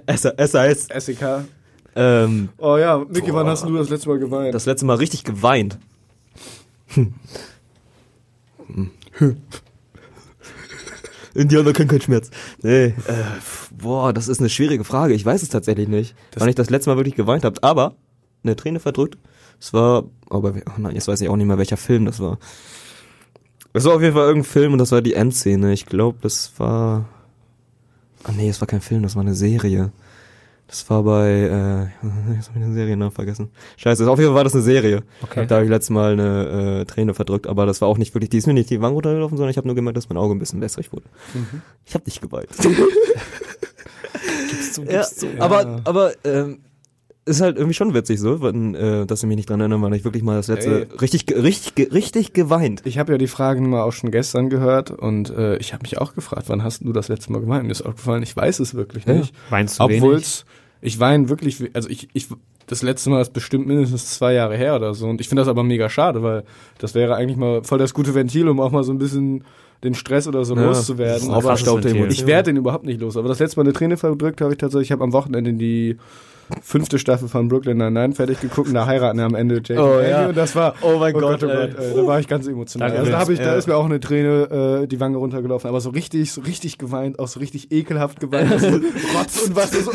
[0.52, 0.88] SAS.
[1.06, 1.46] SEK.
[1.96, 4.54] Ähm, Oh ja, Niki, wann hast du das letzte Mal geweint?
[4.54, 5.78] das letzte Mal richtig geweint.
[6.88, 7.14] Hm.
[11.34, 12.30] Indianer können keinen Schmerz.
[12.62, 12.86] Nee.
[12.86, 12.94] Äh,
[13.72, 15.14] boah, das ist eine schwierige Frage.
[15.14, 16.16] Ich weiß es tatsächlich nicht.
[16.36, 17.62] wann ich das letzte Mal wirklich geweint habe.
[17.62, 17.96] Aber
[18.44, 19.18] eine Träne verdrückt.
[19.60, 22.38] Es war, aber oh nein, jetzt weiß ich auch nicht mehr, welcher Film das war.
[23.74, 25.74] Es war auf jeden Fall irgendein Film und das war die Endszene.
[25.74, 27.08] Ich glaube, das war.
[28.24, 29.92] Ah nee, es war kein Film, das war eine Serie.
[30.68, 33.50] Das war bei, äh, jetzt hab ich den Seriennamen vergessen.
[33.78, 35.04] Scheiße, auf jeden Fall war das eine Serie.
[35.22, 35.46] Okay.
[35.48, 38.30] Da habe ich letztes Mal eine äh, Träne verdrückt, aber das war auch nicht wirklich,
[38.30, 40.36] die ist mir nicht die Wange runtergelaufen, sondern ich habe nur gemerkt, dass mein Auge
[40.36, 41.06] ein bisschen wässrig wurde.
[41.86, 42.50] Ich habe nicht geweint.
[44.90, 45.06] ja,
[45.40, 46.60] Aber, aber ähm,
[47.28, 49.94] ist halt irgendwie schon witzig so, wenn, äh, dass ich mich nicht dran erinnere, weil
[49.94, 50.98] ich wirklich mal das letzte Ey.
[51.00, 52.82] richtig, ge- richtig, richtig geweint.
[52.86, 55.98] Ich habe ja die Fragen mal auch schon gestern gehört und äh, ich habe mich
[56.00, 57.66] auch gefragt, wann hast du das letzte Mal geweint?
[57.66, 59.14] Mir ist aufgefallen, ich weiß es wirklich Ja.
[59.14, 59.34] nicht.
[59.50, 60.24] Weinst du Obwohl wenig?
[60.24, 60.46] es,
[60.82, 62.28] ich weine wirklich, also ich, ich,
[62.68, 65.48] das letzte Mal ist bestimmt mindestens zwei Jahre her oder so und ich finde das
[65.48, 66.44] aber mega schade, weil
[66.80, 69.44] das wäre eigentlich mal voll das gute Ventil, um auch mal so ein bisschen
[69.84, 71.30] den Stress oder so Ja, loszuwerden.
[71.32, 73.16] Aber ich werde den überhaupt nicht los.
[73.16, 74.88] Aber das letzte Mal eine Träne verdrückt habe ich tatsächlich.
[74.88, 75.98] Ich habe am Wochenende die
[76.62, 80.00] fünfte Staffel von Brooklyn Nine-Nine fertig geguckt und da heiraten am Ende Jake Oh, und
[80.00, 80.28] Andy ja.
[80.30, 81.54] und das war Oh mein oh Gott, Gott, oh.
[81.54, 82.92] Gott, ey, da war ich ganz emotional.
[82.92, 83.54] Also da, ich, da ja.
[83.56, 87.20] ist mir auch eine Träne äh, die Wange runtergelaufen, aber so richtig, so richtig geweint,
[87.20, 88.68] auch so richtig ekelhaft geweint, also
[89.18, 89.72] Rotz und was.
[89.72, 89.92] So.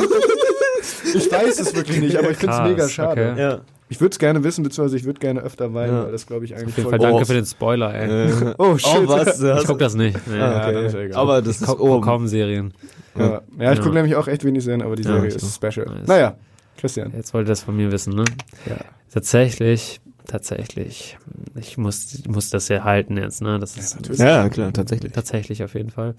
[1.14, 3.32] Ich weiß es wirklich nicht, aber ich finde es mega schade.
[3.32, 3.40] okay.
[3.40, 3.60] Ja.
[3.88, 6.04] Ich würde es gerne wissen, beziehungsweise ich würde gerne öfter weinen, Ja.
[6.04, 7.24] weil das glaube ich eigentlich Auf jeden voll Fall danke Oh.
[7.26, 8.30] für den Spoiler, ey.
[8.30, 8.88] Äh, Oh shit.
[9.04, 9.42] oh, was?
[9.60, 10.18] Ich guck das nicht.
[10.26, 10.40] Nee.
[10.40, 11.20] Ah, ist ja egal.
[11.20, 12.72] Aber das ist Ka oh, kaum Serien.
[13.14, 13.82] Ja, ja ich Ja.
[13.84, 15.70] gucke nämlich auch echt wenig Serien, aber die Ja, Serie ich ist auch.
[15.70, 15.86] special.
[15.86, 16.08] Nice.
[16.08, 16.36] Naja,
[16.76, 17.12] Christian.
[17.14, 18.24] Jetzt wollt ihr das von mir wissen, ne?
[18.66, 18.76] Ja.
[19.12, 21.18] Tatsächlich, tatsächlich.
[21.54, 23.58] Ich muss, ich muss das ja halten jetzt, ne?
[23.58, 24.20] Das ist natürlich.
[24.20, 25.12] Ja, klar, tatsächlich.
[25.12, 26.14] tatsächlich auf jeden Fall.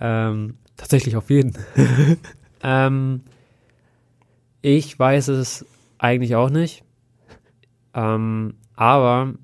[0.00, 1.56] Ähm, tatsächlich auf jeden.
[2.62, 3.22] ähm,
[4.62, 5.66] ich weiß es
[5.98, 6.82] eigentlich auch nicht.
[7.94, 9.34] Ähm, aber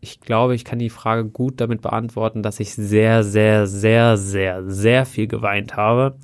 [0.00, 4.62] ich glaube, ich kann die Frage gut damit beantworten, dass ich sehr, sehr, sehr, sehr,
[4.70, 6.14] sehr viel geweint habe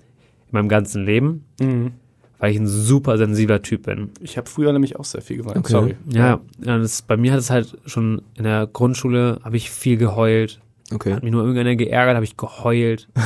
[0.51, 1.93] in meinem ganzen Leben, Mhm.
[2.39, 4.11] weil ich ein super sensibler Typ bin.
[4.21, 5.59] Ich habe früher nämlich auch sehr viel geweint.
[5.59, 5.73] Okay.
[5.73, 5.97] Sorry.
[6.09, 9.97] Ja, ja das, bei mir hat es halt schon in der Grundschule, habe ich viel
[9.99, 10.61] geheult.
[10.95, 11.15] Okay.
[11.15, 13.09] Hat mich nur irgendeiner geärgert, habe ich geheult.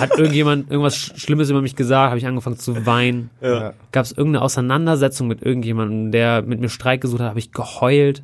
[0.00, 3.30] hat irgendjemand irgendwas Sch- Schlimmes über mich gesagt, habe ich angefangen zu weinen.
[3.40, 3.72] Ja.
[3.92, 8.22] Gab es irgendeine Auseinandersetzung mit irgendjemandem, der mit mir Streit gesucht hat, habe ich geheult.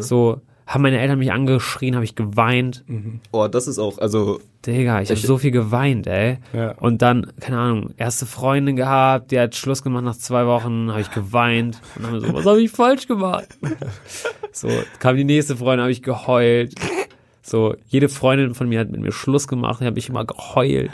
[0.00, 2.84] So, haben meine Eltern mich angeschrien, habe ich geweint.
[3.32, 6.38] Oh, das ist auch, also, Digga, ich habe so viel geweint, ey.
[6.52, 6.72] Ja.
[6.78, 11.00] Und dann, keine Ahnung, erste Freundin gehabt, die hat Schluss gemacht nach zwei Wochen, habe
[11.00, 11.80] ich geweint.
[11.96, 13.48] Und dann haben wir so, was habe ich falsch gemacht?
[14.52, 14.68] So,
[14.98, 16.74] kam die nächste Freundin, habe ich geheult.
[17.40, 20.90] So, jede Freundin von mir hat mit mir Schluss gemacht, habe ich immer geheult.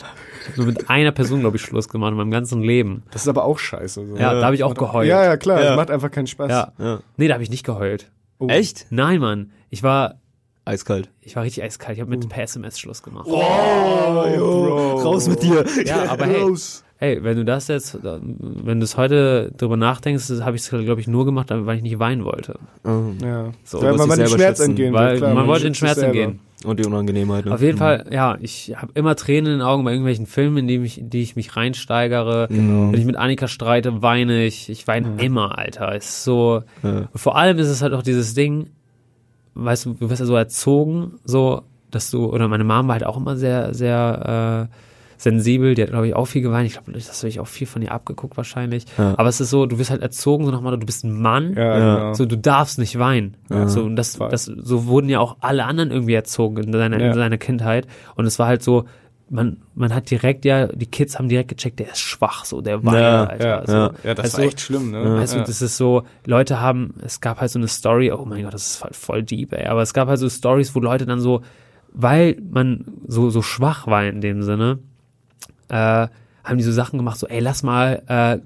[0.56, 3.02] Nur mit einer Person, glaube ich, Schluss gemacht in meinem ganzen Leben.
[3.12, 4.06] Das ist aber auch scheiße.
[4.06, 4.16] So.
[4.16, 5.08] Ja, da habe ich auch geheult.
[5.08, 5.58] Ja, ja, klar.
[5.58, 5.68] Ja.
[5.68, 6.50] Das macht einfach keinen Spaß.
[6.50, 6.72] Ja.
[6.78, 7.00] ja.
[7.16, 8.10] Nee, da habe ich nicht geheult.
[8.38, 8.48] Oh.
[8.48, 8.86] Echt?
[8.90, 9.52] Nein, Mann.
[9.70, 10.20] Ich war,
[10.64, 11.10] Eiskalt.
[11.20, 11.96] ich war richtig eiskalt.
[11.96, 13.26] Ich habe mit per SMS Schluss gemacht.
[13.28, 15.64] Oh, raus mit dir.
[15.84, 16.84] Ja, aber hey, Gross.
[16.98, 21.00] Hey, wenn du das jetzt, wenn du es heute drüber nachdenkst, habe ich es, glaube
[21.00, 22.58] ich, nur gemacht, weil ich nicht weinen wollte.
[22.84, 23.12] Oh.
[23.22, 23.52] Ja.
[23.64, 25.00] So, weil man dich den Schmerz schützen, entgehen will.
[25.00, 26.18] Weil klar, man wollte den Schmerz selber.
[26.18, 26.40] entgehen.
[26.64, 27.44] Und die Unangenehmheit.
[27.44, 27.52] Ne?
[27.52, 30.68] Auf jeden Fall, ja, ich habe immer Tränen in den Augen bei irgendwelchen Filmen, in
[30.68, 32.48] die, mich, in die ich mich reinsteigere.
[32.48, 32.92] Genau.
[32.92, 34.70] Wenn ich mit Annika streite, weine ich.
[34.70, 35.94] Ich weine immer, Alter.
[35.94, 36.62] Ist so.
[36.82, 37.08] Ja.
[37.14, 38.70] Vor allem ist es halt auch dieses Ding,
[39.54, 43.06] weißt du, du wirst ja so erzogen, so, dass du, oder meine Mom war halt
[43.06, 44.76] auch immer sehr, sehr äh,
[45.16, 46.66] sensibel, die hat, glaube ich, auch viel geweint.
[46.66, 48.84] Ich glaube, das habe ich auch viel von ihr abgeguckt wahrscheinlich.
[48.98, 49.14] Ja.
[49.16, 51.54] Aber es ist so, du wirst halt erzogen, so nochmal, du bist ein Mann.
[51.54, 51.94] Ja, Ja.
[51.96, 52.14] genau.
[52.14, 53.36] So, du darfst nicht weinen.
[53.66, 54.28] So, und das, voll.
[54.28, 57.06] das, so wurden ja auch alle anderen irgendwie erzogen in seiner, Ja.
[57.08, 57.86] in seiner Kindheit.
[58.14, 58.84] Und es war halt so,
[59.28, 62.84] man, man hat direkt ja, die Kids haben direkt gecheckt, der ist schwach, so, der
[62.84, 63.46] weint, Ja, Alter.
[63.48, 63.72] ja, so.
[63.72, 63.90] ja.
[64.04, 65.16] ja, das Weißt war echt schlimm, ne?
[65.18, 65.40] Weißt ja.
[65.40, 68.54] du, das ist so, Leute haben, es gab halt so eine Story, oh mein Gott,
[68.54, 71.18] das ist voll, voll deep, ey, aber es gab halt so Stories, wo Leute dann
[71.18, 71.40] so,
[71.92, 74.78] weil man so, so schwach war in dem Sinne,
[75.68, 75.74] äh,
[76.44, 78.38] haben die so Sachen gemacht, so, ey, lass mal, äh,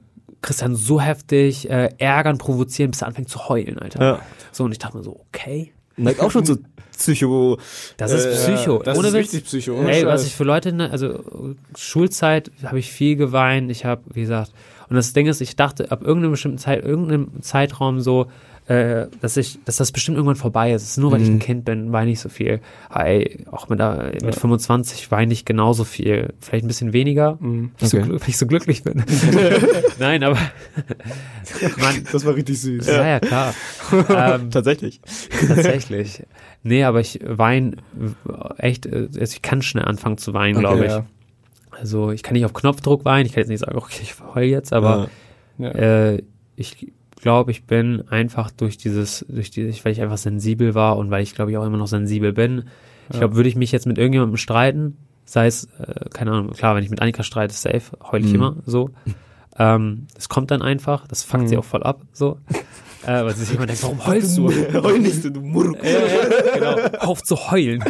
[0.42, 4.00] Christian so heftig äh, ärgern, provozieren, bis er anfängt zu heulen, Alter.
[4.02, 4.20] Ja.
[4.52, 6.56] So, und ich dachte mir so, okay, Neigt auch schon so
[6.96, 7.58] Psycho.
[7.98, 8.82] das ist Äh, Psycho.
[8.82, 9.20] das Ohne ist Witz.
[9.34, 9.74] richtig Psycho.
[9.74, 13.70] ohne Ey, was ich für Leute, ne, also Schulzeit habe ich viel geweint.
[13.70, 14.52] Ich habe, wie gesagt,
[14.88, 18.26] und das Ding ist, ich dachte ab irgendeinem bestimmten Zeit, irgendeinem Zeitraum so,
[18.70, 20.82] äh, dass ich, dass das bestimmt irgendwann vorbei ist.
[20.82, 22.60] Es ist nur, weil ich ein Kind bin, weine ich so viel.
[22.94, 26.34] Ey, auch mit, äh, mit 25 weine ich genauso viel.
[26.40, 28.06] Vielleicht ein bisschen weniger, weil, ich so, Okay.
[28.06, 29.02] glück- weil ich so glücklich bin.
[29.98, 30.36] Nein, aber
[31.80, 32.86] Mann, Das war richtig süß.
[32.86, 33.54] ja, ja, klar.
[34.08, 35.00] ähm, Tatsächlich.
[35.48, 36.22] Tatsächlich.
[36.62, 37.72] Nee, aber ich weine
[38.58, 40.92] echt, äh, also ich kann schnell anfangen zu weinen, glaube ich.
[40.92, 41.06] Ja.
[41.72, 44.44] Also ich kann nicht auf Knopfdruck weinen, ich kann jetzt nicht sagen, okay, ich heul
[44.44, 45.08] jetzt, aber
[45.58, 45.70] Ja.
[45.70, 46.22] äh,
[46.56, 51.10] ich glaube, ich bin einfach durch dieses, durch dieses, weil ich einfach sensibel war und
[51.10, 52.64] weil ich glaube ich auch immer noch sensibel bin.
[53.12, 56.76] Ich glaube, würde ich mich jetzt mit irgendjemandem streiten, sei es, äh, keine Ahnung, klar,
[56.76, 58.90] wenn ich mit Annika streite, safe, heul ich immer so.
[59.58, 62.38] Ähm, es kommt dann einfach, das fuckt sie auch voll ab, so.
[63.02, 64.50] Äh, weil sie sich immer denkt, warum heulst du?
[64.82, 65.82] Heul nicht, du Murk.
[65.82, 66.98] ja, ja, genau.
[66.98, 67.82] Auf zu heulen.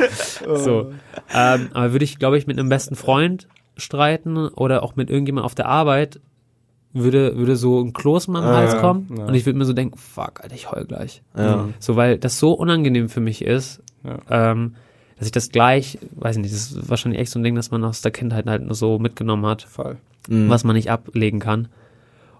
[0.54, 0.92] So.
[1.34, 5.44] Ähm, aber würde ich, glaube ich, mit einem besten Freund streiten oder auch mit irgendjemand
[5.44, 6.20] auf der Arbeit,
[6.92, 9.24] würde, würde so ein Kloß in meinem Hals ja, kommen ja.
[9.26, 11.22] und ich würde mir so denken, fuck, Alter, ich heul gleich.
[11.36, 11.68] Ja.
[11.78, 14.18] So, weil das so unangenehm für mich ist, Ja.
[14.52, 14.74] ähm,
[15.16, 17.70] dass ich das gleich, weiß ich nicht, das ist wahrscheinlich echt so ein Ding, das
[17.70, 19.98] man aus der Kindheit halt nur so mitgenommen hat Fall.
[20.28, 21.68] was man nicht ablegen kann.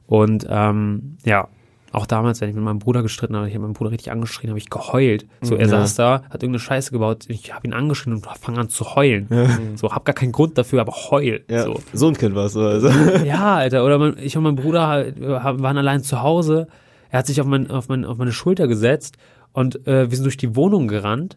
[0.07, 1.49] Und ähm, ja,
[1.93, 4.51] auch damals, wenn ich mit meinem Bruder gestritten habe, ich habe meinen Bruder richtig angeschrien,
[4.51, 5.26] habe ich geheult.
[5.43, 5.68] So, er Ja.
[5.68, 9.28] saß da, hat irgendeine Scheiße gebaut, ich habe ihn angeschrien und fange an zu heulen.
[9.76, 11.45] So, hab gar keinen Grund dafür, aber heul.
[11.51, 11.64] Ja.
[11.64, 11.80] So.
[11.93, 12.61] So ein Kind warst du.
[12.61, 12.88] Also.
[13.24, 16.68] Ja, Alter, oder mein, ich und mein Bruder waren allein zu Hause.
[17.11, 19.16] Er hat sich auf, mein, auf, mein, auf meine Schulter gesetzt
[19.53, 21.36] und äh, wir sind durch die Wohnung gerannt.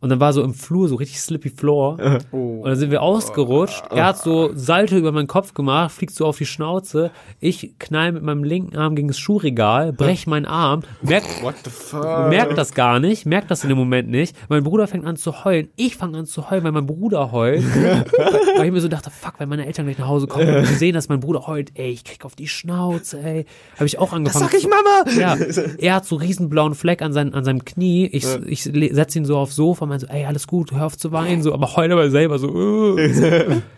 [0.00, 1.98] Und dann war so im Flur so richtig slippy Floor.
[2.30, 3.82] Und dann sind wir ausgerutscht.
[3.90, 7.10] Er hat so Salto über meinen Kopf gemacht, fliegt so auf die Schnauze.
[7.40, 11.70] Ich knall mit meinem linken Arm gegen das Schuhregal, brech meinen Arm, merk, What the
[11.70, 12.28] fuck?
[12.28, 14.36] merkt das gar nicht, merkt das in dem Moment nicht.
[14.48, 15.68] Mein Bruder fängt an zu heulen.
[15.74, 17.64] Ich fange an zu heulen, weil mein Bruder heult.
[18.56, 20.94] weil ich mir so dachte, fuck, wenn meine Eltern gleich nach Hause kommen und sehen,
[20.94, 23.46] dass mein Bruder heult, ey, ich krieg auf die Schnauze, ey.
[23.74, 24.44] Habe ich auch angefangen.
[24.44, 25.10] Sag ich Mama!
[25.18, 25.36] Ja,
[25.78, 28.06] er hat so einen riesen blauen Fleck an, sein, an seinem Knie.
[28.06, 31.12] Ich, ich setze ihn so aufs Sofa meine so, ey, alles gut, hör auf zu
[31.12, 32.96] weinen, so, aber heul aber selber so.
[32.98, 33.60] äh.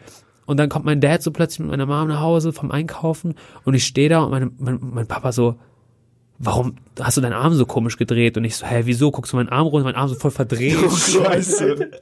[0.51, 3.35] Und dann kommt mein Dad so plötzlich mit meiner Mom nach Hause vom Einkaufen
[3.65, 5.55] und ich stehe da und meine, mein, mein Papa so,
[6.41, 8.37] warum hast du deinen Arm so komisch gedreht?
[8.37, 9.13] Und ich so, hä, wieso?
[9.13, 10.77] Guckst du meinen Arm runter, mein Arm so voll verdreht.
[10.77, 11.91] Scheiße.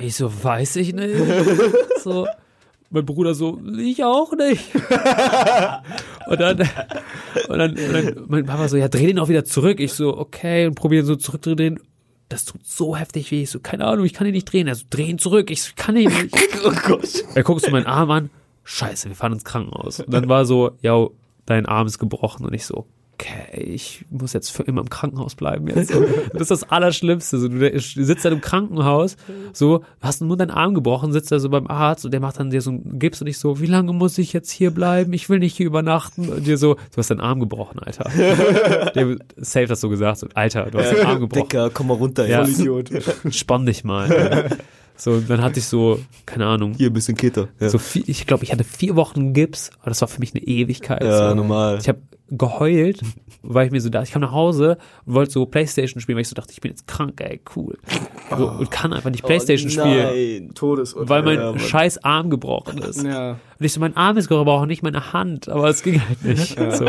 [0.00, 1.16] Ich so, weiß ich nicht.
[2.02, 2.26] So,
[2.90, 4.74] mein Bruder so, ich auch nicht.
[6.26, 6.60] und, dann,
[7.48, 9.80] und, dann, und dann mein Papa so, ja, dreh den auch wieder zurück.
[9.80, 11.78] Ich so, okay, und probiere so zurückzudrehen.
[12.32, 13.42] Das tut so heftig weh.
[13.42, 14.66] Ich so, keine Ahnung, ich kann ihn nicht drehen.
[14.66, 15.50] Er so, dreh ihn zurück.
[15.50, 16.34] Ich kann ihn nicht.
[16.64, 17.24] oh Gott.
[17.34, 18.30] Er guckt so meinen Arm an.
[18.64, 20.00] Scheiße, wir fahren ins Krankenhaus.
[20.00, 21.08] Und dann war so, ja,
[21.44, 22.46] dein Arm ist gebrochen.
[22.46, 22.86] Und ich so,
[23.22, 25.92] okay, ich muss jetzt für immer im Krankenhaus bleiben jetzt.
[26.32, 27.38] Das ist das Allerschlimmste.
[27.38, 29.16] So, du sitzt dann im Krankenhaus,
[29.52, 32.50] so, hast nur deinen Arm gebrochen, sitzt da so beim Arzt und der macht dann
[32.50, 35.12] dir so einen Gips und ich so, wie lange muss ich jetzt hier bleiben?
[35.12, 36.28] Ich will nicht hier übernachten.
[36.28, 38.10] Und dir so, du hast deinen Arm gebrochen, Alter.
[38.94, 41.48] der safe das so gesagt, so, Alter, du hast deinen Arm gebrochen.
[41.48, 42.26] Dicker, komm mal runter.
[42.26, 42.42] Ja.
[42.42, 42.48] Ja.
[42.48, 42.90] Idiot.
[43.30, 44.50] Spann dich mal.
[45.02, 47.48] So, und dann hatte ich so, keine Ahnung, Hier ein bisschen Keter.
[47.58, 50.32] Ja, so viel, ich glaube, ich hatte vier Wochen Gips, aber das war für mich
[50.32, 51.02] eine Ewigkeit.
[51.02, 51.34] ja so.
[51.34, 51.78] normal.
[51.80, 53.00] Ich habe geheult,
[53.42, 56.22] weil ich mir so dachte, ich kam nach Hause und wollte so Playstation spielen, weil
[56.22, 57.76] ich so dachte, ich bin jetzt krank, ey, cool.
[58.30, 60.54] So, und kann einfach nicht Playstation spielen, Nein.
[60.54, 61.08] Todesurteil.
[61.08, 63.02] weil mein Ja, scheiß Arm gebrochen ist.
[63.02, 63.40] Ja.
[63.62, 66.58] Und ich so, mein Arm ist gebrochen, nicht meine Hand, aber es ging halt nicht.
[66.74, 66.86] So,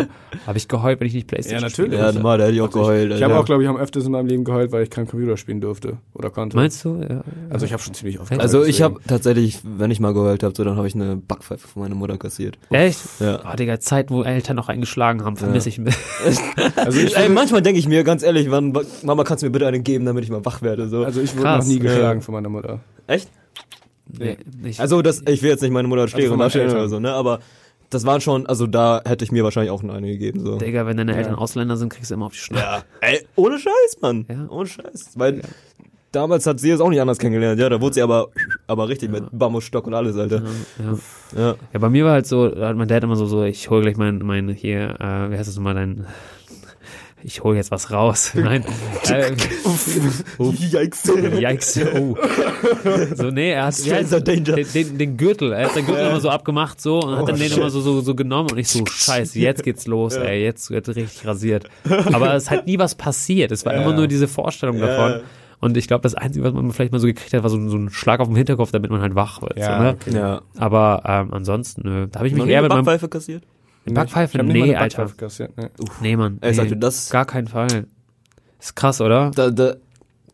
[0.48, 2.00] habe ich geheult, wenn ich nicht Playstation Ja, natürlich.
[2.00, 3.12] Ja, normal, da hätte ich auch geheult.
[3.12, 3.40] Ich habe Alter.
[3.42, 5.98] auch, glaube ich, am öfters in meinem Leben geheult, weil ich kein Computer spielen durfte
[6.16, 6.56] oder konnte.
[6.58, 6.96] Meinst du?
[7.08, 7.22] Ja.
[7.52, 8.40] Also ich habe schon ziemlich oft Echt?
[8.40, 8.56] geheult.
[8.56, 11.68] Also ich habe tatsächlich, wenn ich mal geheult habe, so dann habe ich eine Backpfeife
[11.68, 12.58] von meiner Mutter kassiert.
[12.72, 13.00] Echt?
[13.20, 13.42] Ja.
[13.48, 15.38] Oh, Digga, Zeit, wo Eltern noch eingeschlagen haben.
[15.38, 15.80] Vermisse ich.
[16.76, 19.68] Also ich Ey, manchmal denke ich mir, ganz ehrlich, wann, Mama, kannst du mir bitte
[19.68, 21.04] eine geben, damit ich mal wach werde, so.
[21.04, 21.66] also ich wurde Krass.
[21.68, 21.84] noch nie Ja.
[21.84, 22.80] geschlagen von meiner Mutter.
[23.06, 23.30] Echt?
[24.08, 24.80] Nee, nicht.
[24.80, 26.78] Also das, ich will jetzt nicht meine Mutter darstellen Eltern.
[26.78, 27.40] oder so, ne, aber
[27.90, 30.58] das waren schon, also da hätte ich mir wahrscheinlich auch eine gegeben, so.
[30.58, 32.64] Digga, wenn deine Eltern Ausländer sind, kriegst du immer auf die Schnauze.
[32.64, 34.26] Ja, ey, ohne Scheiß, Mann.
[34.30, 34.48] Ja.
[34.50, 35.12] Ohne Scheiß.
[35.16, 35.42] Weil
[36.12, 38.30] damals hat sie es auch nicht anders kennengelernt, ja, da wurde sie aber,
[38.68, 40.44] aber richtig mit Bambusstock und alles, Alter.
[40.80, 41.40] Ja.
[41.40, 41.56] Ja.
[41.74, 43.82] ja, bei mir war halt so, da hat mein Dad immer so, so ich hol
[43.82, 46.06] gleich mein, mein hier, äh, wie heißt das nochmal, dein,
[47.24, 48.32] ich hol jetzt was raus.
[48.36, 48.64] Nein.
[49.10, 49.32] äh,
[50.40, 51.04] Yikes.
[51.06, 51.80] Yikes.
[51.96, 52.18] Oh.
[53.16, 54.56] So, nee, er hat Danger.
[54.56, 57.38] den, den, den Gürtel, er hat den Gürtel immer so abgemacht so und hat dann
[57.38, 60.70] den immer so, so, so genommen und ich so, scheiße, jetzt geht's los, ey, jetzt
[60.70, 61.66] wird richtig rasiert.
[62.12, 65.22] Aber es hat nie was passiert, es war immer nur diese Vorstellung davon.
[65.60, 67.78] Und ich glaube, das Einzige, was man vielleicht mal so gekriegt hat, war so, so
[67.78, 69.58] ein Schlag auf den Hinterkopf, damit man halt wach wird.
[69.58, 69.90] Ja, so, ne?
[69.94, 70.14] okay.
[70.14, 70.42] Ja.
[70.58, 73.08] Aber ähm, ansonsten, nö, da habe ich mich eher mit meinem Backpfeife
[73.84, 73.96] kassiert?
[73.96, 74.98] Backpfeife, Ich mal nee, eine Alter.
[75.04, 75.72] Backpfeife kassiert, ne.
[76.02, 76.38] Nee, Mann.
[76.42, 77.86] Ey, nee, sagte, das- Gar keinen Fall.
[78.60, 79.32] Ist krass, oder?
[79.36, 79.76] Da, da,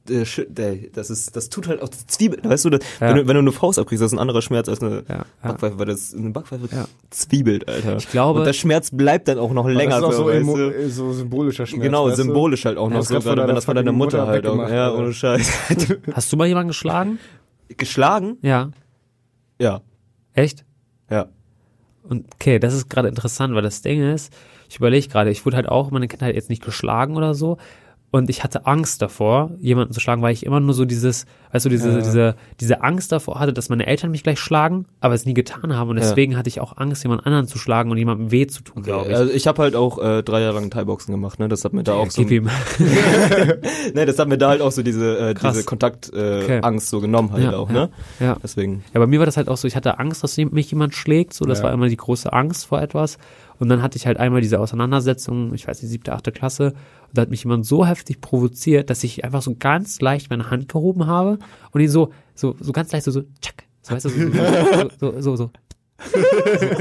[0.06, 3.10] das ist, das tut halt auch die Zwiebel, weißt du, das, Ja.
[3.10, 5.16] wenn du, wenn du eine Faust abkriegst, das ist ein anderer Schmerz als eine Ja,
[5.18, 5.26] ja.
[5.44, 6.86] Backpfeife, weil das eine Backpfeife Ja.
[7.12, 7.98] zwiebelt, Alter.
[7.98, 10.58] Ich glaube- Und der Schmerz bleibt dann auch noch länger, das ist auch so, emo,
[10.58, 10.90] du?
[10.90, 11.84] so symbolischer Schmerz.
[11.84, 12.24] Genau, weißt du?
[12.24, 14.32] symbolisch halt auch Ja, noch das so, gerade wenn deiner das von deiner Mutter Mutter
[14.32, 15.52] halt auch, ja, ohne Scheiß.
[16.14, 17.20] Hast du mal jemanden geschlagen?
[17.78, 18.38] Geschlagen?
[18.42, 18.72] Ja.
[19.60, 19.82] Ja,
[20.34, 20.66] Echt?
[21.12, 21.28] ja.
[22.10, 24.34] Und okay, das ist gerade interessant, weil das Ding ist,
[24.68, 27.58] ich überlege gerade, ich wurde halt auch in meiner Kindheit jetzt nicht geschlagen oder so.
[28.12, 31.66] Und ich hatte Angst davor, jemanden zu schlagen, weil ich immer nur so dieses, weißt
[31.66, 35.26] du, diese, diese, diese Angst davor hatte, dass meine Eltern mich gleich schlagen, aber es
[35.28, 35.92] nie getan haben.
[35.92, 36.04] Und Ja.
[36.04, 39.12] deswegen hatte ich auch Angst, jemand anderen zu schlagen und jemandem weh zu tun, glaube
[39.12, 39.16] ich.
[39.16, 41.50] Also ich habe halt auch äh, drei Jahre lang Thai-Boxen gemacht, ne?
[41.50, 42.50] Das hat mir da auch so ihm.
[43.94, 45.54] ne, das hat mir da halt auch so diese äh, Krass.
[45.54, 46.60] diese Kontaktangst äh, Okay.
[46.64, 47.90] Angst so genommen halt Ja, auch, ja, ne?
[48.20, 48.38] ja.
[48.42, 48.84] Deswegen.
[48.94, 51.34] Ja, bei mir war das halt auch so, ich hatte Angst, dass mich jemand schlägt,
[51.34, 51.66] so, das Ja.
[51.66, 53.18] war immer die große Angst vor etwas.
[53.60, 56.74] Und dann hatte ich halt einmal diese Auseinandersetzung, ich weiß nicht, siebte, achte Klasse,
[57.08, 60.50] und da hat mich jemand so heftig provoziert, dass ich einfach so ganz leicht meine
[60.50, 61.40] Hand gehoben habe
[61.72, 65.22] und ihn so, so, so ganz leicht so, so, tschack, so, weißt du, so, so,
[65.22, 65.52] so, so, so.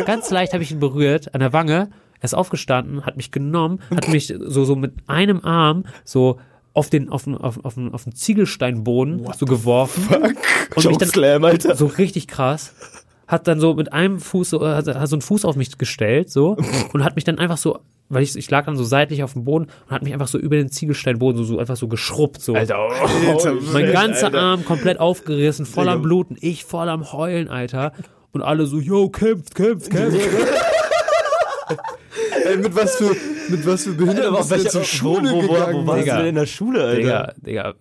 [0.06, 3.80] ganz leicht habe ich ihn berührt an der Wange, er ist aufgestanden, hat mich genommen,
[3.94, 6.38] hat mich so, so mit einem Arm so
[6.74, 10.06] auf den, auf den, auf, auf den, auf den Ziegelsteinboden so geworfen.
[10.76, 11.74] Und mich dann Slam, Alter.
[11.74, 12.72] so richtig krass.
[13.28, 16.30] Hat dann so mit einem Fuß so, hat, hat so einen Fuß auf mich gestellt,
[16.30, 16.56] so,
[16.92, 19.44] und hat mich dann einfach so, weil ich, ich lag dann so seitlich auf dem
[19.44, 22.54] Boden und hat mich einfach so über den Ziegelsteinboden so, so einfach so geschrubbt, so.
[22.54, 22.88] Alter,
[23.72, 27.92] mein ganzer Arm komplett aufgerissen, voll am Bluten, ich voll am Heulen, Alter.
[28.32, 30.18] Und alle so, yo, kämpft, kämpft, kämpft.
[32.44, 33.14] Ey, mit was für,
[33.48, 35.86] mit was für Behinderten Alter, bist du zur Schule wo, wo, wo, gegangen?
[35.86, 36.96] wo warst du denn in der Schule, Alter?
[36.96, 37.74] Digga, Digga,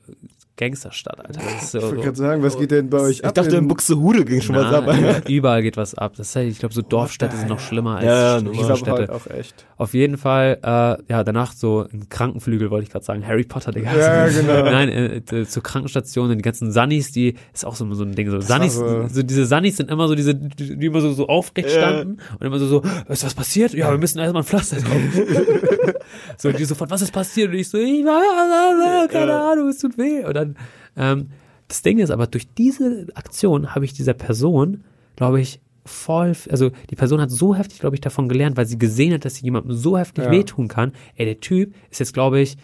[0.57, 1.39] Gangsterstadt, Alter.
[1.39, 3.35] Das ist so, Ich wollte gerade sagen, was geht denn bei euch Ich ab?
[3.35, 5.29] dachte, in Buxtehude ging schon was ab, Alter.
[5.29, 6.13] überall geht was ab.
[6.17, 8.91] Das ist halt, ich glaube, so Dorfstädte sind noch schlimmer als Ja, ja, ich Städte.
[8.91, 9.65] halt auch echt.
[9.77, 10.67] Auf jeden Fall, äh,
[11.11, 13.95] ja, danach so ein Krankenflügel, wollte ich gerade sagen, Harry Potter, Digga.
[13.95, 14.63] Ja, genau.
[14.71, 18.29] Nein, äh, äh, zur Krankenstation, die ganzen Sunnies, die, ist auch so, so ein Ding,
[18.31, 21.27] so Sunnies, so- so diese Sunnies sind immer so diese, die die immer so, so
[21.27, 23.73] aufrecht standen und immer so, so, was ist was passiert?
[23.73, 24.91] Ja, wir müssen erstmal ein Pflaster drauf.
[26.37, 27.49] so, und die sofort, was ist passiert?
[27.49, 30.23] Und ich so, ich war, keine Ahnung, es tut weh.
[30.25, 30.46] Und dann,
[30.95, 31.27] ähm,
[31.67, 34.83] das Ding ist aber, durch diese Aktion habe ich dieser Person,
[35.17, 38.77] glaube ich, voll, also die Person hat so heftig, glaube ich, davon gelernt, weil sie
[38.77, 40.31] gesehen hat, dass sie jemandem so heftig Ja.
[40.31, 40.91] wehtun kann.
[41.15, 42.57] Ey, der Typ ist jetzt, glaube ich,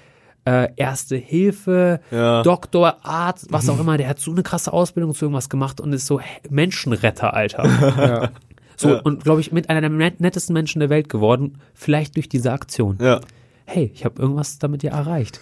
[0.46, 2.44] äh, Erste Hilfe, Ja.
[2.44, 5.94] Doktor, Arzt, was auch immer, der hat so eine krasse Ausbildung zu irgendwas gemacht und
[5.94, 7.64] ist so He- Menschenretter, Alter.
[7.98, 8.32] Ja.
[8.76, 9.00] So, Ja.
[9.02, 12.52] und glaube ich, mit einer der net- nettesten Menschen der Welt geworden, vielleicht durch diese
[12.52, 12.98] Aktion.
[13.00, 13.22] Ja.
[13.66, 15.40] Hey, ich habe irgendwas damit ja erreicht.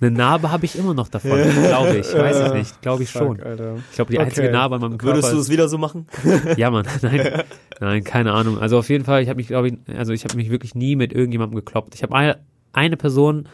[0.00, 2.12] Eine Narbe habe ich immer noch davon, glaube ich.
[2.14, 3.36] Weiß ich nicht, glaube ich schon.
[3.90, 4.52] Ich glaube, die einzige Okay.
[4.52, 6.06] Narbe an meinem Körper Würdest du es wieder so machen?
[6.56, 7.42] ja, Mann, nein,
[7.80, 8.58] nein, keine Ahnung.
[8.58, 10.96] Also auf jeden Fall, ich habe mich, glaube ich, also ich habe mich wirklich nie
[10.96, 11.94] mit irgendjemandem gekloppt.
[11.94, 12.38] Ich habe eine,
[12.72, 13.48] eine Person,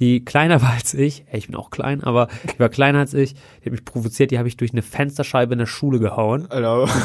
[0.00, 3.14] die kleiner war als ich, ey, ich bin auch klein, aber die war kleiner als
[3.14, 6.50] ich, die hat mich provoziert, die habe ich durch eine Fensterscheibe in der Schule gehauen.
[6.50, 6.88] Alter.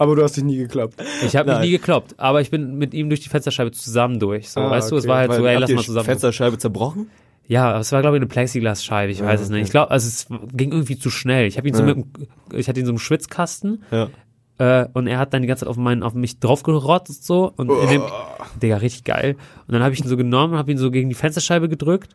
[0.00, 0.94] Aber du hast dich nie geklappt.
[1.26, 4.48] Ich habe mich nie gekloppt, aber ich bin mit ihm durch die Fensterscheibe zusammen durch.
[4.48, 5.10] So, Ah, weißt du, es okay.
[5.10, 6.04] war halt so, Weil, ey, habt lass mal zusammen.
[6.04, 7.10] Fensterscheibe zerbrochen?
[7.48, 9.62] Ja, aber es war, glaube ich, eine Plexiglasscheibe, ich weiß es nicht.
[9.64, 11.46] Ich glaube, also es ging irgendwie zu schnell.
[11.46, 11.94] Ich habe ihn so Ja.
[11.94, 12.06] mit,
[12.52, 14.08] ich hatte ihn so im Schwitzkasten Ja.
[14.58, 17.70] äh, und er hat dann die ganze Zeit auf, meinen, auf mich draufgerotzt so und
[17.70, 18.02] in dem,
[18.62, 19.36] Digga, richtig geil.
[19.66, 22.14] Und dann habe ich ihn so genommen, habe ihn so gegen die Fensterscheibe gedrückt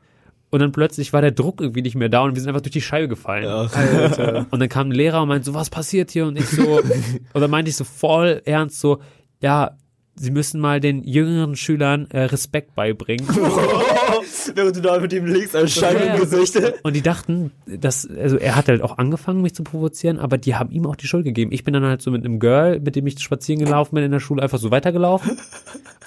[0.52, 2.74] und dann plötzlich war der Druck irgendwie nicht mehr da und wir sind einfach durch
[2.74, 3.46] die Scheibe gefallen.
[3.46, 4.46] Ja.
[4.52, 6.28] Und dann kam ein Lehrer und meinte so, was passiert hier?
[6.28, 9.00] Und ich so, und dann meinte ich so voll ernst so,
[9.42, 9.72] ja,
[10.16, 13.26] Sie müssen mal den jüngeren Schülern äh, Respekt beibringen.
[14.56, 16.14] Während du da mit ihm liegst, als Schein Ja.
[16.16, 16.58] im Gesicht.
[16.84, 20.56] Und die dachten, dass, also er hat halt auch angefangen, mich zu provozieren, aber die
[20.56, 21.52] haben ihm auch die Schuld gegeben.
[21.52, 24.12] Ich bin dann halt so mit einem Girl, mit dem ich spazieren gelaufen bin in
[24.12, 25.38] der Schule, einfach so weitergelaufen.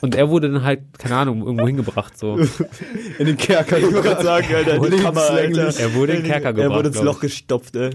[0.03, 2.39] Und er wurde dann halt, keine Ahnung, irgendwo hingebracht, so.
[3.19, 3.79] In den Kerker.
[3.79, 5.81] Ich wollte gerade sagen, Alter, die Kammer, Alter.
[5.81, 6.71] Er wurde in den Kerker gebracht.
[6.71, 7.91] Er wurde ins Loch gestopft, ey.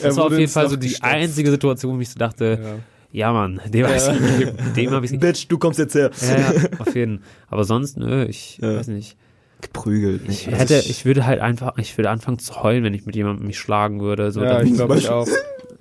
[0.00, 1.12] Das war auf wurde jeden Fall Loch so die gestopft.
[1.12, 2.80] einzige Situation, wo ich so dachte,
[3.12, 4.06] ja, Mann, dem habe ich
[4.38, 4.58] gegeben.
[4.74, 6.10] Dem habe ich Bitch, du kommst jetzt her.
[6.22, 7.26] Ja, ja, auf jeden Fall.
[7.48, 9.18] Aber sonst, nö, ich weiß nicht.
[9.62, 10.22] Geprügelt.
[10.28, 13.46] Ich hätte, ich würde halt einfach, ich würde anfangen zu heulen, wenn ich mit jemandem
[13.46, 14.30] mich schlagen würde.
[14.30, 15.26] So, Ja, dann, ich glaube ich auch.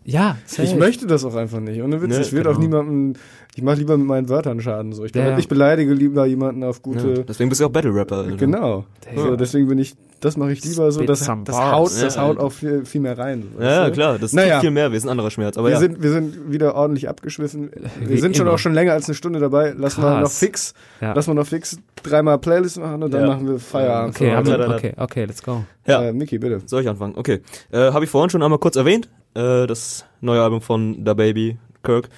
[0.03, 0.63] Ja safe.
[0.63, 1.81] Ich möchte das auch einfach nicht.
[1.81, 2.55] Ohne Witz, Ne, ich will genau.
[2.55, 3.13] auch niemandem,
[3.55, 4.93] ich mache lieber mit meinen Wörtern Schaden.
[4.93, 5.03] So.
[5.05, 5.37] Ich, Ja, ja.
[5.37, 7.13] ich beleidige lieber jemanden auf gute.
[7.13, 8.17] Ja, deswegen bist du auch Battle-Rapper.
[8.17, 8.35] Alter.
[8.37, 8.85] Genau.
[9.15, 11.01] So, deswegen bin ich, das mache ich lieber so.
[11.03, 11.27] Das, das
[11.59, 13.43] haut, das haut auch viel, viel mehr rein.
[13.57, 14.55] so, Ja, klar, das Naja.
[14.55, 15.57] tut viel mehr, wir sind ein anderer Schmerz.
[15.57, 15.79] Aber Wir, ja.
[15.79, 17.71] sind, wir sind wieder ordentlich abgeschwiffen.
[17.99, 18.55] Wir Wie sind schon immer.
[18.55, 19.73] auch schon länger als eine Stunde dabei.
[19.77, 21.13] Lass mal noch fix, Ja.
[21.13, 23.27] lass mal noch fix dreimal Playlist machen und dann Ja.
[23.27, 24.15] machen wir Feierabend.
[24.15, 25.63] Okay, wir, okay, okay, let's go.
[25.85, 26.01] Ja.
[26.03, 26.61] Äh, Miki, bitte.
[26.65, 27.13] Soll ich anfangen?
[27.17, 27.41] Okay.
[27.71, 29.09] Äh, Habe ich vorhin schon einmal kurz erwähnt.
[29.33, 32.09] Äh, das neue Album von Da Baby, Kirk.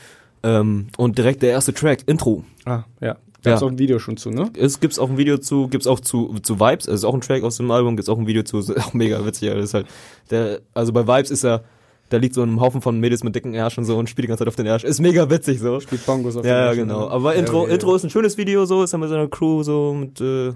[0.44, 2.44] Ähm, und direkt der erste Track, Intro.
[2.66, 3.16] Ah, ja.
[3.44, 3.68] Gab's Ja.
[3.68, 4.50] auch ein Video schon zu, ne?
[4.58, 7.20] Es gibt's auch ein Video zu, gibt's auch zu, zu Vibes, es ist auch ein
[7.22, 9.62] Track aus dem Album, gibt's auch ein Video zu, ist auch mega witzig, Alter.
[9.62, 9.88] ist halt,
[10.32, 11.64] der, also bei Vibes ist er,
[12.10, 14.28] da liegt so ein Haufen von Mädels mit dicken Ärsch und so und spielt die
[14.30, 14.84] ganze Zeit auf den Ärsch.
[14.86, 15.80] Ist mega witzig so.
[15.80, 17.06] Spielt Bongos auf Ja, ja, den Menschen, genau.
[17.08, 17.12] ne?
[17.12, 17.74] Aber Ja, Intro, okay.
[17.74, 20.54] Intro ist ein schönes Video, so, ist er mit seiner Crew, so, mit, äh,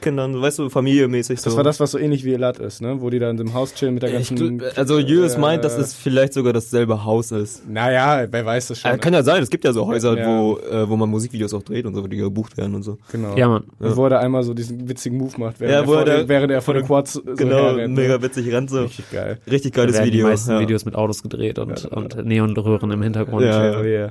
[0.00, 1.50] Kindern, weißt du, familiemäßig, so.
[1.50, 3.00] Das war das, was so ähnlich wie Elat ist, ne?
[3.00, 4.60] Wo die da in dem Haus chillen mit der Ich, ganzen.
[4.60, 7.68] gl- also Julius äh, meint, dass es vielleicht sogar dasselbe Haus ist.
[7.68, 8.90] Naja, wer weiß das schon.
[8.92, 10.26] Äh, kann ja sein, es gibt ja so Häuser, Ja.
[10.26, 12.98] wo, äh, wo man Musikvideos auch dreht und so, die gebucht werden und so.
[13.10, 13.36] genau.
[13.36, 13.64] Ja, Mann.
[13.78, 16.00] Und wo er da einmal so diesen witzigen Move macht, während, Ja, er, wo vor
[16.00, 18.00] er da- den, während er vor den Quads so genau, herrennt, ne?
[18.02, 18.82] mega witzig rennt so.
[18.82, 19.38] Richtig geil.
[19.50, 20.26] Richtig Da geiles werden Video.
[20.26, 20.60] die meisten ja.
[20.60, 23.44] Videos mit Autos gedreht und, und Neonröhren im Hintergrund.
[23.44, 23.82] Ja.
[23.82, 24.08] Ja,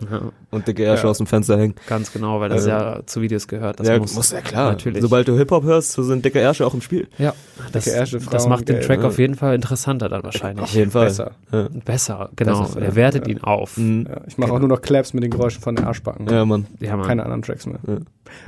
[0.51, 1.09] Und dicke Ärsche Ja.
[1.09, 1.75] aus dem Fenster hängen.
[1.87, 3.79] ganz genau, weil das ja zu Videos gehört.
[3.79, 4.71] Das ja, muss, muss ja klar.
[4.71, 5.01] Natürlich.
[5.01, 7.07] Sobald du Hip-Hop hörst, so sind dicke Ärsche auch im Spiel.
[7.17, 7.33] ja,
[7.71, 9.07] das, das macht den Track ne?
[9.07, 10.63] auf jeden Fall interessanter dann wahrscheinlich.
[10.63, 11.05] Auf jeden Fall.
[11.05, 11.31] Besser.
[11.51, 12.61] Ja, Besser, genau.
[12.61, 12.95] Besser, er ja.
[12.95, 13.77] wertet ihn auf.
[13.77, 14.07] Mhm.
[14.09, 16.27] Ja, ich mache auch nur noch Claps mit den Geräuschen von den Arschbacken.
[16.27, 16.65] ja Mann.
[16.79, 17.07] Ja, Mann.
[17.07, 17.79] Keine anderen Tracks mehr.
[17.87, 17.97] Ja.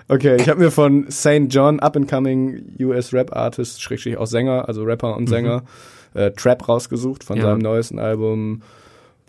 [0.07, 1.47] Okay, ich habe mir von St.
[1.49, 5.63] John, up-and-coming US Rap Artist, Schrägstrich auch Sänger, also Rapper und Sänger,
[6.13, 7.43] äh, Trap rausgesucht von Ja.
[7.43, 8.61] seinem neuesten Album.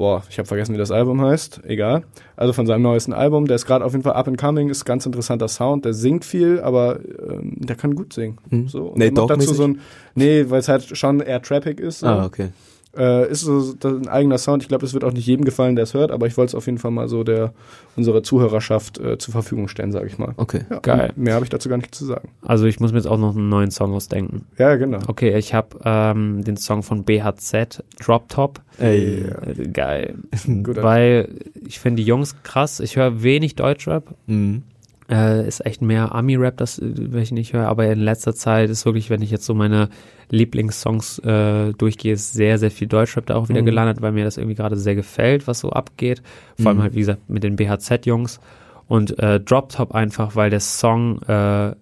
[0.00, 1.60] Boah, ich habe vergessen, wie das Album heißt.
[1.64, 2.04] Egal.
[2.34, 3.46] Also von seinem neuesten Album.
[3.46, 5.84] Der ist gerade auf jeden Fall up-and-coming, ist ganz interessanter Sound.
[5.84, 8.38] Der singt viel, aber ähm, der kann gut singen.
[8.48, 8.68] Mhm.
[8.68, 8.84] So.
[8.84, 9.80] Und er macht dazu so ein,
[10.14, 11.98] nee, weil es halt schon eher trappig ist.
[11.98, 12.06] So.
[12.06, 12.48] Ah, okay.
[12.96, 14.62] Äh, ist so das ist ein eigener Sound.
[14.62, 16.54] Ich glaube, das wird auch nicht jedem gefallen, der es hört, aber ich wollte es
[16.54, 17.52] auf jeden Fall mal so der
[17.96, 20.34] unserer Zuhörerschaft äh, zur Verfügung stellen, sage ich mal.
[20.36, 20.62] Okay.
[20.70, 21.12] Ja, Geil.
[21.16, 22.28] Mehr habe ich dazu gar nicht zu sagen.
[22.42, 24.46] Also ich muss mir jetzt auch noch einen neuen Song ausdenken.
[24.58, 24.98] Ja, genau.
[25.06, 28.60] Okay, ich habe ähm, den Song von BHZ, Drop Top.
[28.78, 29.24] Ey.
[29.24, 30.14] Äh, Geil.
[30.46, 31.28] Weil
[31.66, 32.80] ich finde die Jungs krass.
[32.80, 34.14] Ich höre wenig Deutschrap.
[34.26, 34.62] Mhm.
[35.10, 37.66] Äh, ist echt mehr Ami-Rap, das äh, wenn ich nicht höre.
[37.68, 39.88] Aber in letzter Zeit ist wirklich, wenn ich jetzt so meine
[40.30, 43.66] Lieblingssongs äh, durchgehe, ist sehr, sehr viel Deutschrap da auch wieder Mhm.
[43.66, 46.22] gelandet, weil mir das irgendwie gerade sehr gefällt, was so abgeht.
[46.56, 46.82] Vor allem Mhm.
[46.82, 48.40] halt, wie gesagt, mit den BHZ-Jungs.
[48.86, 51.74] Und äh, Drop Top einfach, weil der Song, äh,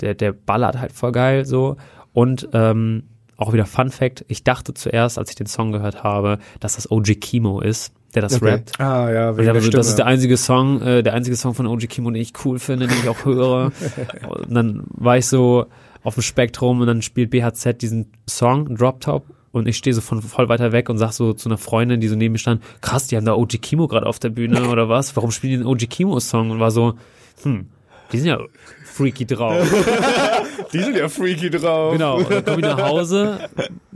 [0.00, 1.76] der, der ballert halt voll geil so.
[2.12, 3.04] Und ähm,
[3.36, 6.90] auch wieder Fun Fact, ich dachte zuerst, als ich den Song gehört habe, dass das
[6.90, 8.50] OG Kimo ist, der das Okay.
[8.50, 8.80] rappt.
[8.80, 9.76] Ah, ja, wegen dachte der so, Stimme.
[9.76, 12.58] das ist der einzige Song, äh, der einzige Song von OG Kimo, den ich cool
[12.58, 13.70] finde, den ich auch höre.
[14.28, 15.66] und dann war ich so
[16.02, 20.00] auf dem Spektrum und dann spielt BHZ diesen Song, Drop Top, und ich stehe so
[20.02, 22.62] von voll weiter weg und sag so zu einer Freundin, die so neben mir stand,
[22.82, 25.16] krass, die haben da OG Kimo gerade auf der Bühne oder was?
[25.16, 26.50] Warum spielen die den OG Kimo Song?
[26.50, 26.94] Und war so,
[27.42, 27.66] hm,
[28.12, 28.38] die sind ja
[28.84, 29.62] freaky drauf.
[30.72, 31.92] Die sind ja freaky drauf.
[31.92, 33.38] Genau, und dann komme ich nach Hause,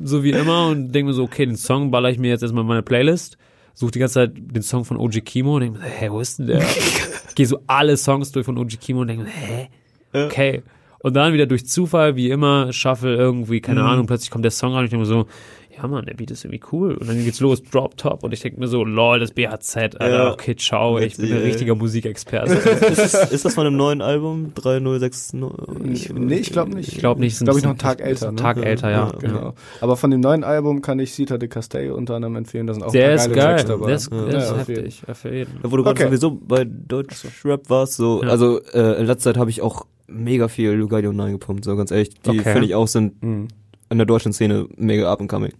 [0.02, 2.62] so wie immer, und denke mir so, okay, den Song baller ich mir jetzt erstmal
[2.62, 3.38] in meine Playlist,
[3.80, 6.38] suche die ganze Zeit den Song von OG Kimo und denke mir, hä, wo ist
[6.38, 6.62] denn der?
[7.34, 9.68] Gehe so alle Songs durch von OG Kimo und denke mir, hä?
[10.12, 10.62] Okay.
[11.02, 14.72] Und dann wieder durch Zufall, wie immer, shuffle irgendwie, keine Ahnung, plötzlich kommt der Song
[14.72, 15.26] rein und ich denke mir so,
[15.82, 16.94] ja Mann, der Beat ist irgendwie cool.
[16.94, 18.22] Und dann geht's los, Drop Top.
[18.22, 20.32] Und ich denke mir so, lol, das BHZ, Alter, Ja.
[20.32, 22.52] okay, ciao, ich bin ein richtiger Musikexperte.
[22.54, 24.52] ist, das, ist das von einem neuen Album?
[24.54, 25.40] 3069?
[25.92, 26.88] Ich, nee, ich glaube nicht.
[26.92, 28.28] Ich glaube nicht, Ich glaube ich noch einen Tag ist älter.
[28.28, 28.40] ein Ne?
[28.40, 29.12] Tag älter, ja.
[29.20, 29.54] Genau.
[29.80, 32.66] Aber von dem neuen Album kann ich Cita de Castello unter anderem empfehlen.
[32.66, 33.86] Da sind auch Der ein ist geil, Tracks dabei.
[33.86, 34.84] der ist, der Ja, ist auf jeden.
[34.84, 35.50] heftig, auf jeden.
[35.62, 36.04] Ja, wo du gerade Okay.
[36.08, 38.28] sowieso bei Deutschrap warst, so, Ja.
[38.30, 41.76] also äh, in letzter Zeit habe ich auch mega viel Lugardi und Nein gepumpt, so
[41.76, 42.10] ganz ehrlich.
[42.20, 42.52] Die Okay.
[42.52, 43.48] finde ich auch sind Mhm.
[43.90, 45.52] in der deutschen Szene mega up and coming.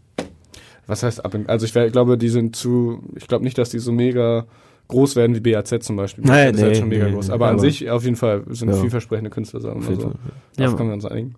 [0.90, 1.34] Was heißt ab?
[1.46, 3.02] Also ich wär- glaube, die sind zu.
[3.16, 4.44] Ich glaube nicht, dass die so mega
[4.88, 6.24] groß werden wie BAZ zum Beispiel.
[6.24, 7.28] Nein, BAZ ist halt nee, schon mega nee, groß.
[7.28, 7.34] nee.
[7.34, 8.74] Aber, an Aber- sich auf jeden Fall sind Ja.
[8.76, 10.12] vielversprechende Künstler, sagen wir mal so.
[10.56, 10.76] Darauf Ja.
[10.76, 11.34] können wir uns einigen.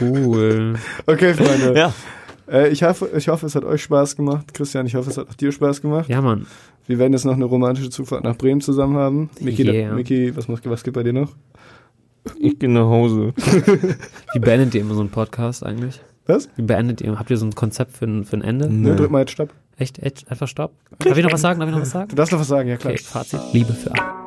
[0.00, 0.74] Cool.
[1.06, 1.74] Okay, Freunde.
[1.78, 1.92] Ja.
[2.50, 4.52] Äh, ich, hoffe, ich hoffe, es hat euch Spaß gemacht.
[4.54, 6.08] Christian, ich hoffe, es hat auch dir Spaß gemacht.
[6.08, 6.46] Ja, Mann.
[6.86, 9.30] Wir werden jetzt noch eine romantische Zugfahrt nach Bremen zusammen haben.
[9.40, 9.94] Miki, Yeah.
[9.94, 11.32] Miki was, macht- was geht bei dir noch?
[12.38, 13.34] Ich gehe nach Hause.
[14.34, 16.00] Wie beendet ihr immer so einen Podcast eigentlich?
[16.26, 16.48] Was?
[16.56, 17.18] Wie beendet ihr?
[17.18, 18.72] Habt ihr so ein Konzept für ein, für ein Ende?
[18.72, 19.50] Ne, drück mal jetzt Stopp.
[19.76, 20.30] Echt, echt?
[20.30, 20.72] Einfach Stopp?
[21.00, 21.60] Darf ich noch was sagen?
[21.60, 22.08] Darf ich noch was sagen?
[22.08, 22.94] Du darfst noch was sagen, ja klar.
[22.94, 23.40] Okay, Fazit.
[23.52, 24.23] Liebe für alle.